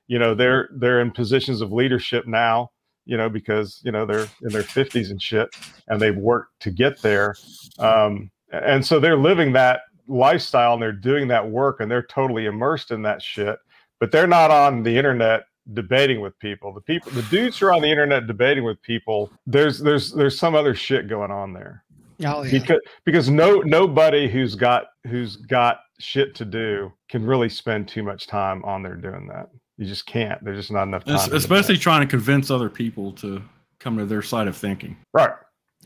[0.08, 2.72] You know they're they're in positions of leadership now.
[3.06, 5.50] You know because you know they're in their fifties and shit,
[5.88, 7.36] and they've worked to get there.
[7.80, 12.46] Um, and so they're living that lifestyle and they're doing that work and they're totally
[12.46, 13.58] immersed in that shit
[14.02, 15.44] but they're not on the internet
[15.74, 16.74] debating with people.
[16.74, 20.38] The people the dudes who are on the internet debating with people there's there's there's
[20.38, 21.86] some other shit going on there.
[22.26, 22.52] Oh yeah.
[22.52, 28.04] because because no nobody who's got who's got shit to do can really spend too
[28.04, 29.50] much time on there doing that.
[29.78, 30.44] You just can't.
[30.44, 33.42] There's just not enough time Es- to do especially trying to convince other people to
[33.80, 34.98] come to their side of thinking.
[35.14, 35.32] right.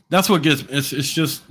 [0.08, 1.42] That's what gets it's it's just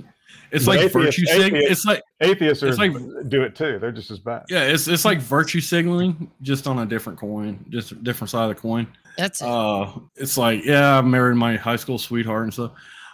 [0.52, 2.92] it's like atheists- virtue sig- atheists- It's like atheists are It's like-
[3.28, 6.78] do it too they're just as bad yeah, it's it's like virtue signaling just on
[6.78, 8.86] a different coin, just a different side of the coin.
[9.18, 9.48] That's it.
[9.48, 12.72] Uh it's like, yeah, I married my high school sweetheart and stuff.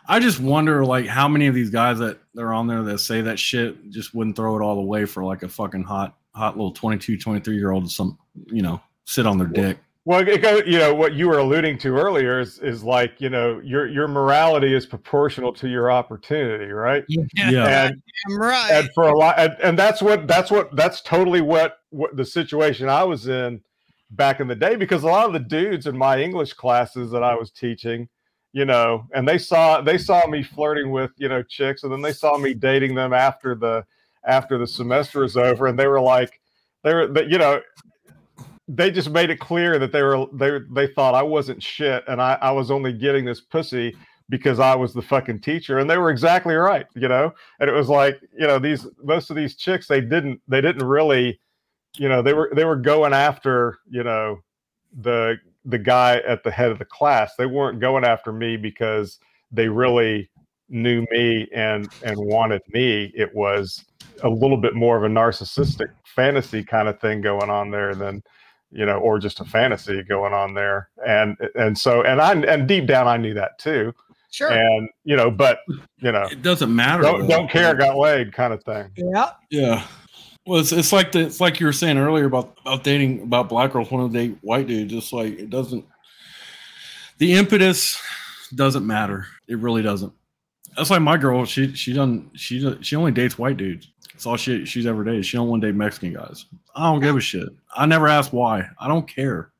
[0.09, 3.21] I just wonder like how many of these guys that they're on there that say
[3.21, 6.73] that shit just wouldn't throw it all away for like a fucking hot hot little
[6.73, 9.79] 22, 23 year old some you know, sit on their dick.
[10.05, 13.31] Well, it go, you know what you were alluding to earlier is is like you
[13.31, 17.05] know your your morality is proportional to your opportunity, right?
[17.09, 17.87] Yeah.
[17.87, 18.71] And I'm right.
[18.73, 22.25] and for a lot, and, and that's what that's what that's totally what what the
[22.25, 23.61] situation I was in
[24.11, 27.23] back in the day because a lot of the dudes in my English classes that
[27.23, 28.09] I was teaching,
[28.53, 32.03] you know, and they saw they saw me flirting with you know chicks, and then
[32.03, 33.85] they saw me dating them after the
[34.25, 36.41] after the semester was over, and they were like,
[36.83, 37.61] they were, you know,
[38.69, 42.21] they just made it clear that they were they they thought I wasn't shit, and
[42.21, 43.97] I I was only getting this pussy
[44.29, 47.35] because I was the fucking teacher, and they were exactly right, you know.
[47.61, 50.87] And it was like, you know, these most of these chicks they didn't they didn't
[50.87, 51.41] really,
[51.97, 54.41] you know, they were they were going after you know
[55.01, 57.35] the the guy at the head of the class.
[57.37, 59.19] They weren't going after me because
[59.51, 60.31] they really
[60.69, 63.13] knew me and and wanted me.
[63.15, 63.85] It was
[64.23, 68.23] a little bit more of a narcissistic fantasy kind of thing going on there than
[68.73, 72.67] you know or just a fantasy going on there and and so and i and
[72.67, 73.93] deep down i knew that too
[74.31, 74.51] Sure.
[74.51, 75.59] and you know but
[75.99, 77.03] you know It doesn't matter.
[77.03, 79.31] don't, don't care got laid kind of thing yeah.
[79.51, 79.85] Yeah.
[80.47, 83.49] Well, it's, it's like the, it's like you were saying earlier about about dating about
[83.49, 84.91] black girls want to date white dudes.
[84.93, 85.85] Just like it doesn't.
[87.19, 88.01] The impetus
[88.55, 89.27] doesn't matter.
[89.47, 90.13] It really doesn't.
[90.77, 91.45] That's like my girl.
[91.45, 93.89] She she doesn't she does- she only dates white dudes.
[94.23, 95.27] That's all she she's ever dated.
[95.27, 96.47] She don't want to date Mexican guys.
[96.77, 97.49] I don't give a shit.
[97.77, 98.69] I never asked why.
[98.79, 99.51] I don't care.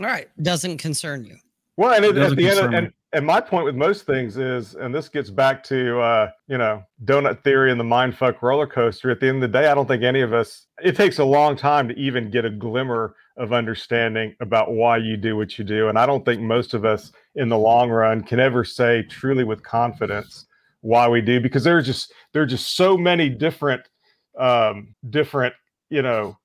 [0.00, 0.28] All right.
[0.42, 1.36] Doesn't concern you.
[1.76, 2.76] well and It it, at doesn't the end of, concern me.
[2.78, 6.58] and and my point with most things is and this gets back to uh you
[6.58, 9.74] know donut theory and the mindfuck roller coaster at the end of the day i
[9.74, 13.14] don't think any of us it takes a long time to even get a glimmer
[13.38, 16.84] of understanding about why you do what you do and i don't think most of
[16.84, 20.44] us in the long run can ever say truly with confidence
[20.82, 23.80] why we do because there's just there are just so many different
[24.38, 25.54] um different
[25.90, 26.36] you know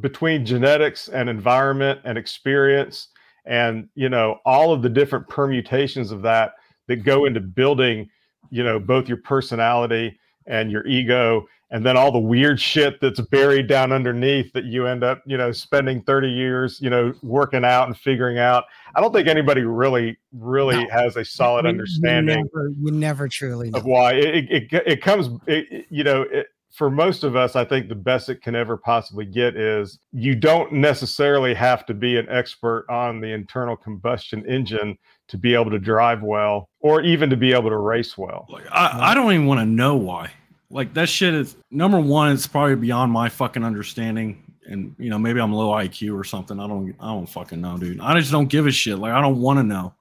[0.00, 3.08] between genetics and environment and experience
[3.44, 6.54] and you know all of the different permutations of that
[6.88, 8.08] that go into building
[8.50, 13.20] you know both your personality and your ego and then all the weird shit that's
[13.20, 17.64] buried down underneath that you end up you know spending 30 years you know working
[17.64, 18.64] out and figuring out
[18.94, 20.90] i don't think anybody really really No.
[20.90, 23.78] has a solid You- understanding You never, you never truly know.
[23.78, 27.36] of why it it, it, it comes it, it- you know it, for most of
[27.36, 31.86] us i think the best it can ever possibly get is you don't necessarily have
[31.86, 34.98] to be an expert on the internal combustion engine
[35.28, 38.64] to be able to drive well or even to be able to race well Like
[38.70, 40.30] I, I don't even want to know why.
[40.70, 42.32] Like that shit is number one.
[42.32, 46.58] It's probably beyond my fucking understanding, and you know maybe I'm low IQ or something.
[46.58, 48.00] I don't I don't fucking know, dude.
[48.00, 48.98] I just don't give a shit.
[48.98, 49.94] Like I don't want to know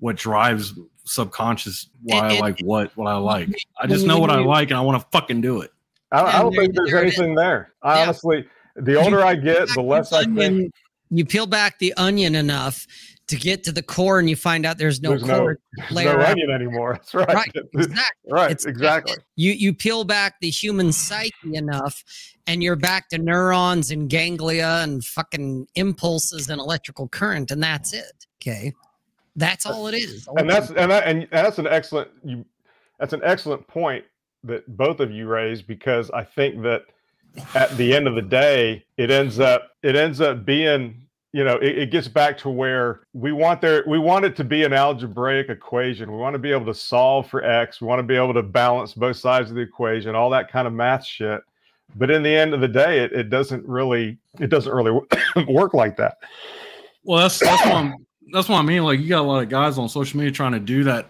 [0.00, 0.74] what drives
[1.04, 3.48] subconscious why I like what what I like.
[3.80, 5.72] I just know what I like, and I want to fucking do it.
[6.12, 7.18] I, I don't think there's there it is.
[7.18, 8.02] anything there i Yeah.
[8.04, 10.70] honestly the older i get the less i think Onion-
[11.10, 12.86] you peel back the onion enough
[13.28, 15.90] to get to the core and you find out there's no There's no, core there's
[15.90, 16.94] layer no onion anymore.
[16.94, 17.28] That's right.
[17.28, 18.30] Right, exactly.
[18.32, 19.16] right, It's- exactly.
[19.36, 22.02] You you peel back the human psyche enough,
[22.46, 27.92] and you're back to neurons and ganglia and fucking impulses and electrical current, and that's
[27.92, 28.26] it.
[28.42, 28.72] Okay,
[29.36, 30.26] that's all it is.
[30.36, 32.46] and that's and that and that's an excellent you
[32.98, 34.06] that's an excellent point
[34.44, 36.84] that both of you raised because I think that
[37.54, 41.02] at the end of the day it ends up it ends up being
[41.32, 44.44] you know it, it gets back to where we want there we want it to
[44.44, 46.10] be an algebraic equation.
[46.10, 47.80] We want to be able to solve for x.
[47.80, 50.66] We want to be able to balance both sides of the equation all that kind
[50.66, 51.40] of math shit.
[51.96, 54.98] But in the end of the day it, it doesn't really it doesn't really
[55.48, 56.18] work like that.
[57.04, 57.94] Well, that's that's what I'm,
[58.32, 58.84] that's what I mean.
[58.84, 61.08] Like you got a lot of guys on social media trying to do that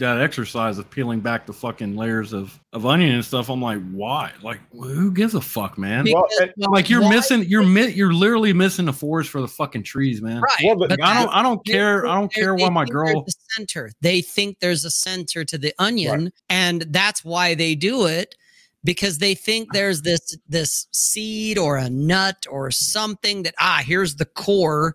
[0.00, 3.48] that exercise of peeling back the fucking layers of of onion and stuff.
[3.48, 4.32] I'm like, why?
[4.42, 6.06] Like, who gives a fuck, man?
[6.12, 6.26] well,
[6.70, 10.20] like you're why- missing you're mi- you're literally missing the forest for the fucking trees,
[10.20, 10.40] man.
[10.40, 10.56] right.
[10.64, 13.30] well, but Like, I don't I don't care I don't care why my girl a
[13.56, 13.90] center.
[14.00, 18.34] They think there's a center to the onion, and that's why they do it
[18.82, 24.16] because they think there's this this seed or a nut or something that ah here's
[24.16, 24.94] the core,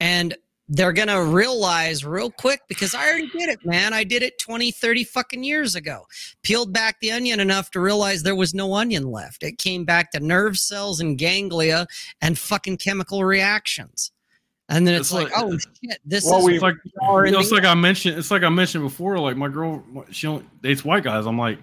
[0.00, 0.36] and
[0.74, 3.92] they're gonna realize real quick because I already did it, man.
[3.92, 6.06] I did it 20, 30 fucking years ago.
[6.42, 9.42] Peeled back the onion enough to realize there was no onion left.
[9.42, 11.86] It came back to nerve cells and ganglia
[12.22, 14.12] and fucking chemical reactions.
[14.70, 17.26] And then it's, It's like, like- oh uh, shit, this Well, is we- like are
[17.26, 18.18] you know, it's like I mentioned.
[18.18, 19.18] It's like I mentioned before.
[19.18, 21.26] Like my girl, she only dates white guys.
[21.26, 21.58] I'm like,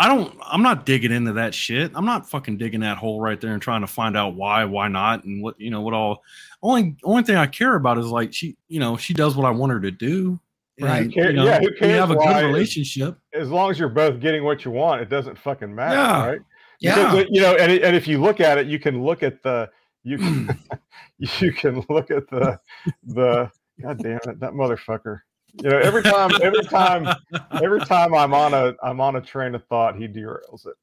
[0.00, 0.38] I don't.
[0.42, 1.90] I'm not digging into that shit.
[1.94, 4.86] I'm not fucking digging that hole right there and trying to find out why, why
[4.88, 6.22] not, and what you know, what all.
[6.62, 9.50] Only only thing I care about is like she, you know, she does what I
[9.50, 10.38] want her to do.
[10.80, 11.02] Right.
[11.02, 13.18] And, Who care- you know, yeah, who we cares have a why- good relationship.
[13.34, 16.26] as long as you're both getting what you want, it doesn't fucking matter, Yeah.
[16.26, 16.40] right?
[16.80, 16.94] Yeah.
[16.94, 19.42] Because, uh, you know, and, and if you look at it, you can look at
[19.42, 19.68] the
[20.04, 20.58] you can
[21.18, 22.60] you can look at the
[23.04, 23.50] the
[23.82, 25.18] god damn it, that motherfucker.
[25.54, 27.06] You know, every time every time
[27.62, 30.74] every time I'm on a I'm on a train of thought, he derails it.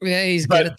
[0.00, 0.78] Yeah, he's But- good at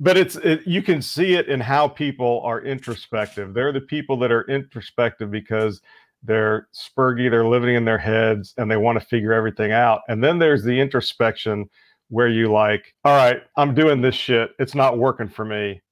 [0.00, 3.54] But it's it, you can see it in how people are introspective.
[3.54, 5.80] They're the people that are introspective because
[6.22, 10.00] they're spurgy, they're living in their heads, and they want to figure everything out.
[10.08, 11.68] And then there's the introspection
[12.08, 14.50] where you like, all right, I'm doing this shit.
[14.58, 15.82] It's not working for me.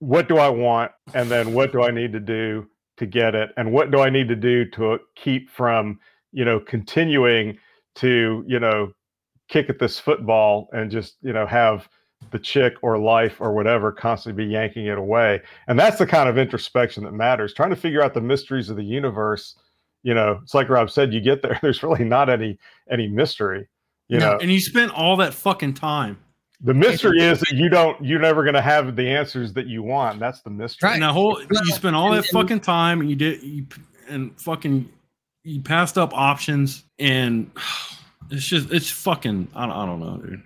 [0.00, 0.92] What do I want?
[1.14, 2.66] And then what do I need to do
[2.96, 3.50] to get it?
[3.56, 5.98] And what do I need to do to keep from,
[6.32, 7.58] you know, continuing
[7.96, 8.92] to, you know,
[9.48, 11.88] kick at this football and just, you know, have
[12.30, 15.40] the chick or life or whatever constantly be yanking it away.
[15.68, 17.52] And that's the kind of introspection that matters.
[17.54, 19.56] Trying to figure out the mysteries of the universe.
[20.02, 22.58] You know, it's like Rob said, you get there, there's really not any
[22.90, 23.66] any mystery.
[24.08, 24.32] You No.
[24.32, 26.18] know, And you spent all that fucking time.
[26.62, 30.20] the mystery is that you don't you're never gonna have the answers that you want.
[30.20, 30.86] That's the mystery.
[30.88, 30.94] Right.
[30.94, 33.66] And that whole you spent all that fucking time and you did you
[34.08, 34.90] and fucking
[35.44, 37.50] you passed up options and
[38.30, 40.42] it's just it's fucking I don't, I don't know, dude.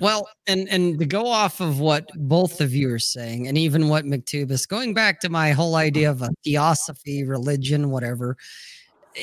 [0.00, 3.88] Well, and and to go off of what both of you are saying, and even
[3.88, 8.36] what McTubis, going back to my whole idea of a theosophy, religion, whatever.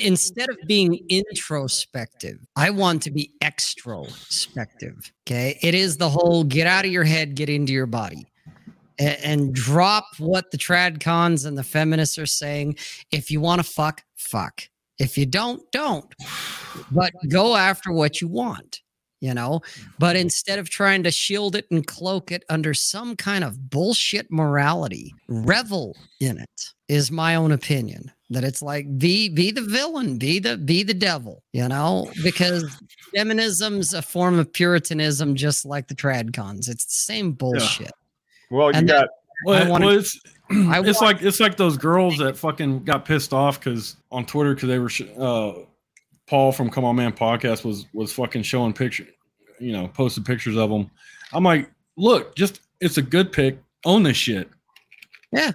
[0.02, 5.12] Instead of being introspective, I want to be extrospective.
[5.24, 8.26] Okay, it is the whole get out of your head, get into your body,
[8.98, 12.76] and, and drop what the trad cons and the feminists are saying.
[13.12, 14.64] If you want to fuck, fuck.
[14.98, 16.06] If you don't, don't.
[16.90, 18.80] But go after what you want
[19.24, 19.62] you know?
[19.98, 20.22] But mm-hmm.
[20.22, 25.14] instead of trying to shield it and cloak it under some kind of bullshit morality
[25.28, 28.12] revel in it is my own opinion.
[28.30, 32.10] That it's like be be the villain be the be the devil you know?
[32.22, 32.64] Because
[33.14, 37.92] feminism's a form of puritanism just like the tradcons it's the same bullshit.
[38.50, 39.08] Well, you and got
[39.44, 40.18] Well, wanna- well, it's
[40.50, 44.54] I it's like it's like those girls that fucking got pissed off because on Twitter
[44.54, 45.52] because they were sh- uh,
[46.26, 49.06] Paul from Come On Man podcast was was fucking showing picture,
[49.58, 50.90] you know, posted pictures of them.
[51.32, 53.58] I'm like, look, just it's a good pick.
[53.86, 54.48] Own this shit.
[55.32, 55.52] Yeah,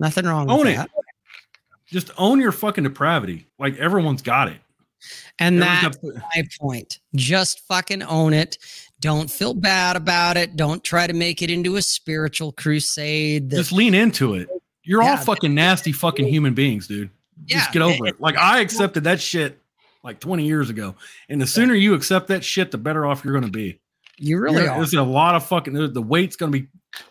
[0.00, 0.76] nothing wrong Own with it.
[0.76, 0.90] that
[1.86, 3.46] Just own your fucking depravity.
[3.58, 4.60] Like everyone's got it.
[5.38, 6.98] and Everyone's that got- my point.
[7.14, 8.56] Just fucking own it.
[9.00, 10.56] Don't feel bad about it.
[10.56, 13.50] Don't try to make it into a spiritual crusade.
[13.50, 14.48] that- just lean into it.
[14.82, 17.10] You're all fucking nasty fucking human beings, dude.
[17.46, 18.20] Yeah, Just get over it- it.
[18.20, 19.58] Like I accepted that shit
[20.02, 20.94] like 20 years ago.
[21.28, 23.78] And the sooner you accept that shit, the better off you're gonna be.
[24.20, 24.78] you really You're- are.
[24.78, 26.66] There's a lot of fucking the weight's gonna be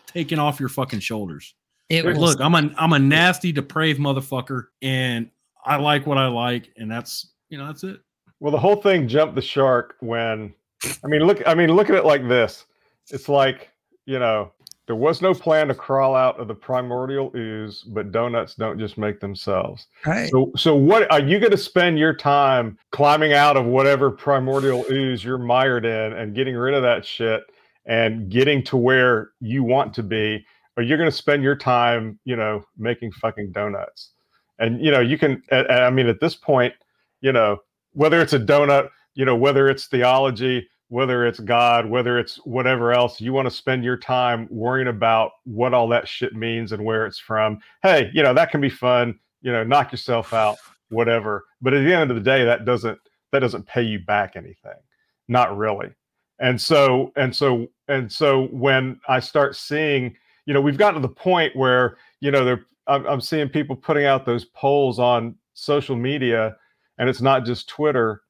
[0.06, 1.54] taken off your fucking shoulders.
[1.88, 5.30] It Like, will look, I'm a I'm a nasty, depraved motherfucker, and
[5.64, 8.00] I like what I like, and that's you know that's it.
[8.40, 10.52] Well, the whole thing jumped the shark when
[10.84, 12.66] I mean, look, I mean, look at it like this.
[13.10, 13.70] It's like,
[14.06, 14.52] you know,
[14.88, 18.96] There was no plan to crawl out of the primordial ooze, but donuts don't just
[18.96, 19.86] make themselves.
[20.06, 20.30] Right.
[20.30, 24.86] So, so what are you going to spend your time climbing out of whatever primordial
[24.90, 27.42] ooze you're mired in and getting rid of that shit
[27.84, 30.42] and getting to where you want to be?
[30.78, 34.12] Or you're going to spend your time, you know, making fucking donuts?
[34.58, 35.42] And you know, you can.
[35.52, 36.72] I I mean, at this point,
[37.20, 37.58] you know,
[37.92, 38.88] whether it's a donut,
[39.18, 43.54] you know, whether it's theology, whether it's God, whether it's whatever else, you want to
[43.54, 47.58] spend your time worrying about what all that shit means and where it's from.
[47.82, 50.56] Hey, you know, that can be fun, you know, knock yourself out,
[50.90, 51.44] whatever.
[51.60, 52.96] But at the end of the day, that doesn't
[53.32, 54.78] that doesn't pay you back anything.
[55.26, 55.90] Not really.
[56.38, 60.16] And so and so and so when I start seeing,
[60.46, 63.74] you know, we've gotten to the point where, you know, they're I'm, I'm seeing people
[63.74, 66.56] putting out those polls on social media,
[66.98, 68.22] and it's not just Twitter,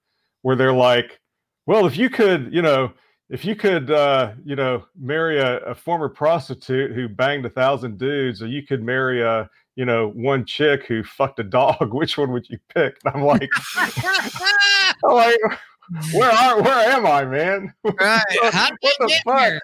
[0.43, 1.21] where they're like,
[1.67, 2.93] well, if you could, you know,
[3.31, 7.99] if you could, uh, you know, marry a, a former prostitute who banged a thousand
[7.99, 12.17] dudes, or you could marry a, you know, one chick who fucked a dog, which
[12.17, 12.97] one would you pick?
[13.05, 15.39] And I'm like, I'm like,
[16.13, 17.73] where are, where am I, man?
[17.85, 18.23] Right.
[18.53, 19.41] How did what the get fuck?
[19.41, 19.61] here?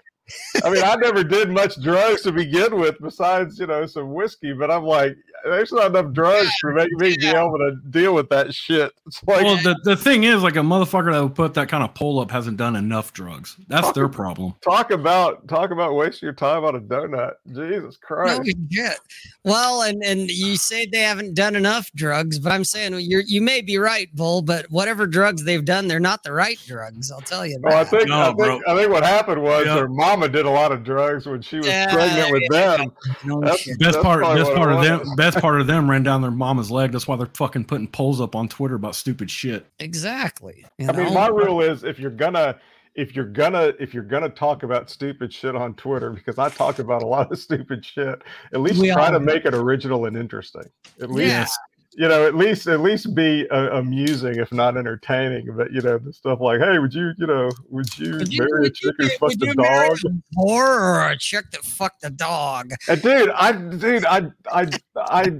[0.65, 4.53] I mean, I never did much drugs to begin with, besides you know some whiskey.
[4.53, 8.31] But I'm like, there's not enough drugs for making me be able to deal with
[8.31, 8.93] that shit.
[9.07, 11.85] It's like, well, the, the thing is, like a motherfucker that would put that kind
[11.85, 13.57] of pull up hasn't done enough drugs.
[13.69, 14.55] That's their problem.
[14.63, 17.35] talk about talk about wasting your time on a donut.
[17.53, 18.43] Jesus Christ!
[18.45, 18.99] No shit.
[19.45, 23.43] Well, and and you say they haven't done enough drugs, but I'm saying you you
[23.43, 24.41] may be right, Bull.
[24.41, 27.11] But whatever drugs they've done, they're not the right drugs.
[27.11, 27.59] I'll tell you.
[27.61, 28.63] Well, I think, No, I, think.
[28.67, 29.79] I think what happened was Yeah.
[29.81, 32.77] her mama did a lot of drugs when she was Yeah, pregnant with yeah.
[32.77, 32.93] them.
[33.25, 35.15] No That's- Best That's part, best part of them, was.
[35.17, 36.93] best part of them ran down their mama's leg.
[36.93, 39.67] That's why they're fucking putting polls up on Twitter about stupid shit.
[39.81, 40.65] Exactly.
[40.79, 42.57] you I mean, my rule is if you're gonna
[42.95, 46.79] if you're gonna if you're gonna talk about stupid shit on Twitter, because I talk
[46.79, 48.23] about a lot of stupid shit,
[48.53, 50.65] at least We try to make it original and interesting.
[51.01, 51.47] At least Yeah.
[51.97, 55.55] You know, at least at least be uh, amusing, if not entertaining.
[55.57, 58.41] But you know, the stuff like, hey, would you, you know, would you Would you-
[58.41, 59.99] marry a would you chick who fucked a dog?
[60.05, 62.71] a or a chick that fucked a dog?
[62.89, 65.33] And dude, I dude, I I I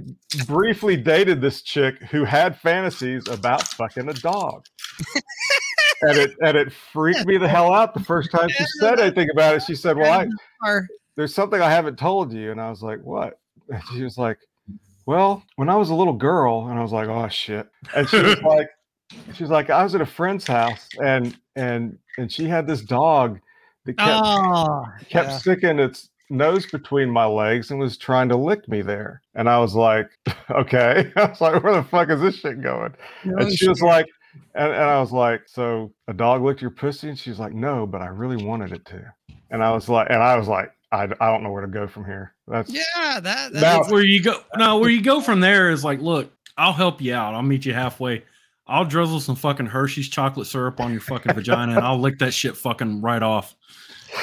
[0.47, 4.65] briefly dated this chick who had fantasies about fucking a dog.
[6.01, 9.29] and it and it freaked me the hell out the first time she said anything
[9.31, 9.63] about it.
[9.63, 10.27] She said, Well,
[10.65, 10.79] I
[11.15, 12.51] there's something I haven't told you.
[12.51, 13.39] And I was like, What?
[13.69, 14.37] And she was like,
[15.05, 17.67] Well, when I was a little girl, and I was like, Oh shit.
[17.95, 18.69] And she was like,
[19.33, 22.81] she was like, I was at a friend's house and and and she had this
[22.81, 23.39] dog
[23.85, 25.37] that kept oh, kept yeah.
[25.37, 29.21] sticking its nose between my legs and was trying to lick me there.
[29.35, 30.09] And I was like,
[30.49, 31.11] okay.
[31.15, 32.93] I was like, where the fuck is this shit going?
[33.23, 34.07] No and she was like,
[34.53, 37.09] and, and I was like, so a dog licked your pussy?
[37.09, 39.13] And she's like, no, but I really wanted it to.
[39.51, 41.87] And I was like, and I was like, I, I don't know where to go
[41.87, 42.33] from here.
[42.47, 45.83] That's yeah, that, Now- that's where you go no where you go from there is
[45.83, 47.33] like look i'll help you out.
[47.33, 48.23] I'll meet you halfway.
[48.67, 52.33] I'll drizzle some fucking hershey's chocolate syrup on your fucking vagina and i'll lick that
[52.33, 53.55] shit fucking right off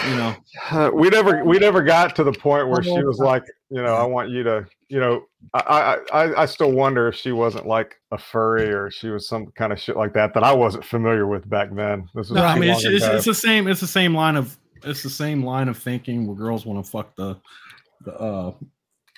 [0.08, 0.34] you know?
[0.70, 3.94] Uh, we never we never got to the point where she was like, you know,
[3.94, 5.60] I want you to, you know, I
[6.12, 9.48] I I, I still wonder if she wasn't like a furry or she was some
[9.48, 12.08] kind of shit like that that I wasn't familiar with back then.
[12.14, 14.56] This was no, i mean it's, it's, it's the same it's the same line of
[14.84, 17.36] it's the same line of thinking where girls want to fuck the
[18.04, 18.52] the uh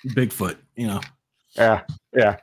[0.09, 1.01] bigfoot you know
[1.57, 1.81] yeah,
[2.13, 2.35] yeah.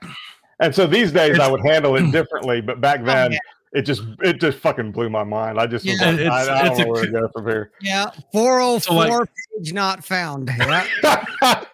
[0.60, 3.38] And so these days I would handle it differently, but back Oh, then yeah.
[3.74, 5.60] it just it just fucking blew my mind.
[5.60, 6.10] I just was Yeah.
[6.10, 7.72] like, It's- I, I it's don't a know where to go from here.
[7.82, 8.10] yeah.
[8.32, 9.28] Four oh So, like-
[9.58, 10.50] page not found.
[10.58, 10.86] Yeah.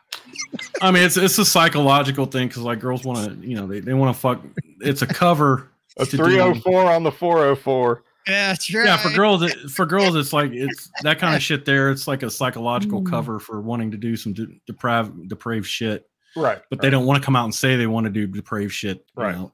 [0.82, 3.80] i mean it's it's a psychological thing because like girls want to you know they,
[3.80, 4.40] they want to fuck
[4.80, 5.68] it's a cover
[5.98, 8.02] A 304 on the 404.
[8.28, 8.84] Yeah, that's right.
[8.84, 12.06] yeah for girls it, for girls it's like it's that kind of shit there it's
[12.06, 13.10] like a psychological Mm.
[13.10, 16.60] cover for wanting to do some de- depraved depraved shit Right.
[16.70, 18.98] but they don't want to come out and say they want to do depraved shit
[19.16, 19.34] you Right.
[19.34, 19.50] know?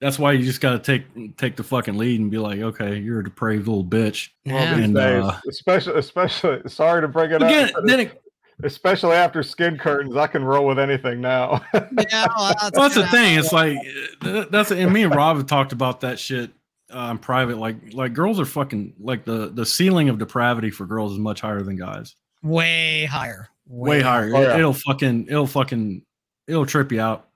[0.00, 2.96] that's why you just got to take take the fucking lead and be like okay
[2.98, 4.74] you're a depraved little bitch Well, Yeah.
[4.76, 8.22] these And, days, uh, especially, especially, sorry to bring it again up, but then it,
[8.64, 11.60] especially after skin curtains, I can roll with anything now.
[11.74, 11.80] Yeah,
[12.36, 13.76] well, that's, well, that's the thing it's like
[14.50, 16.50] that's and me and rob have talked about that shit
[16.94, 20.86] uh, in private like like girls are fucking like the the ceiling of depravity for
[20.86, 23.48] girls is much higher than guys way higher.
[23.66, 24.34] way higher.
[24.34, 24.58] Oh, yeah.
[24.58, 26.02] It, will fucking, it'll fucking,
[26.48, 27.28] it'll trip you out.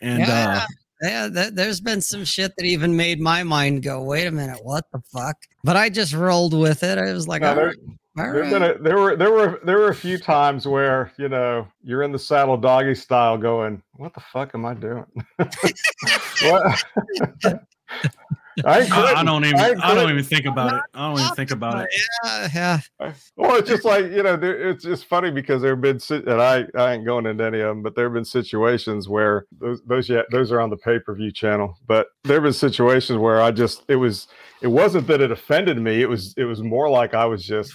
[0.00, 0.60] And Yeah.
[0.62, 0.66] uh
[1.02, 4.60] Yeah, th- there's been some shit that even made my mind go, wait a minute,
[4.62, 5.36] what the fuck?
[5.64, 6.96] But I just rolled with it.
[6.98, 7.74] I was like, No, there-
[8.16, 8.76] right, been right.
[8.76, 12.12] a, there were there were there were a few times where you know you're in
[12.12, 15.06] the saddle doggy style, going, "What the fuck am I doing?"
[18.62, 18.92] what?
[18.92, 19.58] I, I, I don't even.
[19.58, 20.82] I, encourage- don't even think about it.
[20.94, 21.88] I don't even think about it.
[22.24, 23.12] Yeah, yeah.
[23.36, 26.40] Well, it's just like you know, there, it's just funny because there have been, and
[26.42, 29.80] I, I ain't going into any of them, but there have been situations where those,
[29.86, 31.76] those, yeah, those are on the pay per view channel.
[31.86, 34.28] But there have been situations where I just, it was,
[34.62, 36.02] it wasn't that it offended me.
[36.02, 37.72] It was, it was more like I was just,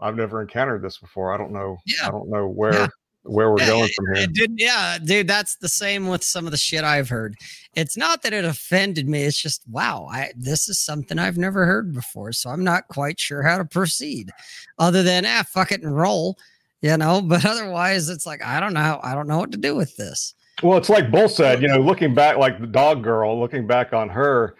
[0.00, 1.32] I've never encountered this before.
[1.32, 2.06] I don't know, Yeah.
[2.08, 2.86] I don't know where, Yeah.
[3.28, 4.46] Where we're going from here.
[4.56, 5.28] Yeah, dude.
[5.28, 7.36] That's the same with some of the shit I've heard.
[7.74, 9.22] It's not that it offended me.
[9.22, 13.20] It's just wow, I this is something I've never heard before, so I'm not quite
[13.20, 14.30] sure how to proceed,
[14.78, 16.38] other than ah, fuck it and roll,
[16.82, 17.22] you know.
[17.28, 19.00] But otherwise, it's like I don't know.
[19.02, 20.34] I don't know what to do with this.
[20.62, 23.92] Well, it's like Bull said, you know, looking back, like the dog girl, looking back
[23.92, 24.56] on her,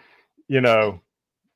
[0.47, 1.01] you know,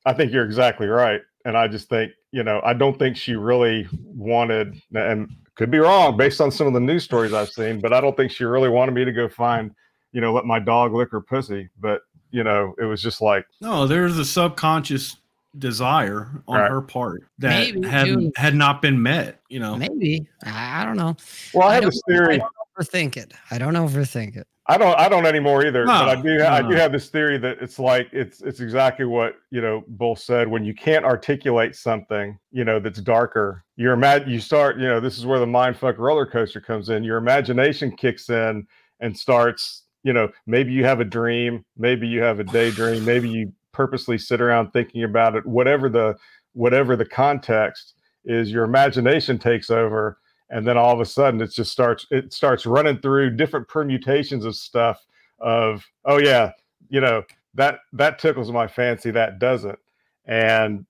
[0.05, 1.21] I think you're exactly right.
[1.45, 5.77] And I just think, you know, I don't think she really wanted, and could be
[5.79, 8.43] wrong based on some of the news stories I've seen, but I don't think she
[8.45, 9.71] really wanted me to go find,
[10.11, 11.69] you know, let my dog lick her pussy.
[11.79, 12.01] But,
[12.31, 15.17] you know, it was just like, No, there's a subconscious
[15.59, 16.71] desire on Right.
[16.71, 18.31] her part that Maybe, had too.
[18.35, 19.39] had not been met.
[19.49, 21.15] You know, Maybe I, I don't know.
[21.53, 22.35] well, I have don't- this theory.
[22.35, 23.33] I don't overthink it.
[23.51, 24.47] I don't overthink it.
[24.67, 25.85] I don't I don't anymore either.
[25.85, 28.61] but I No, do no, I do have this theory that it's like it's it's
[28.61, 30.47] exactly what you know Bull said.
[30.47, 35.01] When you can't articulate something, you know, that's darker, your imag you start, you know,
[35.01, 37.03] this is where the mind fuck roller coaster comes in.
[37.03, 38.65] Your imagination kicks in
[39.01, 43.29] and starts, you know, maybe you have a dream, maybe you have a daydream, maybe
[43.29, 46.15] you purposely sit around thinking about it, whatever the
[46.53, 50.19] whatever the context is, your imagination takes over
[50.53, 54.45] and then all of a sudden it just starts it starts running through different permutations
[54.45, 55.03] of stuff
[55.39, 56.51] of oh yeah
[56.89, 57.23] you know
[57.55, 59.79] that that tickles my fancy that doesn't
[60.25, 60.85] and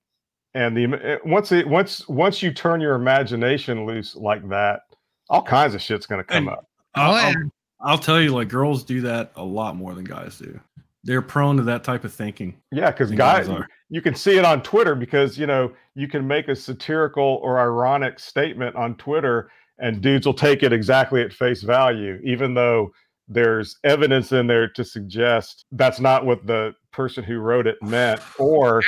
[0.54, 4.82] and the eh, once it once once you turn your imagination loose like that
[5.30, 7.14] all kinds of shit's going to come And- up I'll.
[7.14, 7.34] I'll,
[7.80, 10.58] I'll tell you, like girls do that a lot more than guys do.
[11.04, 12.56] They're prone to that type of thinking.
[12.72, 13.68] yeah because guys are.
[13.90, 17.60] you can see it on twitter because you know you can make a satirical or
[17.60, 22.90] ironic statement on twitter and dudes will take it exactly at face value even though
[23.28, 28.20] there's evidence in there to suggest that's not what the person who wrote it meant
[28.38, 28.82] or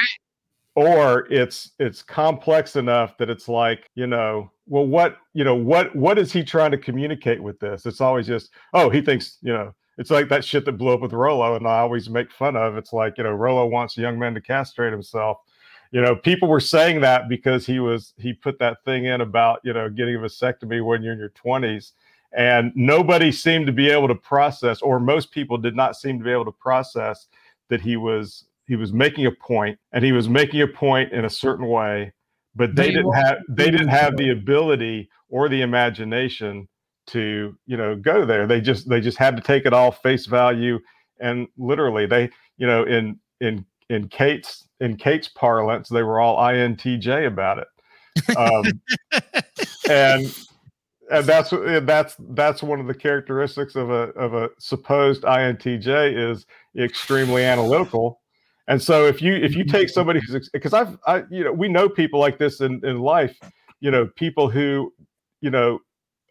[0.75, 5.95] or it's it's complex enough that it's like you know well what you know what
[5.97, 9.53] what is he trying to communicate with this it's always just oh he thinks you
[9.53, 12.57] know it's like that shit that blew up with Rollo, and I always make fun
[12.57, 12.77] of.
[12.77, 15.39] It's like you know, Rollo wants young men to castrate himself.
[15.93, 19.61] You know, people were saying that because he was he put that thing in about
[19.65, 21.93] you know getting a vasectomy when you're in your 20s,
[22.37, 26.25] and nobody seemed to be able to process, or most people did not seem to
[26.25, 27.29] be able to process
[27.69, 31.25] that he was he was making a point, and he was making a point in
[31.25, 32.13] a certain way,
[32.55, 36.69] but they, They didn't have they didn't have the ability or the imagination
[37.07, 38.47] to you know go there.
[38.47, 40.79] They just they just had to take it all face value.
[41.21, 46.37] And literally they you know in in in kate's in kate's parlance they were all
[46.39, 47.69] intj about it.
[48.37, 48.65] Um
[49.91, 50.35] and
[51.11, 51.51] and that's
[51.83, 56.47] that's that's one of the characteristics of a of a supposed intj is
[56.77, 58.21] extremely analytical.
[58.69, 61.69] And so if you if you take somebody who's because i've i you know we
[61.69, 63.39] know people like this in in life
[63.81, 64.93] you know people who
[65.41, 65.79] you know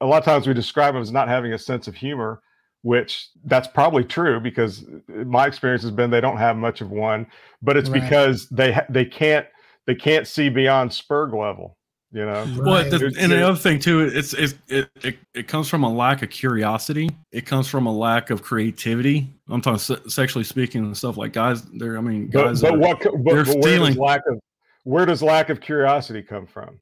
[0.02, 2.42] a lot of times we describe them as not having a sense of humor
[2.82, 6.92] which that's probably true because uh, my experience has been they don't have much of
[6.92, 7.26] one
[7.62, 8.02] but it's Right.
[8.02, 9.48] because they ha- they can't
[9.88, 11.78] they can't see beyond spurg level
[12.12, 15.68] you know Well, the, and the other thing too, it's, it's it, it it comes
[15.68, 17.10] from a lack of curiosity.
[17.34, 19.34] It comes from a lack of creativity.
[19.50, 21.64] I'm talking se- sexually speaking and stuff like guys.
[21.64, 22.62] There, I mean, guys.
[22.62, 24.40] but are- what but, they're but where does lack of
[24.84, 26.80] where does lack of curiosity come from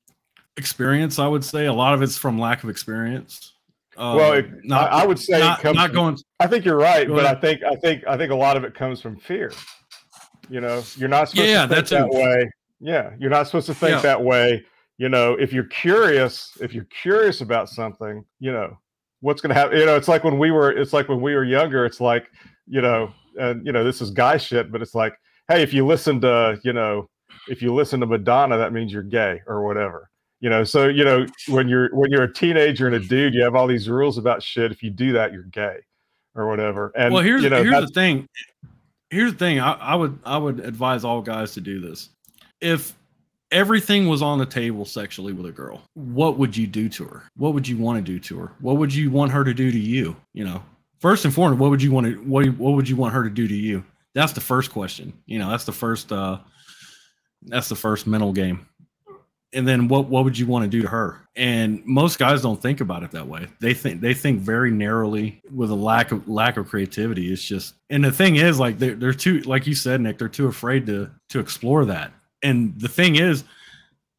[0.57, 3.53] experience, I would say a lot of it's from lack of experience.
[3.95, 6.17] Uh, well it, I, I would say not, comes not from- going.
[6.39, 8.73] I think you're right, but I think I think I think a lot of it
[8.73, 9.51] comes from fear.
[10.49, 12.49] You know, you're not supposed Yeah, to think that that way.
[12.79, 14.01] Yeah, you're not supposed to think Yeah.
[14.01, 14.65] that way.
[14.97, 18.77] You know, if you're curious, if you're curious about something, you know,
[19.21, 19.77] what's going to happen.
[19.79, 21.85] You know, it's like when we were, it's like when we were younger.
[21.85, 22.27] It's like,
[22.67, 25.15] you know, and you know, this is guy shit, but it's like,
[25.47, 27.09] hey, if you listen to, you know,
[27.47, 30.09] if you listen to Madonna, that means you're gay or whatever.
[30.43, 33.41] You know, so you know when you're when you're a teenager and a dude, you
[33.45, 34.73] have all these rules about shit.
[34.73, 35.77] If you do that, you're gay
[36.35, 36.91] or whatever.
[36.97, 38.27] And well, here's you know, here's the thing.
[39.09, 39.61] Here's the thing.
[39.61, 42.09] I, I would I would advise all guys to do this.
[42.59, 42.93] If
[43.51, 47.23] everything was on the table sexually with a girl, what would you do to her?
[47.37, 48.51] What would you want to do to her?
[48.59, 50.13] What would you want her to do to you?
[50.33, 50.61] You know,
[50.99, 53.29] first and foremost, what would you want to what what would you want her to
[53.29, 53.81] do to you?
[54.13, 55.13] That's the first question.
[55.25, 56.39] You know, that's the first uh
[57.43, 58.67] that's the first mental game.
[59.53, 61.21] And then what what would you want to do to her?
[61.35, 63.47] And most guys don't think about it that way.
[63.59, 67.31] They think they think very narrowly with a lack of lack of creativity.
[67.31, 70.29] It's just and the thing is like they're, they're too like you said nick they're
[70.29, 72.11] too afraid to to explore that.
[72.41, 73.43] And the thing is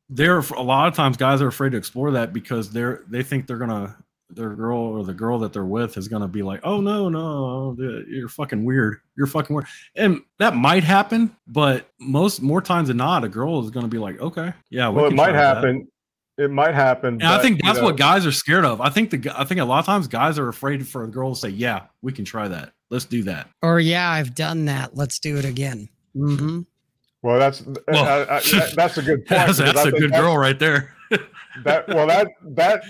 [0.08, 3.46] there a lot of times guys are afraid to explore that because they're they think
[3.46, 3.96] they're gonna
[4.30, 7.76] their girl or the girl that they're with is gonna be like oh no no
[8.08, 12.96] you're fucking weird you're fucking weird and that might happen but most more times than
[12.96, 15.56] not a girl is gonna be like okay yeah we well, it might try that."
[15.56, 15.88] happen.
[16.36, 17.14] It might happen.
[17.14, 19.32] and i but, think you that's know, what guys are scared of i think the
[19.38, 21.82] i think a lot of times guys are afraid for a girl to say yeah
[22.02, 24.96] we can try that let's do that Or yeah, I've done that.
[24.96, 25.88] Let's do it again.
[26.14, 26.60] hmm
[27.22, 29.28] Well, that's Well, I- I- that's a good point.
[29.28, 30.94] that's, because that's I a think good that's- girl right there
[31.64, 32.82] that well that that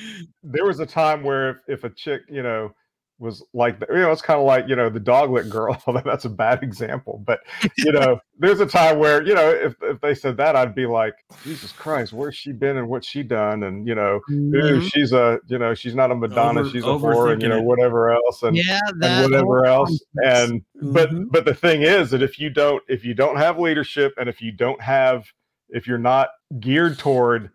[0.42, 2.72] there was a time where if, if a chick you know
[3.20, 6.24] was like you know it's kind of like you know the doglet girl although that's
[6.24, 7.38] a bad example but
[7.78, 10.84] you know there's a time where you know if, if they said that i'd be
[10.84, 11.14] like
[11.44, 14.90] jesus christ where's she been and what's she done and you know ooh, Mhm.
[14.92, 17.62] she's a you know she's not a madonna Over- she's a whore and you know
[17.62, 21.26] whatever else and Yeah, and whatever else and but Mhm.
[21.30, 24.42] but the thing is that if you don't if you don't have leadership and if
[24.42, 25.24] you don't have
[25.68, 27.50] if you're not geared toward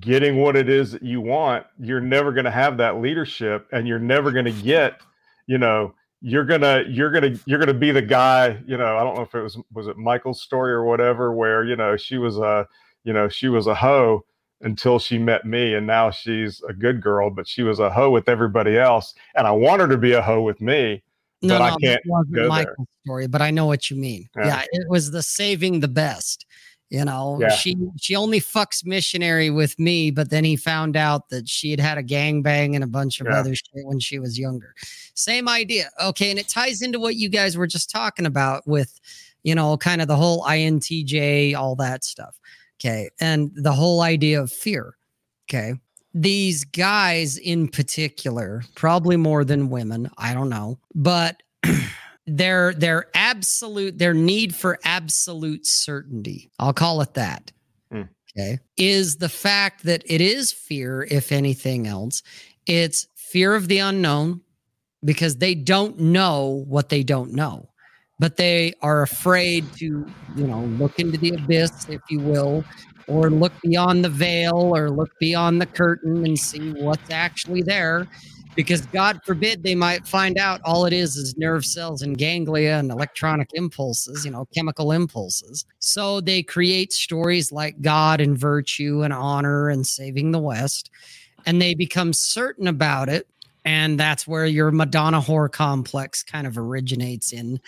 [0.00, 3.86] getting what it is that you want you're never going to have that leadership and
[3.86, 5.00] you're never going to get
[5.46, 9.14] you know you're gonna you're gonna you're gonna be the guy you know i don't
[9.14, 12.36] know if it was was it michael's story or whatever where you know she was
[12.38, 12.66] a
[13.04, 14.24] you know she was a hoe
[14.62, 18.10] until she met me and now she's a good girl but she was a hoe
[18.10, 21.00] with everybody else and i want her to be a hoe with me
[21.42, 22.48] No, but I can't that wasn't go there.
[22.48, 24.28] Michael's story, but I know what you mean.
[24.36, 24.46] Yeah.
[24.46, 24.62] Yeah.
[24.72, 26.46] it was the saving the best.
[26.88, 27.48] You know, Yeah.
[27.50, 31.80] she she only fucks missionary with me, but then he found out that she had
[31.80, 33.40] had a gangbang and a bunch of Yeah.
[33.40, 34.72] other shit when she was younger.
[35.14, 35.90] Same idea.
[36.00, 39.00] Okay, and it ties into what you guys were just talking about with,
[39.42, 42.38] you know, kind of the whole INTJ, all that stuff.
[42.80, 44.96] Okay, and the whole idea of fear.
[45.50, 45.74] Okay,
[46.14, 51.42] these guys in particular, probably more than women, I don't know, but
[52.26, 57.52] their their absolute their need for absolute certainty, I'll call it that.
[57.90, 58.02] Hmm.
[58.36, 62.22] Okay, is the fact that it is fear, if anything else,
[62.66, 64.40] it's fear of the unknown
[65.04, 67.68] because they don't know what they don't know
[68.18, 72.64] but they are afraid to you know look into the abyss if you will
[73.08, 78.06] or look beyond the veil or look beyond the curtain and see what's actually there
[78.56, 82.78] because god forbid they might find out all it is is nerve cells and ganglia
[82.78, 85.64] and electronic impulses you know chemical impulses.
[85.78, 90.90] So they create stories like god and virtue and honor and saving the west
[91.46, 93.26] and they become certain about it.
[93.64, 97.60] And that's where your madonna whore complex kind of originates in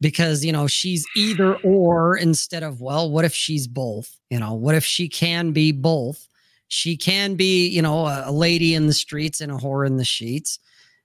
[0.00, 4.18] because you know she's either or instead of well what if she's both?
[4.30, 6.26] You know what if she can be both
[6.74, 9.98] she can be you know a, a lady in the streets and a whore in
[9.98, 10.58] the sheets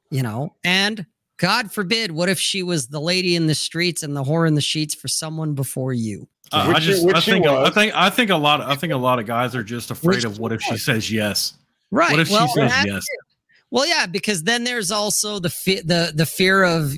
[0.09, 1.05] you know and
[1.37, 4.55] god forbid what if she was the lady in the streets and the whore in
[4.55, 7.93] the sheets for someone before you Uh, I Which she- just, I think, I think,
[7.93, 8.61] I think a lot.
[8.61, 11.11] I think a lot of guys are just afraid Which of what if she says
[11.11, 11.53] yes.
[11.91, 13.03] right What if well, she says yes?
[13.03, 13.17] too.
[13.69, 16.93] well yeah because then there's also the fe- the the fear of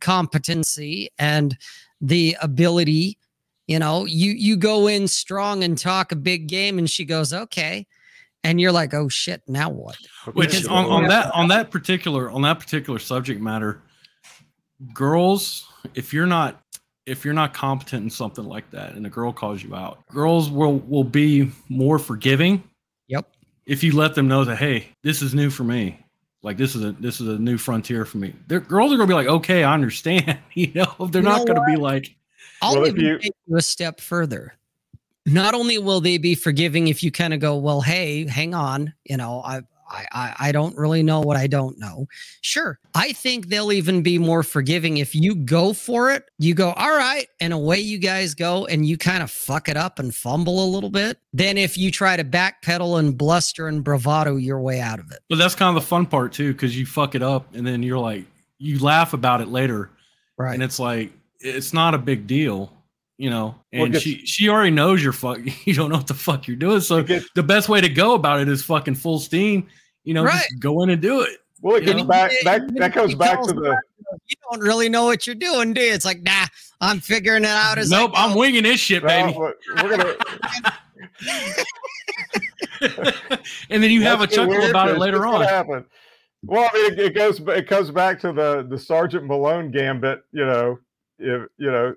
[0.00, 1.56] competency and
[2.00, 3.16] the ability
[3.68, 7.32] you know you you go in strong and talk a big game and she goes
[7.32, 7.86] okay
[8.44, 9.96] and you're like oh shit now what
[10.32, 13.82] Which Because- on, on that on that particular on that particular subject matter,
[14.94, 16.62] girls, if you're not
[17.06, 20.50] if you're not competent in something like that, and a girl calls you out, girls
[20.50, 22.62] will will be more forgiving
[23.08, 23.26] yep
[23.66, 25.98] if you let them know that hey, this is new for me.
[26.42, 28.34] Like this is a this is a new frontier for me.
[28.48, 30.38] They're, girls are gonna be like, okay, I understand.
[30.54, 32.14] You know, they're You not know gonna be like,
[32.62, 34.54] I'll Well, even you- take you a step further.
[35.30, 38.92] Not only will they be forgiving if you kind of go, well, hey, hang on,
[39.04, 42.06] you know, I, I, I, don't really know what I don't know.
[42.42, 46.24] Sure, I think they'll even be more forgiving if you go for it.
[46.38, 49.76] You go, all right, and away you guys go, and you kind of fuck it
[49.76, 51.18] up and fumble a little bit.
[51.32, 55.20] Then if you try to backpedal and bluster and bravado your way out of it,
[55.28, 57.82] but that's kind of the fun part too, because you fuck it up and then
[57.82, 58.24] you're like,
[58.58, 59.90] you laugh about it later.
[60.38, 60.54] right?
[60.54, 62.72] and it's like it's not a big deal
[63.20, 66.06] you know and it gets- she she already knows you're fuck you don't know what
[66.06, 68.94] the fuck you're doing so gets- the best way to go about it is fucking
[68.94, 69.66] full steam
[70.04, 70.32] you know Right.
[70.48, 72.04] just go in and do it well it You gets know?
[72.08, 73.76] back that you- that goes back to the
[74.26, 75.92] you don't really know what you're doing, do you?
[75.92, 76.46] It's like, nah,
[76.80, 79.52] I'm figuring it out as I nope i'm winging this shit baby Well,
[79.82, 80.14] we're gonna
[83.70, 85.84] and then you have a chuckle weird about it later on happen.
[86.42, 90.22] Well, I mean, it, it goes it comes back to the the Sergeant Malone gambit.
[90.32, 90.78] You know,
[91.18, 91.94] if you know,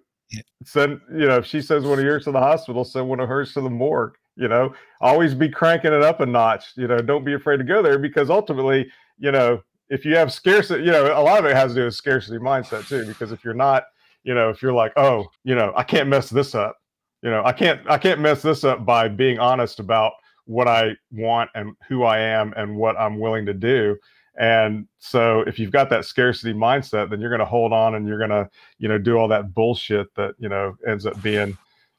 [0.63, 3.29] send you know, if she sends one of yours to the hospital, send one of
[3.29, 4.15] hers to the morgue.
[4.35, 6.73] You know, always be cranking it up a notch.
[6.75, 8.89] You know, don't be afraid to go there because ultimately,
[9.19, 11.85] you know, if you have scarcity, you know, a lot of it has to do
[11.85, 13.05] with scarcity mindset too.
[13.05, 13.83] Because if you're not,
[14.23, 16.77] you know, if you're like, oh, you know, I can't mess this up.
[17.21, 20.13] You know, I can't, I can't mess this up by being honest about
[20.45, 23.97] what I want and who I am and what I'm willing to do.
[24.37, 28.07] And so if you've got that scarcity mindset, then you're going to hold on and
[28.07, 28.49] you're going to,
[28.79, 31.55] you know, do all that bullshit that, you know, ends up being,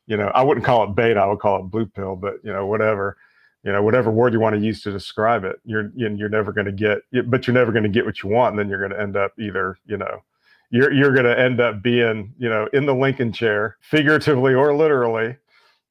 [0.07, 2.53] you know, I wouldn't call it bait, I would call it blue pill, but you
[2.53, 3.17] know, whatever,
[3.63, 6.67] you know, whatever word you want to use to describe it, you're you're never going
[6.67, 6.99] to get,
[7.31, 8.53] but you're never going to get what you want.
[8.53, 10.23] And then you're going to end up either, you know,
[10.71, 14.75] you're you're going to end up being, you know, in the Lincoln chair, figuratively or
[14.75, 15.37] literally,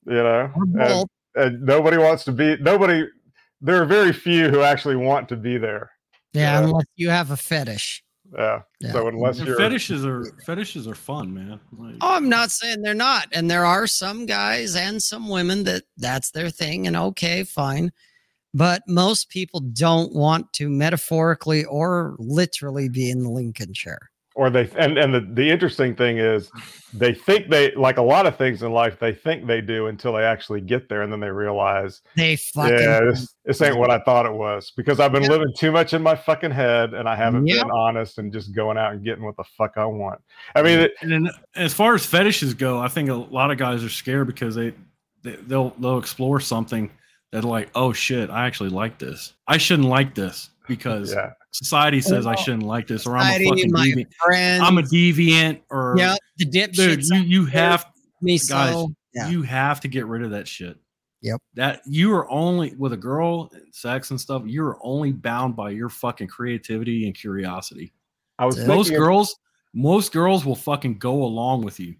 [0.05, 3.07] you know, and, and nobody wants to be nobody.
[3.61, 5.92] There are very few who actually want to be there.
[6.33, 6.65] Yeah, Yeah.
[6.65, 8.03] unless you have a fetish.
[8.35, 8.61] Yeah.
[8.79, 8.93] Yeah.
[8.93, 11.59] So unless your fetishes are fetishes are fun, man.
[11.77, 13.27] Like, Oh, I'm not saying they're not.
[13.31, 16.87] And there are some guys and some women that that's their thing.
[16.87, 17.91] And okay, fine.
[18.55, 24.11] But most people don't want to metaphorically or literally be in the Lincoln chair.
[24.35, 26.51] Or they and and the, the interesting thing is
[26.93, 30.13] they think they like a lot of things in life they think they do until
[30.13, 33.89] they actually get there and then they realize They fucking yeah this, this ain't what
[33.89, 35.31] i thought it was because i've been Yep.
[35.31, 37.63] living too much in my fucking head and i haven't Yep.
[37.65, 40.21] been honest and just going out and getting what the fuck i want
[40.55, 43.57] i mean it, And then as far as fetishes go, I think a lot of
[43.57, 44.73] guys are scared because they,
[45.23, 46.91] they they'll they'll explore something
[47.31, 49.33] that like, oh shit, I actually like this.
[49.47, 53.41] I shouldn't like this because yeah society says I oh, shouldn't like this, or I'm
[53.41, 54.07] a fucking my deviant.
[54.25, 54.63] friends.
[54.65, 56.73] I'm a deviant, or yeah, the dipshits.
[56.75, 57.85] dude, you you have
[58.21, 58.93] me guys, so.
[59.13, 59.29] Yeah.
[59.29, 60.77] you have to get rid of that shit.
[61.21, 61.39] Yep.
[61.53, 64.41] That you are only with a girl, sex and stuff.
[64.45, 67.93] You are only bound by your fucking creativity and curiosity.
[68.39, 69.35] i was Most most thinking- girls
[69.75, 71.95] most girls will fucking go along with you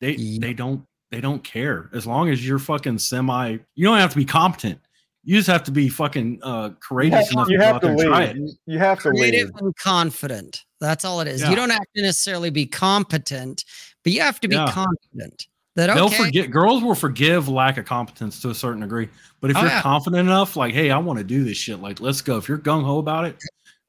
[0.00, 0.40] they Yep.
[0.40, 4.16] they don't they don't care as long as you're fucking semi you don't have to
[4.16, 4.78] be competent
[5.22, 7.80] you just have to be fucking uh courageous have, enough you to go have out
[7.82, 10.64] to there and try it You- you have to lead creative and confident.
[10.80, 11.42] That's all it is.
[11.42, 11.50] Yeah.
[11.50, 13.64] You don't have to necessarily be competent,
[14.02, 14.70] but you have to be Yeah.
[14.72, 15.46] confident.
[15.76, 19.08] That okay, they'll forget girls will forgive lack of competence to a certain degree
[19.40, 19.80] but if Oh, you're yeah.
[19.82, 22.58] confident enough like hey i want to do this shit like let's go if you're
[22.58, 23.36] gung-ho about it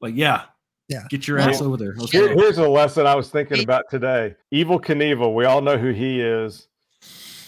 [0.00, 0.42] like yeah
[0.88, 1.02] Yeah.
[1.10, 3.90] get your Well, ass over there Let's Here- here's a lesson I was thinking about
[3.90, 4.36] today.
[4.54, 6.68] Evel Knievel, we all know who he is.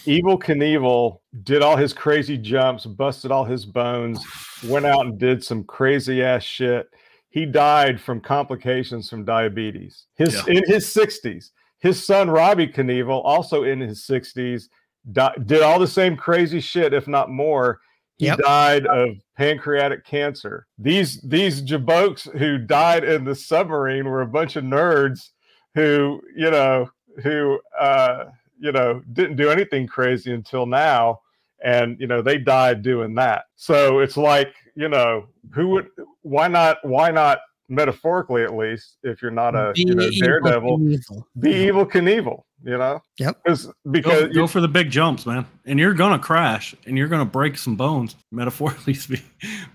[0.05, 4.19] Evel Knievel did all his crazy jumps, busted all his bones,
[4.65, 6.87] went out and did some crazy ass shit.
[7.29, 10.05] He died from complications from diabetes.
[10.15, 10.55] His Yeah.
[10.57, 11.51] in his 60s.
[11.79, 14.69] His son Robbie Knievel, also in his 60s,
[15.11, 17.79] di- did all the same crazy shit, if not more.
[18.17, 18.39] He Yep.
[18.39, 20.67] died of pancreatic cancer.
[20.77, 25.31] These these jabokes who died in the submarine were a bunch of nerds
[25.73, 26.89] who, you know,
[27.23, 28.25] who uh,
[28.59, 31.19] you know, didn't do anything crazy until now.
[31.63, 33.45] And you know, they died doing that.
[33.55, 35.87] So it's like, you know, who would
[36.21, 40.27] why not why not metaphorically at least, if you're not a be you know evil
[40.27, 41.23] daredevil, Knievel.
[41.39, 43.01] be Evel Knievel, you know?
[43.17, 43.37] Yep.
[43.47, 45.45] 'Cause- Go, because go for the big jumps, man.
[45.65, 49.25] And you're gonna crash and you're gonna break some bones, metaphorically speaking.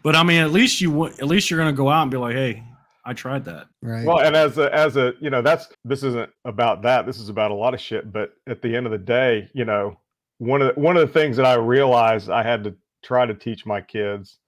[0.05, 2.16] But I mean, at least you would at least you're gonna go out and be
[2.16, 2.62] like, hey,
[3.05, 3.68] I tried that.
[3.82, 4.05] Right.
[4.05, 7.06] Well, and as a as a you know, that's this isn't about that.
[7.06, 8.12] This is about a lot of shit.
[8.12, 9.98] But at the end of the day, you know,
[10.39, 13.35] one of the, one of the things that I realized I had to try to
[13.35, 14.39] teach my kids,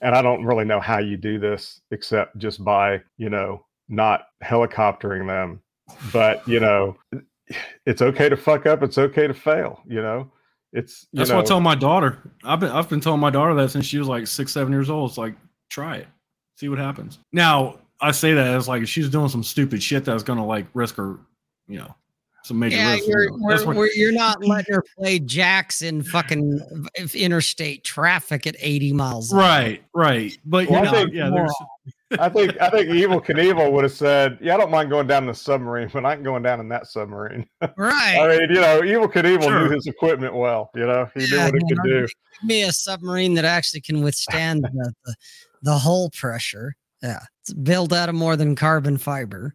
[0.00, 4.26] and I don't really know how you do this except just by you know not
[4.44, 5.62] helicoptering them.
[6.12, 6.96] But you know,
[7.86, 8.82] it's okay to fuck up.
[8.82, 9.80] It's okay to fail.
[9.86, 10.30] You know,
[10.72, 12.18] it's you That's know, what I tell my daughter.
[12.44, 14.90] I've been I've been telling my daughter that since she was like six, seven years
[14.90, 15.10] old.
[15.10, 15.34] It's like,
[15.70, 16.08] try it.
[16.56, 17.18] See what happens.
[17.32, 20.96] Now I say that as like she's doing some stupid shit that's gonna like risk
[20.96, 21.18] her,
[21.68, 21.94] you know,
[22.44, 23.08] some major yeah, risk.
[23.08, 23.36] you're, you know.
[23.66, 26.60] we're, we're, you're not letting her play jacks in fucking
[26.98, 29.32] v- interstate traffic at 80 miles.
[29.32, 29.44] an hour.
[29.44, 30.38] right, right.
[30.44, 31.54] But Well, I you know, think yeah, there's
[32.20, 35.24] I think I think Evel Knievel would have said, "Yeah, I don't mind going down
[35.24, 37.44] in the submarine, but I ain't going down in that submarine."
[37.76, 38.16] Right.
[38.20, 39.68] I mean, you know, Evel Knievel Sure.
[39.68, 40.70] knew his equipment well.
[40.76, 42.06] You know, he knew Yeah, what it you could know, do.
[42.42, 45.14] Give me a submarine that actually can withstand the, the,
[45.62, 46.76] the hull pressure.
[47.02, 47.18] Yeah.
[47.46, 49.54] It's built out of more than carbon fiber.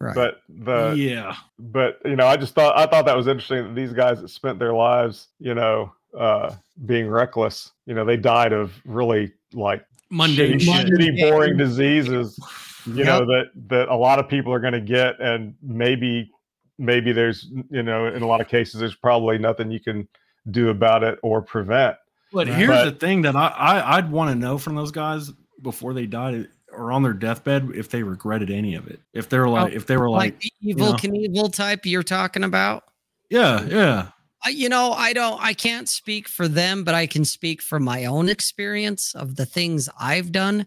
[0.00, 0.14] Right.
[0.14, 1.34] But the yeah.
[1.58, 4.28] but you know, I just thought I thought that was interesting that these guys that
[4.28, 6.54] spent their lives, you know, uh,
[6.86, 10.86] being reckless, you know, they died of really like Mundane shitty, shit.
[11.16, 12.38] shitty, boring diseases.
[12.86, 13.06] You Yep.
[13.06, 16.30] know that that a lot of people are going to get, and maybe
[16.78, 20.06] maybe there's you know in a lot of cases there's probably nothing you can
[20.52, 21.96] do about it or prevent.
[22.32, 22.56] But Right.
[22.56, 25.32] here's But- the thing that I, I I'd want to know from those guys
[25.62, 29.00] before they died or on their deathbed if they regretted any of it.
[29.12, 30.96] If they're like, oh, if they were like like, the evil know.
[30.98, 32.84] Knievel type you're talking about.
[33.30, 34.08] yeah, yeah,
[34.44, 37.82] I- you know, I don't, I can't speak for them, but I can speak from
[37.84, 40.66] my own experience of the things I've done.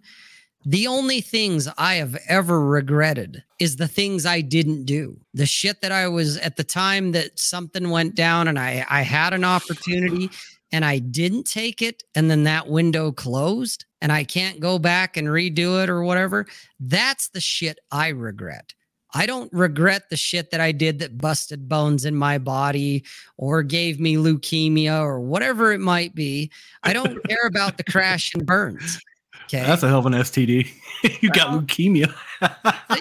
[0.65, 5.17] The only things I have ever regretted is the things I didn't do.
[5.33, 9.01] The shit that I was at the time that something went down and I, I
[9.03, 10.29] had an opportunity
[10.73, 12.03] and I didn't take it.
[12.15, 16.45] And then that window closed and I can't go back and redo it or whatever.
[16.79, 18.73] That's the shit I regret.
[19.13, 23.03] I don't regret the shit that I did that busted bones in my body
[23.37, 26.51] or gave me leukemia or whatever it might be.
[26.83, 28.99] I don't care about the crash and burns.
[29.45, 29.63] Okay.
[29.63, 30.67] That's a hell of an STD.
[31.21, 32.13] you got leukemia.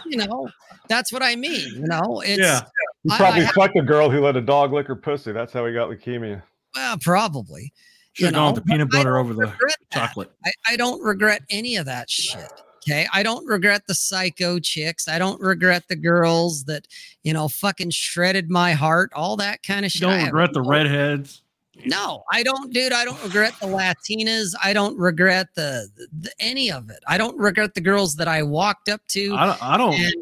[0.07, 0.49] you know,
[0.89, 1.69] that's what I mean.
[1.75, 2.61] You know, it's Yeah.
[3.03, 5.33] You probably I have- fucked a girl who let a dog lick her pussy.
[5.33, 6.43] That's how he got leukemia.
[6.75, 7.73] well, probably.
[8.17, 9.53] Should have gone with the peanut butter over the
[9.93, 10.31] chocolate.
[10.43, 12.49] I, I don't regret any of that shit.
[12.77, 13.07] Okay.
[13.13, 15.07] I don't regret the psycho chicks.
[15.07, 16.87] I don't regret the girls that,
[17.25, 20.01] you know, fucking shredded my heart, all that kind of shit.
[20.01, 21.43] You don't regret the redheads.
[21.85, 22.95] No, I don't, dude.
[22.95, 24.55] I don't regret the Latinas.
[24.65, 25.87] I don't regret the,
[26.21, 27.01] the any of it.
[27.07, 29.35] I don't regret the girls that I walked up to.
[29.35, 29.63] I don't.
[29.63, 29.93] I don't.
[29.93, 30.15] and,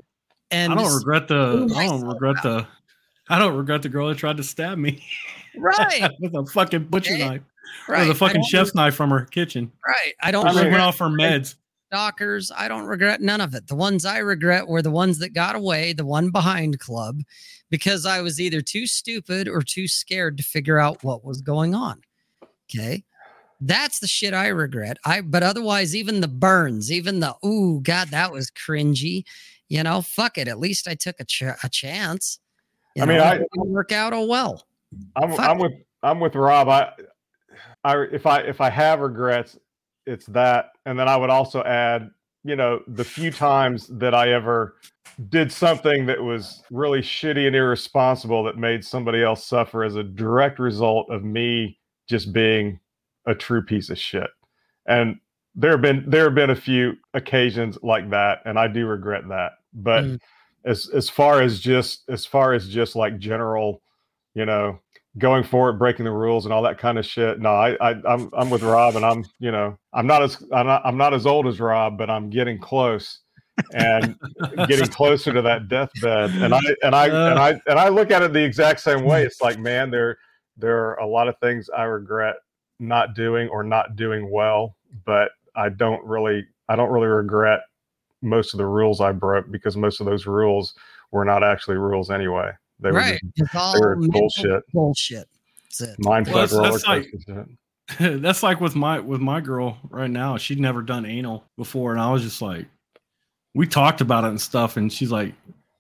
[0.51, 1.73] and I don't regret the.
[1.77, 2.67] I don't regret the.
[3.29, 5.01] I don't regret the girl that tried to stab me
[5.57, 7.29] right, with a fucking butcher Okay.
[7.29, 7.43] knife
[7.89, 8.03] right.
[8.03, 9.71] or the fucking don't chef's knife from her kitchen.
[9.87, 10.15] Right.
[10.23, 11.57] I don't I She went off her meds.
[11.91, 12.51] Dockers.
[12.57, 13.69] I don't regret none of it.
[13.69, 17.21] The ones I regret were the ones that got away, the one behind club,
[17.71, 21.75] because I was either too stupid or too scared to figure out what was going
[21.75, 22.01] on.
[22.69, 23.05] Okay.
[23.61, 24.99] That's the shit I regret.
[25.05, 29.25] I but otherwise, even the burns, even the ooh, God, that was cringy.
[29.69, 30.49] You know, fuck it.
[30.49, 32.41] At least I took a, ch- a chance.
[32.97, 34.67] You I mean, know, I- it work out oh well.
[35.17, 35.73] I'm I'm with
[36.03, 36.69] I'm with Rob.
[36.69, 36.93] I
[37.85, 39.59] I if I if I have regrets,
[40.07, 42.11] it's that, and then I would also add,
[42.45, 44.77] you know, the few times that I ever
[45.29, 50.03] did something that was really shitty and irresponsible that made somebody else suffer as a
[50.03, 51.79] direct result of me
[52.09, 52.81] just being
[53.27, 54.29] a true piece of shit.
[54.87, 55.19] And
[55.55, 59.29] there have been there have been a few occasions like that, and I do regret
[59.29, 59.53] that.
[59.73, 60.21] But Mm.
[60.65, 63.83] as as far as just as far as just like general,
[64.35, 64.81] you know,
[65.19, 67.41] going forward, breaking the rules and all that kind of shit.
[67.41, 70.67] No, I, I I'm I'm with Rob, and I'm you know I'm not as I'm
[70.67, 73.21] not, I'm not as old as Rob, but I'm getting close.
[73.73, 74.17] and
[74.67, 78.21] getting closer to that deathbed and i and i and i and i look at
[78.21, 80.19] it the exact same way it's like man there
[80.57, 82.35] there are a lot of things i regret
[82.81, 84.75] not doing or not doing well
[85.07, 87.61] but i don't really i don't really regret
[88.23, 90.75] most of the rules i broke because most of those rules
[91.13, 92.51] were not actually rules anyway
[92.85, 93.21] they were right.
[93.37, 94.63] just It's all they were bullshit.
[94.73, 95.29] Bullshit.
[95.65, 95.97] That's it.
[95.99, 97.13] mind Well, that's- that's like-
[97.99, 100.39] That's like with my with my girl right now.
[100.39, 102.65] She'd never done anal before, and I was just like,
[103.55, 105.35] we talked about it and stuff, and she's like,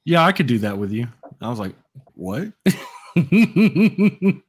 [0.04, 1.08] "Yeah, I could do that with you."
[1.40, 1.74] I was like,
[2.14, 2.52] "What?"
[3.16, 4.42] and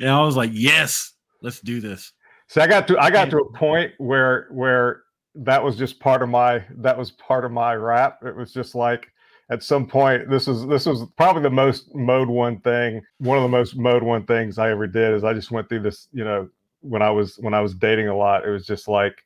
[0.00, 2.12] I was like, "Yes, let's do this."
[2.46, 5.02] See, I got to I got to a point where where
[5.34, 8.20] that was just part of my that was part of my rap.
[8.24, 9.08] It was just like
[9.50, 13.42] at some point this was this was probably the most Mode One thing, one of
[13.42, 16.24] the most Mode One things I ever did is I just went through this, you
[16.24, 16.48] know,
[16.80, 19.24] when I was when I was dating a lot, it was just like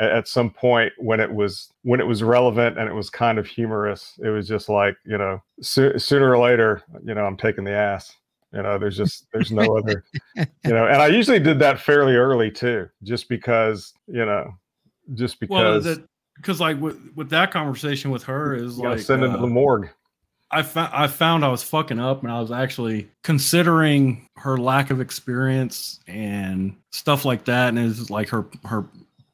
[0.00, 3.46] at some point when it was when it was relevant and it was kind of
[3.46, 7.64] humorous, it was just like, you know, so, sooner or later, you know, I'm taking
[7.64, 8.14] the ass.
[8.52, 10.04] You know, there's just there's no other
[10.36, 14.50] you know and i usually did that fairly early too just because you know
[15.12, 16.00] just Well, because
[16.38, 19.34] because like with with that conversation with her is you gotta like send it to
[19.34, 19.90] uh, the morgue
[20.50, 24.90] I found I found I was fucking up, and I was actually considering her lack
[24.90, 28.86] of experience and stuff like that, and it's like her her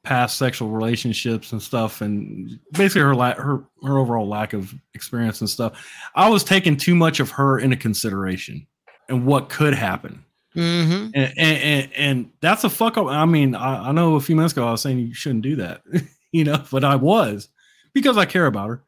[0.02, 5.40] past sexual relationships and stuff, and basically her la- her her overall lack of experience
[5.40, 5.86] and stuff.
[6.16, 8.66] I was taking too much of her into consideration
[9.08, 10.24] and what could happen.
[10.56, 11.10] Mm-hmm.
[11.14, 13.06] And, and, and, and that's a fuck up.
[13.06, 15.56] I mean, I, I know a few minutes ago I was saying you shouldn't do
[15.56, 15.82] that,
[16.34, 17.48] you know, but I was
[17.94, 18.82] because I care about her.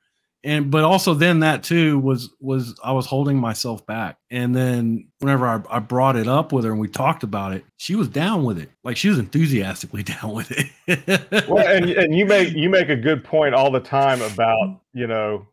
[0.44, 4.18] And but also then that too was was I was holding myself back.
[4.30, 7.64] And then whenever I, I brought it up with her and we talked about it,
[7.78, 8.70] she was down with it.
[8.84, 11.48] Like she was enthusiastically down with it.
[11.48, 15.06] well and, and you make you make a good point all the time about you
[15.06, 15.46] know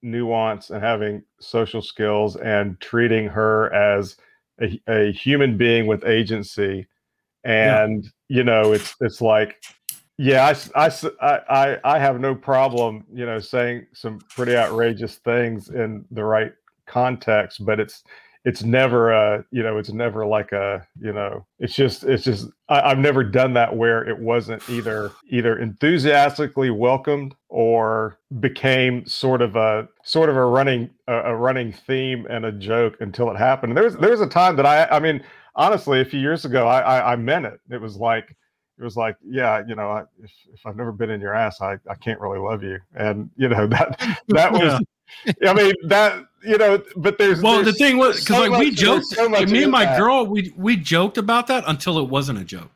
[0.00, 4.16] nuance and having social skills and treating her as
[4.62, 6.86] a, a human being with agency
[7.44, 9.62] and you know it's it's like
[10.18, 15.70] yeah I, I, I, I have no problem you know saying some pretty outrageous things
[15.70, 16.52] in the right
[16.86, 18.02] context but it's
[18.44, 22.48] it's never a you know it's never like a you know it's just it's just
[22.68, 29.42] I, i've never done that where it wasn't either either enthusiastically welcomed or became sort
[29.42, 33.36] of a sort of a running a, a running theme and a joke until it
[33.36, 35.22] happened there was there was a time that i i mean
[35.56, 37.60] honestly, a few years ago, I, I I meant it.
[37.70, 38.36] It was like
[38.78, 41.60] it was like, yeah, you know, I, if if I've never been in your ass,
[41.60, 44.80] I I can't really love you, and you know that that was.
[45.46, 48.66] I mean that you know, but there's Well, the thing was because so like we
[48.70, 49.98] much- there's joked, so like, me and my that.
[49.98, 52.70] girl, we we joked about that until it wasn't a joke.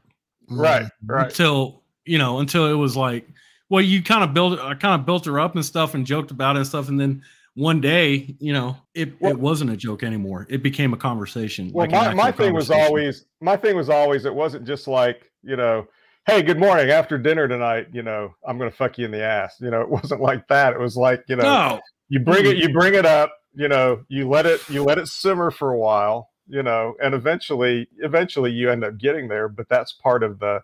[0.48, 1.12] right, mm-hmm.
[1.12, 1.26] right.
[1.26, 3.28] Until you know, until it was like,
[3.68, 6.30] well, you kind of built, I kind of built her up and stuff, and joked
[6.30, 7.22] about it and stuff, and then
[7.54, 10.46] one day, you know, it Well- it wasn't a joke anymore.
[10.48, 11.70] It became a conversation.
[11.72, 15.30] Well, like my, my thing was always my thing was always it wasn't just like
[15.42, 15.86] you know,
[16.26, 16.90] hey, good morning.
[16.90, 19.56] After dinner tonight, you know, I'm gonna fuck you in the ass.
[19.60, 20.72] You know, it wasn't like that.
[20.72, 23.32] It was like you know, no, you bring it, you bring it up.
[23.54, 26.30] You know, you let it, you let it simmer for a while.
[26.48, 29.48] You know, and eventually, eventually, you end up getting there.
[29.48, 30.60] But that's part of the,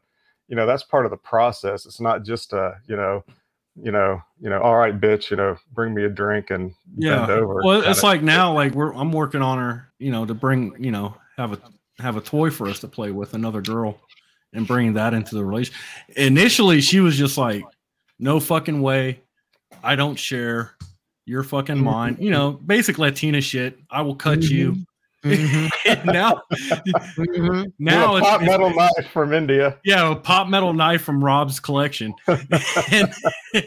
[0.48, 1.86] you know, that's part of the process.
[1.86, 3.24] It's not just a, you know,
[3.80, 7.26] you know, you know, all right, bitch, you know, bring me a drink and yeah.
[7.26, 7.62] bend over.
[7.64, 10.90] Well, it's like now, like we're I'm working on her, you know, to bring, you
[10.90, 11.60] know, have a
[12.00, 14.00] have a toy for us to play with another girl,
[14.52, 15.74] and bringing that into the relation.
[16.16, 17.64] Initially, she was just like,
[18.18, 19.20] "No fucking way,
[19.82, 20.74] I don't share."
[21.26, 23.78] You're fucking mind." you know, basic Latina shit.
[23.90, 24.72] I will cut you.
[24.72, 24.82] Mm-hmm.
[25.24, 25.69] Mhm.
[25.86, 27.73] And now, Mhm.
[27.78, 29.78] now With a pop it's- metal knife from India.
[29.85, 32.15] yeah, a pop metal knife from Rob's collection.
[32.93, 33.12] and,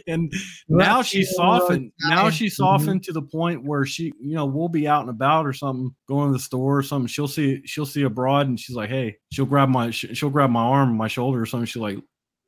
[0.08, 0.34] and
[0.70, 1.92] now she's softened.
[2.08, 5.46] Now she's softened to the point where she, you know, we'll be out and about
[5.46, 7.08] or something, going to the store or something.
[7.08, 10.62] She'll see, she'll see abroad, and she's like, "Hey," she'll grab my, she'll grab my
[10.64, 11.66] arm, my shoulder or something.
[11.66, 11.98] She's like,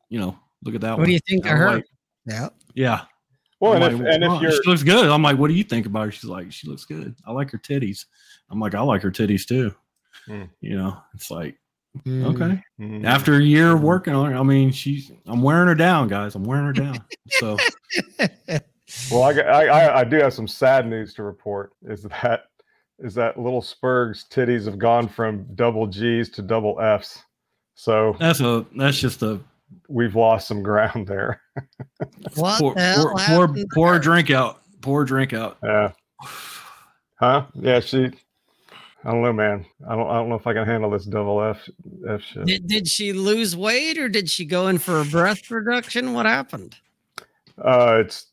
[0.10, 0.92] you know, look at that.
[0.92, 1.08] What one.
[1.08, 1.76] do you think And of I'm her?
[1.76, 1.86] like,
[2.26, 2.50] Yeah.
[2.76, 3.02] yeah.
[3.60, 5.10] Well, I'm and if, and if you're she looks good.
[5.10, 6.12] I'm like, what do you think about her?
[6.12, 7.16] She's like, she looks good.
[7.26, 8.06] I like her titties.
[8.54, 9.74] I'm like, I like her titties too.
[10.28, 10.44] Hmm.
[10.62, 11.58] You know, it's like,
[12.08, 12.26] Mm.
[12.34, 12.64] okay.
[12.82, 13.06] Mhm.
[13.06, 16.34] After a year of working on her, I mean, she's I'm wearing her down, guys.
[16.34, 16.98] I'm wearing her down.
[17.30, 17.56] So
[19.12, 21.72] Well, I, I, I, I do have some sad news to report.
[21.84, 22.46] Is that
[23.00, 27.22] is that little Spurg's titties have gone from double G's to double F's.
[27.76, 29.40] So that's a that's just a
[29.88, 31.42] we've lost some ground there.
[32.36, 34.00] What pour the hell pour pour, happened pour there?
[34.00, 34.62] a drink out.
[34.82, 35.58] Pour a drink out.
[35.64, 35.92] Yeah.
[37.20, 37.46] Huh?
[37.54, 37.80] Yeah.
[37.82, 38.12] She.
[39.06, 39.66] I don't know, man.
[39.88, 40.10] I don't.
[40.10, 41.70] I don't know if I can handle this double F
[42.08, 42.46] F shit.
[42.46, 46.14] Did, did she lose weight or did she go in for a breath reduction?
[46.14, 46.78] What happened?
[47.58, 48.28] Uh, it's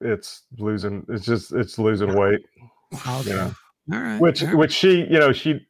[0.00, 1.06] it's losing.
[1.08, 2.40] It's just it's losing weight.
[2.92, 3.30] Okay.
[3.30, 3.52] Yeah.
[3.92, 4.20] All right.
[4.20, 4.58] Which all right.
[4.58, 5.66] which she you know she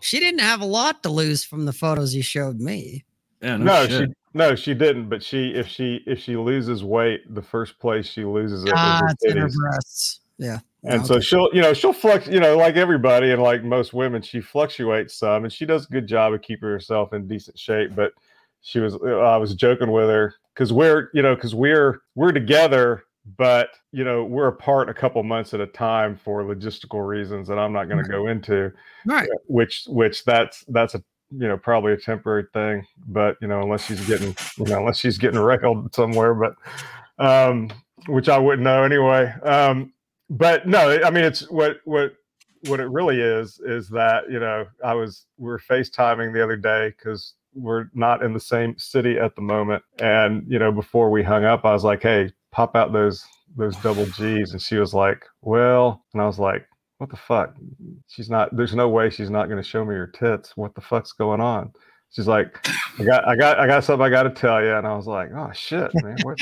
[0.00, 3.04] she didn't have a lot to lose from the photos you showed me.
[3.42, 5.10] Yeah, no, no she no she didn't.
[5.10, 8.72] But she if she if she loses weight, the first place she loses it is
[8.74, 10.20] Ah, her it's in her breasts.
[10.38, 10.60] Yeah.
[10.84, 14.22] And so she'll, you know, she'll flux, you know, like everybody and like most women,
[14.22, 17.96] she fluctuates some and she does a good job of keeping herself in decent shape.
[17.96, 18.12] But
[18.60, 23.04] she was, I was joking with her because we're, you know, because we're, we're together,
[23.36, 27.58] but, you know, we're apart a couple months at a time for logistical reasons that
[27.58, 28.72] I'm not going to go into,
[29.04, 29.28] Right.
[29.46, 33.84] which, which that's, that's a, you know, probably a temporary thing, but, you know, unless
[33.84, 36.54] she's getting, you know, unless she's getting railed somewhere, but,
[37.18, 37.70] um,
[38.06, 39.32] which I wouldn't know anyway.
[39.42, 39.92] Um,
[40.30, 42.12] but no, I mean, it's what what
[42.66, 46.56] what it really is is that you know I was we were FaceTiming the other
[46.56, 51.10] day because we're not in the same city at the moment, and you know before
[51.10, 53.24] we hung up, I was like, hey, pop out those
[53.56, 56.66] those double G's, and she was like, well, and I was like.
[56.98, 57.54] What the fuck?
[58.08, 58.56] She's not.
[58.56, 60.56] There's no way she's not going to show me her tits.
[60.56, 61.70] What the fuck's going on?
[62.10, 62.66] She's like,
[62.98, 64.74] I got, I got, I got something I got to tell you.
[64.74, 66.38] And I was like, oh shit, man, what?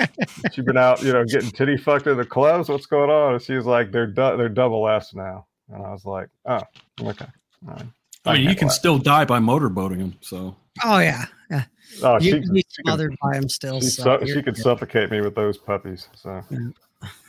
[0.52, 2.68] she been out, you know, getting titty fucked in the clubs.
[2.68, 3.34] What's going on?
[3.34, 5.46] And she was like, they're du- they're double S now.
[5.70, 6.62] And I was like, oh,
[7.02, 7.26] okay.
[7.66, 7.86] All right.
[8.24, 8.74] I mean, you can that.
[8.74, 10.16] still die by motorboating them.
[10.20, 11.24] So Oh yeah.
[11.50, 11.64] Yeah.
[12.02, 13.80] Oh, you she, can be she could, smothered by him still.
[13.80, 16.08] she, so su- she could suffocate me with those puppies.
[16.14, 16.42] So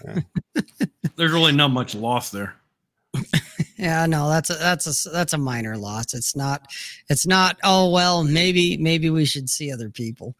[1.16, 2.56] there's really not much loss there.
[3.80, 6.14] Yeah, no, that's a that's a that's a minor loss.
[6.14, 6.68] It's not
[7.10, 7.58] it's not.
[7.64, 10.36] Oh well, maybe maybe we should see other people.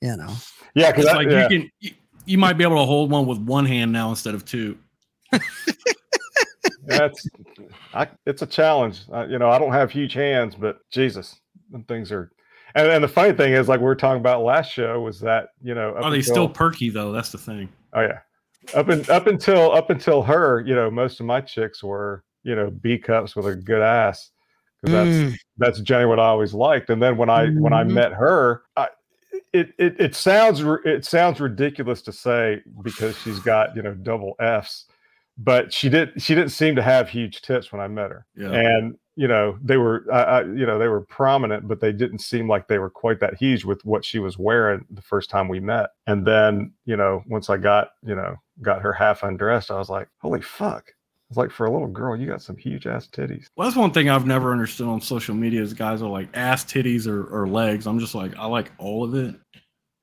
[0.00, 0.34] You know.
[0.74, 1.42] yeah, because like yeah.
[1.42, 1.90] you can you,
[2.24, 4.78] you might be able to hold one with one hand now instead of two.
[6.86, 7.28] that's
[7.92, 9.02] I, it's a challenge.
[9.12, 11.38] Uh, you know, I don't have huge hands, but Jesus,
[11.70, 12.32] them things are.
[12.74, 15.48] And, and the funny thing is, like we were talking about last show, was that
[15.62, 17.12] you know, Are they until- still perky though?
[17.12, 17.68] That's the thing.
[17.92, 18.20] Oh yeah,
[18.74, 22.54] up and up until up until her, you know, most of my chicks were you
[22.54, 24.30] know B cups with a good ass
[24.80, 26.90] because that's Mm, that's generally what I always liked.
[26.90, 27.92] And then when I when I Mhm.
[27.94, 28.88] met her, I,
[29.52, 33.94] it it it sounds ri- it sounds ridiculous to say because she's got you know
[33.94, 34.86] double Fs,
[35.36, 38.50] but she did she didn't seem to have huge tits when I met her, Yeah.
[38.52, 42.20] and you know they were I, I, you know they were prominent, but they didn't
[42.20, 45.48] seem like they were quite that huge with what she was wearing the first time
[45.48, 45.90] we met.
[46.06, 49.90] And then you know once I got you know got her half undressed, I was
[49.90, 50.92] like, holy fuck.
[51.28, 53.46] It's like for a little girl, you got some huge ass titties.
[53.56, 56.64] Well, that's one thing I've never understood on social media is guys are like ass
[56.64, 57.86] titties or, or legs.
[57.86, 59.34] I'm just like I like all of it.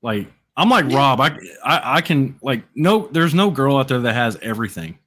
[0.03, 1.19] Like I'm like Rob.
[1.19, 3.07] I, I I can like no.
[3.07, 4.99] There's no girl out there that has everything.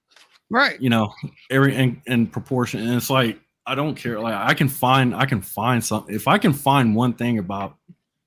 [0.51, 0.81] Right.
[0.81, 1.13] You know,
[1.51, 4.19] every in, in proportion, and it's like I don't care.
[4.19, 6.13] Like I can find I can find something.
[6.15, 7.77] If I can find one thing about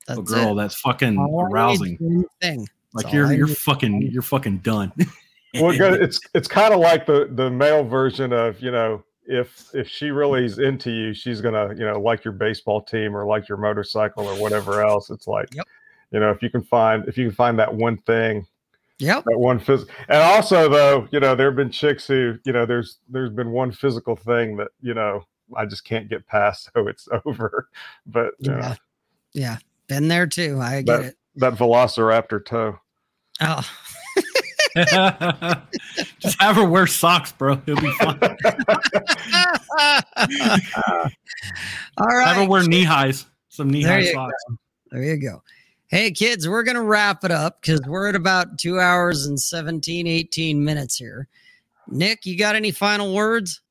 [0.08, 0.62] That's a girl it.
[0.62, 1.98] that's fucking All arousing,
[2.42, 2.68] Thing.
[2.94, 4.94] like That's you're you're fucking you're fucking done.
[5.56, 5.72] Well,
[6.02, 10.12] it's it's kind of like the the male version of you know if if she
[10.12, 13.58] really is into you, she's gonna you know like your baseball team or like your
[13.58, 15.10] motorcycle or whatever else.
[15.10, 15.66] It's like Yep.
[16.12, 18.46] you know if you can find if you can find that one thing
[19.00, 19.24] Yep.
[19.26, 22.66] that one phys- and also though you know there have been chicks who you know
[22.66, 25.26] there's there's been one physical thing that you know
[25.58, 27.68] i just can't get past so it's over
[28.06, 28.76] but know, Yeah.
[29.34, 29.58] Yeah.
[29.88, 30.60] Been there too.
[30.62, 31.16] I get that, it.
[31.38, 32.80] that velociraptor toe
[33.42, 33.68] Oh.
[36.20, 37.62] Just have her wear socks, bro.
[37.66, 38.20] It'll be fine.
[41.98, 42.28] All right.
[42.28, 43.26] Have her wear knee highs.
[43.50, 44.44] Some knee There high you socks.
[44.92, 45.44] There you go.
[45.88, 49.38] Hey, kids, we're going to wrap it up because we're at about two hours and
[49.38, 51.28] 17, 18 minutes here.
[51.88, 53.62] Nick, you got any final words?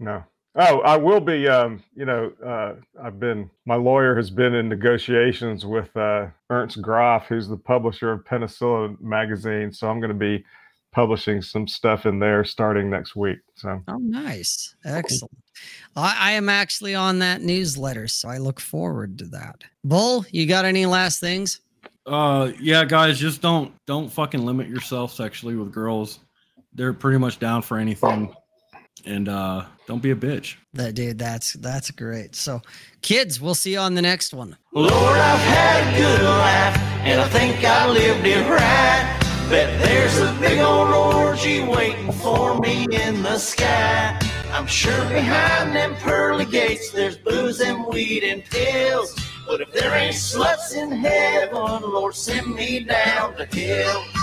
[0.00, 0.24] no
[0.56, 4.68] oh i will be um you know uh i've been my lawyer has been in
[4.68, 10.14] negotiations with uh ernst groff who's the publisher of penicillin magazine so i'm going to
[10.14, 10.44] be
[10.92, 14.74] publishing some stuff in there starting next week so Oh, nice.
[14.84, 15.32] Excellent.
[15.96, 19.64] I, I am actually on that newsletter, so I look forward to that.
[19.84, 21.60] Bull, you got any last things?
[22.04, 26.18] Uh, yeah, guys, just don't don't fucking limit yourself sexually with girls.
[26.74, 28.34] They're pretty much down for anything,
[29.04, 30.56] and uh, don't be a bitch.
[30.74, 32.34] That dude, that's that's great.
[32.34, 32.62] So,
[33.02, 34.56] kids, we'll see you on the next one.
[34.72, 39.18] Lord, I've had a good life, and I think I lived it right.
[39.50, 44.18] Bet there's a big old orgy waiting for me in the sky.
[44.52, 49.14] I'm sure behind them pearly gates there's booze and weed and pills.
[49.46, 54.21] But if there ain't sluts in heaven, Lord, send me down to hell.